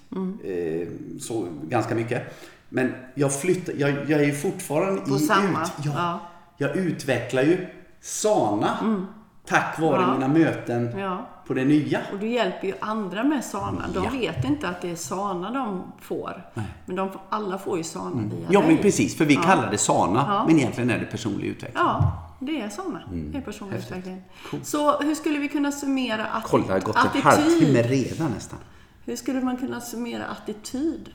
Eh, 0.45 0.89
så 1.21 1.49
ganska 1.63 1.95
mycket. 1.95 2.23
Men 2.69 2.93
jag 3.15 3.41
flyttar, 3.41 3.75
jag, 3.77 3.91
jag 3.91 4.21
är 4.21 4.25
ju 4.25 4.33
fortfarande 4.35 5.01
På 5.01 5.17
i 5.17 5.19
samma, 5.19 5.63
ut, 5.63 5.71
ja, 5.85 5.93
ja. 5.97 6.21
Jag 6.59 6.77
utvecklar 6.77 7.43
ju 7.43 7.67
Sana 8.01 9.07
tack 9.47 9.79
vare 9.79 10.03
Ja. 10.03 10.15
mina 10.15 10.29
möten. 10.29 10.99
På 11.47 11.55
det 11.55 11.65
nya. 11.65 12.01
Och 12.13 12.19
du 12.19 12.29
hjälper 12.29 12.67
ju 12.67 12.75
andra 12.81 13.25
med 13.25 13.45
Sana. 13.45 13.85
De 13.95 14.05
Ja. 14.05 14.11
vet 14.11 14.45
inte 14.45 14.69
att 14.69 14.83
det 14.83 14.91
är 14.91 14.97
Sana 14.97 15.51
de 15.51 15.83
får. 16.01 16.51
Men 16.87 16.97
de, 16.97 17.11
alla 17.29 17.59
får 17.59 17.79
ju 17.79 17.85
Sana 17.85 18.23
via 18.23 18.47
Ja, 18.51 18.61
dig. 18.61 18.69
men 18.69 18.79
precis. 18.83 19.17
För 19.17 19.25
vi 19.25 19.35
Ja. 19.35 19.43
kallar 19.43 19.71
det 19.71 19.79
Sana, 19.79 20.25
Ja. 20.29 20.45
men 20.47 20.59
egentligen 20.59 20.91
är 20.91 20.99
det 20.99 21.05
personlig 21.07 21.47
utveckling. 21.49 21.83
Ja, 21.85 22.23
det 22.41 22.61
är 22.61 22.69
Sana. 22.69 23.01
Det 23.13 23.39
är 23.39 23.43
personlig 23.43 23.77
utveckling. 23.79 24.23
Så 24.63 24.99
hur 24.99 25.15
skulle 25.15 25.39
vi 25.39 25.49
kunna 25.49 25.73
summera 25.73 26.25
atti- 26.27 26.43
Kolla, 26.45 26.67
det 26.67 26.73
har 26.73 26.81
gått 26.81 26.97
en 27.15 27.23
halvtimme 27.23 27.81
attityd? 27.81 28.09
redan 28.11 28.31
nästan. 28.31 28.59
Hur 29.05 29.17
skulle 29.17 29.41
man 29.41 29.57
kunna 29.57 29.81
summera 29.81 30.25
attityd? 30.27 31.11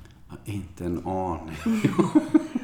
Inte 0.46 0.86
en 0.86 1.08
aning. 1.08 1.56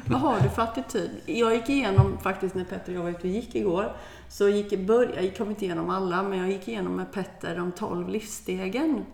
Vad 0.06 0.20
har 0.20 0.40
du 0.40 0.48
för 0.48 0.62
attityd? 0.62 1.10
Jag 1.26 1.54
gick 1.54 1.68
igenom 1.68 2.18
faktiskt 2.18 2.54
när 2.54 2.64
Petter 2.64 2.92
och 2.92 2.98
jag 2.98 3.02
var 3.02 3.10
ute 3.10 3.20
och 3.20 3.26
gick 3.26 3.54
igår. 3.54 3.92
Så 4.28 4.48
gick 4.48 4.72
i 4.72 4.86
början, 4.86 5.24
jag 5.24 5.36
kom 5.36 5.50
inte 5.50 5.64
igenom 5.64 5.90
alla, 5.90 6.22
men 6.22 6.38
jag 6.38 6.50
gick 6.50 6.68
igenom 6.68 6.96
med 6.96 7.12
Petter 7.12 7.56
de 7.56 7.72
12 7.72 8.08
livsstegen. 8.08 9.04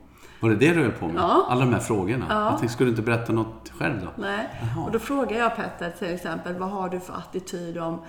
Var 0.40 0.50
det 0.50 0.56
det 0.56 0.72
du 0.72 0.82
höll 0.82 0.92
på 0.92 1.06
med? 1.06 1.16
Ja. 1.16 1.46
Alla 1.48 1.60
de 1.60 1.72
här 1.72 1.80
frågorna? 1.80 2.26
Ja. 2.28 2.44
Jag 2.44 2.58
tänkte, 2.58 2.74
skulle 2.74 2.86
du 2.86 2.90
inte 2.90 3.02
berätta 3.02 3.32
något 3.32 3.72
själv 3.78 4.00
då? 4.00 4.22
Nej. 4.22 4.48
Och 4.86 4.92
då 4.92 4.98
frågar 4.98 5.38
jag 5.38 5.56
Petter 5.56 5.90
till 5.90 6.14
exempel, 6.14 6.54
vad 6.54 6.70
har 6.70 6.88
du 6.88 7.00
för 7.00 7.14
attityd 7.14 7.78
om 7.78 8.00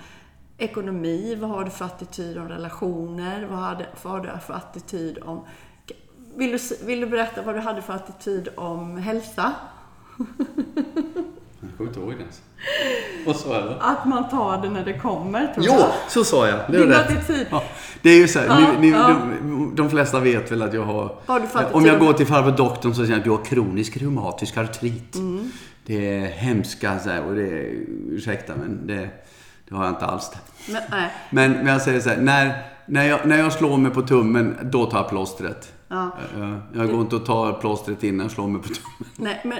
ekonomi? 0.58 1.34
Vad 1.40 1.50
har 1.50 1.64
du 1.64 1.70
för 1.70 1.84
attityd 1.84 2.38
om 2.38 2.48
relationer? 2.48 3.46
Vad 3.50 3.58
har 3.58 3.74
du, 3.74 3.84
vad 4.02 4.12
har 4.12 4.20
du 4.20 4.40
för 4.46 4.54
attityd 4.54 5.18
om... 5.18 5.44
Vill 6.34 6.50
du, 6.52 6.86
vill 6.86 7.00
du 7.00 7.06
berätta 7.06 7.42
vad 7.42 7.54
du 7.54 7.60
hade 7.60 7.82
för 7.82 7.92
attityd 7.92 8.48
om 8.56 8.96
hälsa? 8.96 9.52
Jag 11.60 11.76
kommer 11.76 11.90
inte 11.90 12.00
ihåg 12.00 12.10
det 12.10 12.20
ens. 12.20 12.42
Vad 13.26 13.36
sa 13.36 13.54
jag 13.54 13.64
då? 13.64 13.76
Att 13.80 14.04
man 14.04 14.28
tar 14.28 14.62
det 14.62 14.68
när 14.70 14.84
det 14.84 14.98
kommer, 14.98 15.46
tror 15.54 15.66
Jo, 15.66 15.72
jag. 15.72 15.88
så 16.08 16.24
sa 16.24 16.48
jag. 16.48 16.58
Det 16.68 16.78
var 16.78 16.86
Din 16.86 16.94
attityd. 16.94 17.46
Ja, 17.50 17.62
det 18.02 18.10
är 18.10 18.16
ju 18.18 18.28
så 18.28 18.38
här, 18.38 18.46
Ja, 18.46 18.58
ni, 18.58 18.78
ni, 18.80 18.96
ja. 18.96 19.08
de, 19.08 19.72
de 19.76 19.90
flesta 19.90 20.20
vet 20.20 20.52
väl 20.52 20.62
att 20.62 20.74
jag 20.74 20.82
har... 20.82 21.16
Har 21.26 21.42
om 21.72 21.86
jag 21.86 22.00
går 22.00 22.12
till 22.12 22.26
farbror 22.26 22.56
doktorn 22.56 22.94
så 22.94 23.00
säger 23.00 23.10
han 23.10 23.18
att 23.18 23.24
du 23.24 23.30
har 23.30 23.44
kronisk 23.44 23.96
reumatisk 23.96 24.56
artrit. 24.56 25.14
Mm. 25.14 25.50
Det 25.86 26.14
är 26.16 26.26
hemska 26.26 26.98
så 26.98 27.10
här, 27.10 27.22
och 27.22 27.34
det 27.34 27.42
är, 27.42 27.72
ursäkta 28.10 28.52
men 28.56 28.86
det, 28.86 29.08
det 29.68 29.74
har 29.74 29.84
jag 29.84 29.92
inte 29.92 30.06
alls. 30.06 30.30
Men, 30.68 30.82
nej. 30.90 31.10
Men, 31.30 31.52
men 31.52 31.66
jag 31.66 31.82
säger 31.82 32.00
så 32.00 32.08
här, 32.08 32.16
när, 32.16 32.62
när, 32.86 33.04
jag, 33.04 33.26
när 33.26 33.38
jag 33.38 33.52
slår 33.52 33.76
mig 33.76 33.90
på 33.92 34.02
tummen, 34.02 34.56
då 34.62 34.86
tar 34.86 34.98
jag 34.98 35.08
plåstret. 35.08 35.72
Ja. 35.88 36.10
Jag, 36.38 36.58
jag 36.74 36.90
går 36.90 37.00
inte 37.00 37.16
och 37.16 37.26
tar 37.26 37.52
plåstret 37.52 38.04
innan 38.04 38.20
jag 38.24 38.30
slår 38.30 38.46
mig 38.46 38.62
på 38.62 38.68
tummen. 38.68 39.10
Nej, 39.16 39.40
men, 39.44 39.58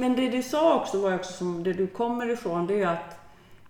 men 0.00 0.16
det 0.16 0.28
du 0.30 0.42
sa 0.42 0.74
också 0.74 1.00
var 1.00 1.14
också 1.14 1.32
som 1.32 1.62
det 1.64 1.72
du 1.72 1.86
kommer 1.86 2.30
ifrån, 2.30 2.66
det 2.66 2.74
är 2.74 2.78
ju 2.78 2.84
att 2.84 3.18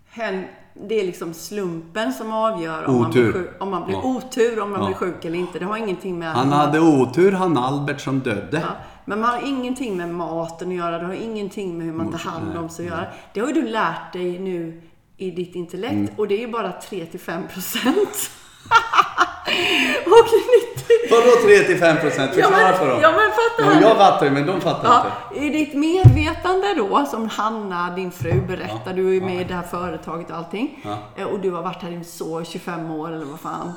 hen, 0.09 0.45
det 0.89 1.01
är 1.01 1.05
liksom 1.07 1.35
slumpen 1.35 2.13
som 2.13 2.33
avgör 2.33 2.85
om 2.87 2.95
man 3.01 3.11
Otur. 3.11 3.33
blir, 3.33 3.43
sjuk, 3.43 3.51
om 3.63 3.71
man 3.71 3.85
blir 3.85 3.95
Ja. 3.97 4.03
otur, 4.05 4.61
om 4.61 4.71
man 4.71 4.81
Ja. 4.81 4.87
blir 4.87 4.97
sjuk 4.97 5.25
eller 5.25 5.39
inte. 5.39 5.59
Det 5.59 5.65
har 5.65 5.77
ingenting 5.77 6.19
med... 6.19 6.33
Han 6.33 6.53
hade 6.53 6.81
otur, 6.81 7.33
han 7.33 7.57
Albert 7.57 8.01
som 8.01 8.21
dödde. 8.21 8.61
Ja, 8.61 8.69
men 9.05 9.21
man 9.21 9.31
har 9.31 9.47
ingenting 9.49 9.97
med 9.97 10.09
maten 10.15 10.69
att 10.69 10.75
göra, 10.75 10.99
det 10.99 11.07
har 11.07 11.13
ingenting 11.15 11.79
med 11.79 11.87
hur 11.87 11.93
man 11.93 12.13
tar 12.13 12.19
hand 12.31 12.57
om 12.57 12.69
sig 12.69 12.87
att 12.87 12.91
göra. 12.93 13.05
Det 13.35 13.41
har 13.41 13.49
ju 13.49 13.55
du 13.55 13.69
lärt 13.69 14.13
dig 14.13 14.39
nu 14.39 14.83
i 15.17 15.31
ditt 15.31 15.55
intellekt 15.55 15.93
Mm. 15.95 16.11
och 16.17 16.29
det 16.29 16.35
är 16.35 16.41
ju 16.47 16.49
bara 16.53 16.73
3-5 16.91 17.49
procent. 17.49 18.31
och 20.07 20.29
90... 20.75 20.85
Vadå 21.11 21.31
3-5 21.49 22.01
procent? 22.01 22.35
Förklara 22.35 22.73
för 22.73 22.89
dem. 22.89 22.99
Ja 23.03 23.11
men 23.11 23.31
fatta 23.31 23.81
Ja, 23.81 23.89
jag 23.89 23.97
fattar 23.97 24.27
ju, 24.27 24.33
men 24.33 24.47
de 24.47 24.61
fattar 24.61 24.89
Ja, 24.89 25.07
inte. 25.35 25.47
I 25.47 25.51
ditt 25.51 25.75
medvetande 25.75 26.75
då, 26.75 27.07
som 27.07 27.29
Hanna, 27.29 27.91
din 27.97 28.11
fru, 28.11 28.41
berättar, 28.41 28.93
du 28.93 29.09
är 29.09 29.13
ju 29.13 29.21
med 29.21 29.41
i 29.41 29.45
det 29.45 29.55
här 29.55 29.63
företaget 29.63 30.31
och 30.31 30.37
allting. 30.37 30.81
Ja. 30.85 30.99
Eh, 31.17 31.27
Och 31.27 31.39
du 31.41 31.51
har 31.51 31.63
varit 31.63 31.83
här 31.83 31.91
i 31.91 32.05
så 32.05 32.45
25 32.45 32.91
år 32.91 33.13
eller 33.13 33.25
vad 33.27 33.41
fan. 33.41 33.73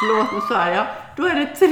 Förlåt, 0.00 0.32
nu 0.32 0.40
svär 0.48 0.70
jag. 0.74 0.86
Då 1.16 1.26
är 1.26 1.34
det 1.34 1.66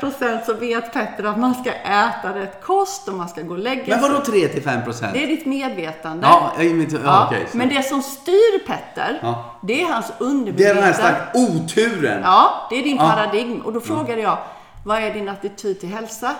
3-5% 0.00 0.44
som 0.44 0.58
vet 0.60 0.92
Petter 0.92 1.24
att 1.24 1.38
man 1.38 1.54
ska 1.54 1.72
äta 1.72 2.34
rätt 2.34 2.62
kost 2.64 3.08
och 3.08 3.14
man 3.14 3.28
ska 3.28 3.42
gå 3.42 3.52
och 3.52 3.58
lägga 3.58 3.84
Men 3.86 4.00
sig. 4.00 4.10
vadå 4.10 4.22
3-5 4.24 4.84
procent? 4.84 5.12
Det 5.14 5.22
är 5.22 5.26
ditt 5.26 5.46
medvetande. 5.46 6.26
Ja, 6.26 6.52
jag 6.58 6.66
mitt, 6.74 6.92
ja, 7.04 7.32
så. 7.50 7.56
men 7.56 7.68
det 7.68 7.82
som 7.82 8.02
styr 8.02 8.66
Petter, 8.66 9.18
Ja. 9.22 9.44
det 9.62 9.82
är 9.82 9.86
hans 9.92 10.06
det 10.18 10.24
är 10.24 10.26
undermedvetna. 10.28 10.74
den 10.74 10.82
här 10.84 10.92
slags 10.92 11.20
oturen. 11.34 12.20
Ja, 12.24 12.66
det 12.70 12.78
är 12.78 12.82
din 12.82 12.98
paradigm. 12.98 13.60
Och 13.60 13.72
då 13.72 13.80
frågade 13.80 14.20
jag, 14.20 14.38
vad 14.84 14.98
är 15.02 15.14
din 15.14 15.28
attityd 15.28 15.80
till 15.80 15.88
hälsa? 15.88 16.34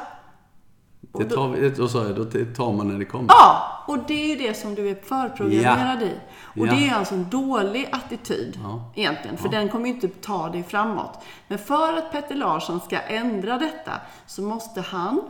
Det 1.12 1.24
tar, 1.24 1.48
vi- 1.48 1.88
sa 1.88 2.04
jag, 2.04 2.16
då 2.16 2.24
tar 2.56 2.72
man 2.72 2.88
när 2.88 2.98
det 2.98 3.04
kommer. 3.04 3.28
Ja, 3.28 3.84
och 3.86 3.98
det 3.98 4.14
är 4.24 4.28
ju 4.36 4.46
det 4.48 4.54
som 4.54 4.74
du 4.74 4.88
är 4.90 4.94
förprogrammerad 4.94 6.02
i. 6.02 6.12
Och 6.42 6.66
Ja. 6.66 6.72
det 6.72 6.88
är 6.88 6.94
alltså 6.94 7.14
en 7.14 7.30
dålig 7.30 7.88
attityd 7.92 8.58
Ja. 8.62 8.92
egentligen, 8.96 9.36
för 9.36 9.48
den 9.48 9.68
kommer 9.68 9.86
ju 9.88 9.94
inte 9.94 10.08
ta 10.08 10.48
dig 10.48 10.62
framåt. 10.62 11.18
Men 11.48 11.58
för 11.58 11.92
att 11.98 12.12
Petter 12.12 12.34
Larsson 12.34 12.80
ska 12.80 12.98
ändra 13.00 13.58
detta 13.58 13.92
så 14.26 14.42
måste 14.42 14.80
han 14.80 15.20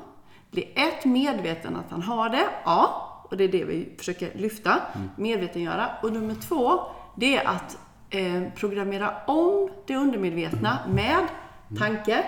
bli 0.51 0.63
ett 0.77 1.05
medveten 1.05 1.77
att 1.77 1.91
han 1.91 2.03
har 2.03 2.29
det, 2.29 2.45
ja, 2.65 3.05
och 3.31 3.37
det 3.37 3.45
är 3.45 3.49
det 3.49 3.65
vi 3.65 3.95
försöker 3.99 4.31
lyfta, 4.39 4.71
Mm. 4.95 5.11
medvetengöra. 5.17 5.87
Och 6.03 6.13
nummer 6.13 6.35
två, 6.35 6.81
det 7.17 7.37
är 7.37 7.49
att 7.49 7.79
eh, 8.11 8.43
programmera 8.57 9.15
om 9.27 9.71
det 9.87 9.97
undermedvetna 9.97 10.79
med 10.89 11.17
Mm. 11.71 11.79
tanke, 11.79 12.25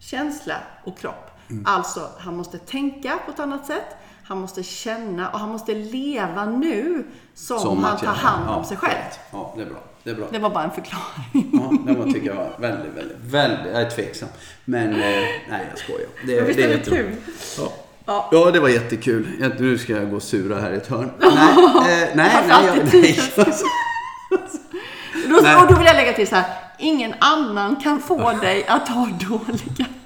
känsla 0.00 0.54
och 0.84 0.98
kropp. 0.98 1.30
Alltså, 1.64 2.08
han 2.18 2.36
måste 2.36 2.58
tänka 2.58 3.18
på 3.24 3.30
ett 3.30 3.40
annat 3.40 3.66
sätt. 3.66 3.96
Han 4.24 4.38
måste 4.38 4.62
känna 4.62 5.28
och 5.30 5.38
han 5.38 5.48
måste 5.48 5.74
leva 5.74 6.46
nu 6.46 7.04
som, 7.34 7.84
han 7.84 7.94
att 7.94 8.02
tar 8.02 8.12
hand 8.12 8.48
om 8.48 8.54
ja, 8.56 8.64
sig 8.64 8.76
själv. 8.76 9.12
Ja, 9.30 9.54
det 9.56 9.62
är 9.62 9.66
bra. 9.66 9.78
Det 10.02 10.10
är 10.10 10.14
bra. 10.14 10.26
Det 10.30 10.38
var 10.38 10.50
bara 10.50 10.64
en 10.64 10.70
förklaring. 10.70 11.50
Ja, 11.52 11.92
det 11.92 11.98
var, 11.98 12.04
tycker 12.04 12.26
jag 12.26 12.34
var 12.34 12.52
väldigt, 12.58 12.92
väldigt, 12.92 13.16
väldigt, 13.20 13.72
jag 13.72 13.82
är 13.82 13.90
tveksam. 13.90 14.28
Men, 14.64 14.92
eh, 14.92 14.98
nej 14.98 15.66
jag 15.70 15.78
skojar. 15.78 16.08
Det, 16.26 16.40
Visst 16.40 16.58
är 16.58 16.68
det 16.68 16.90
kul? 16.90 17.16
Ja. 17.58 17.72
Ja. 18.06 18.28
Ja, 18.32 18.50
det 18.50 18.60
var 18.60 18.68
jättekul. 18.68 19.52
Nu 19.58 19.78
ska 19.78 19.92
jag 19.92 20.10
gå 20.10 20.20
sura 20.20 20.60
här 20.60 20.72
i 20.72 20.76
ett 20.76 20.86
hörn. 20.86 21.10
Nej, 21.20 21.30
eh, 21.30 22.08
nej, 22.14 22.46
nej, 22.48 22.66
jag, 22.66 22.92
nej. 22.92 23.20
Då, 25.28 25.40
Nej. 25.42 25.56
och 25.56 25.66
då 25.68 25.74
vill 25.74 25.86
jag 25.86 25.96
lägga 25.96 26.12
till 26.12 26.28
så 26.28 26.34
här. 26.34 26.44
Ingen 26.78 27.14
annan 27.18 27.76
kan 27.76 28.00
få 28.00 28.32
dig 28.42 28.66
att 28.66 28.88
ha 28.88 29.06
dålig 29.06 29.64
attityd. 29.80 29.86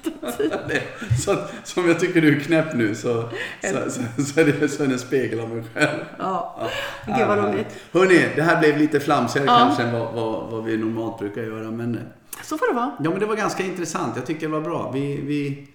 så, 1.25 1.37
som 1.63 1.87
jag 1.87 1.99
tycker 1.99 2.21
du 2.21 2.35
är 2.35 2.39
knäpp 2.39 2.73
nu 2.75 2.95
så, 2.95 3.29
så, 3.61 3.89
så, 4.17 4.23
så, 4.23 4.39
är 4.39 4.45
det, 4.45 4.69
så 4.69 4.83
är 4.83 4.87
det 4.87 4.93
en 4.93 4.99
spegel 4.99 5.39
av 5.39 5.49
mig 5.49 5.63
själv. 5.73 5.99
Ja. 6.19 6.69
Gud 7.05 7.27
vad 7.27 7.37
roligt. 7.37 7.67
Hörni, 7.93 8.29
det 8.35 8.41
här 8.41 8.59
blev 8.59 8.77
lite 8.77 8.99
flamsigare 8.99 9.45
Ja. 9.47 9.57
kanske 9.57 9.83
än 9.83 9.93
vad, 9.93 10.13
vad, 10.13 10.51
vad 10.51 10.63
vi 10.63 10.77
normalt 10.77 11.19
brukar 11.19 11.41
göra. 11.41 11.71
Men, 11.71 11.95
eh, 11.95 12.01
Så 12.43 12.57
får 12.57 12.67
det 12.67 12.73
vara. 12.73 12.91
ja, 13.03 13.09
men 13.09 13.19
det 13.19 13.25
var 13.25 13.35
ganska 13.35 13.63
intressant. 13.63 14.15
Jag 14.15 14.25
tycker 14.25 14.41
det 14.47 14.53
var 14.53 14.61
bra. 14.61 14.91
Vi, 14.91 15.21
vi, 15.21 15.67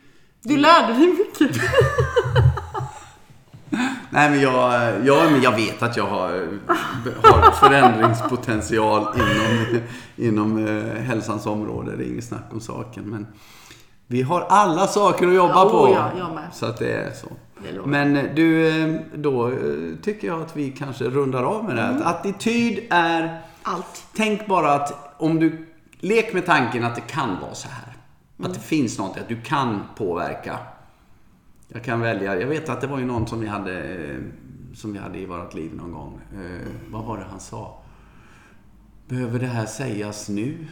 Du 0.42 0.56
lärde 0.56 0.92
dig 0.92 1.06
mycket. 1.06 1.60
nej, 4.10 4.30
men 4.30 4.40
jag, 4.40 4.92
jag, 5.04 5.32
men 5.32 5.42
jag 5.42 5.56
vet 5.56 5.82
att 5.82 5.96
jag 5.96 6.04
har, 6.06 6.48
har 7.22 7.50
förändringspotential 7.50 9.06
inom, 9.16 9.80
inom 10.16 10.66
eh, 10.66 11.02
hälsans 11.02 11.46
område. 11.46 11.96
Det 11.96 12.04
är 12.04 12.08
inget 12.08 12.24
snack 12.24 12.44
om 12.52 12.60
saken. 12.60 13.04
Men 13.04 13.26
vi 14.06 14.22
har 14.22 14.40
alla 14.40 14.86
saker 14.86 15.28
att 15.28 15.34
jobba 15.34 15.54
Ja, 15.64 15.70
på. 15.70 15.76
oh 15.76 15.90
ja, 15.90 16.10
jag 16.18 16.34
med. 16.34 16.48
Så 16.54 16.66
att 16.66 16.78
det 16.78 16.92
är 16.92 17.10
så. 17.12 17.26
Det. 17.62 17.86
Men 17.86 18.16
eh, 18.16 18.24
du, 18.34 18.68
eh, 18.68 19.00
då 19.14 19.48
eh, 19.48 19.54
tycker 20.02 20.26
jag 20.28 20.42
att 20.42 20.56
vi 20.56 20.70
kanske 20.70 21.04
rundar 21.04 21.42
av 21.42 21.64
med 21.64 21.76
det 21.76 21.82
här. 21.82 21.90
Mm. 21.90 22.02
Att 22.02 22.16
attityd 22.26 22.86
är... 22.90 23.40
Allt. 23.62 24.04
Tänk 24.16 24.46
bara 24.46 24.72
att 24.72 25.14
om 25.18 25.40
du... 25.40 25.66
Lek 26.00 26.32
med 26.34 26.46
tanken 26.46 26.84
att 26.84 26.94
det 26.94 27.00
kan 27.00 27.40
vara 27.40 27.54
så 27.54 27.68
här. 27.68 27.82
Att 28.38 28.44
Mm. 28.44 28.52
det 28.52 28.60
finns 28.60 28.98
något, 28.98 29.18
att 29.18 29.28
du 29.28 29.40
kan 29.40 29.82
påverka. 29.96 30.58
Jag 31.68 31.84
kan 31.84 32.00
välja. 32.00 32.40
Jag 32.40 32.46
vet 32.48 32.68
att 32.68 32.80
det 32.80 32.86
var 32.86 32.98
ju 32.98 33.04
någon 33.04 33.26
som 33.26 33.40
vi 33.40 33.46
hade, 33.46 33.82
som 34.74 34.92
vi 34.92 34.98
hade 34.98 35.18
i 35.18 35.26
vårt 35.26 35.54
liv 35.54 35.74
någon 35.74 35.92
gång. 35.92 36.20
Vad 36.88 37.04
var 37.04 37.16
det 37.18 37.24
han 37.30 37.40
sa? 37.40 37.78
Behöver 39.08 39.38
det 39.38 39.46
här 39.46 39.66
sägas 39.66 40.28
nu? 40.28 40.66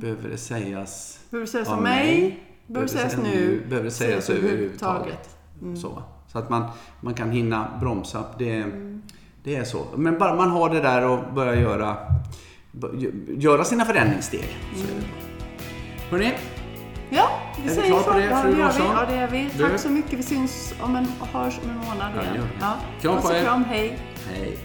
Behöver 0.00 0.28
det 0.28 0.36
sägas 0.36 1.20
Behöver 1.30 1.46
det 1.46 1.52
sägas 1.52 1.68
av 1.68 1.76
om 1.78 1.82
mig? 1.82 2.42
Behöver 2.68 2.92
det 2.92 2.98
sägas 2.98 3.16
nu? 3.16 3.62
Behöver 3.68 3.84
det 3.84 3.90
sägas 3.90 4.30
överhuvudtaget? 4.30 5.36
Så, 5.82 5.88
va? 5.88 6.02
så 6.32 6.38
att 6.38 6.50
man, 6.50 6.64
man 7.00 7.14
kan 7.14 7.30
hinna 7.30 7.68
bromsa. 7.80 8.24
Det, 8.38 8.64
det 9.44 9.56
är 9.56 9.64
så. 9.64 9.84
Men 9.96 10.18
bara 10.18 10.34
man 10.34 10.50
har 10.50 10.70
det 10.70 10.80
där 10.80 11.06
och 11.08 11.34
börjar 11.34 11.54
göra, 11.54 11.96
göra 13.38 13.64
sina 13.64 13.84
förändringssteg. 13.84 14.56
Så 14.76 14.82
bra. 14.84 14.94
Hörrni, 16.10 16.32
Ja, 17.10 17.28
vi 17.56 17.62
Är 17.62 17.68
vi 17.68 17.74
säger 17.74 17.88
klara 17.88 18.02
så. 18.02 18.12
det, 18.12 18.24
ja, 18.24 18.42
det 18.42 18.50
gör 18.58 18.72
vi. 18.72 18.78
Ja, 18.78 19.06
det 19.08 19.14
är 19.16 19.28
vi. 19.28 19.50
Tack 19.58 19.72
Du? 19.72 19.78
så 19.78 19.88
mycket. 19.90 20.12
Vi 20.18 20.22
syns 20.22 20.74
om 20.80 20.96
en, 20.96 21.06
hörs 21.32 21.58
om 21.64 21.70
en 21.70 21.76
månad 21.76 22.12
Ja, 22.16 22.22
igen. 22.22 22.34
vi. 22.36 22.60
Ja. 22.60 22.74
Kram 23.00 23.22
på 23.22 23.32
er. 23.32 23.42
kram. 23.44 23.64
Hej. 23.64 23.98
hej. 24.28 24.58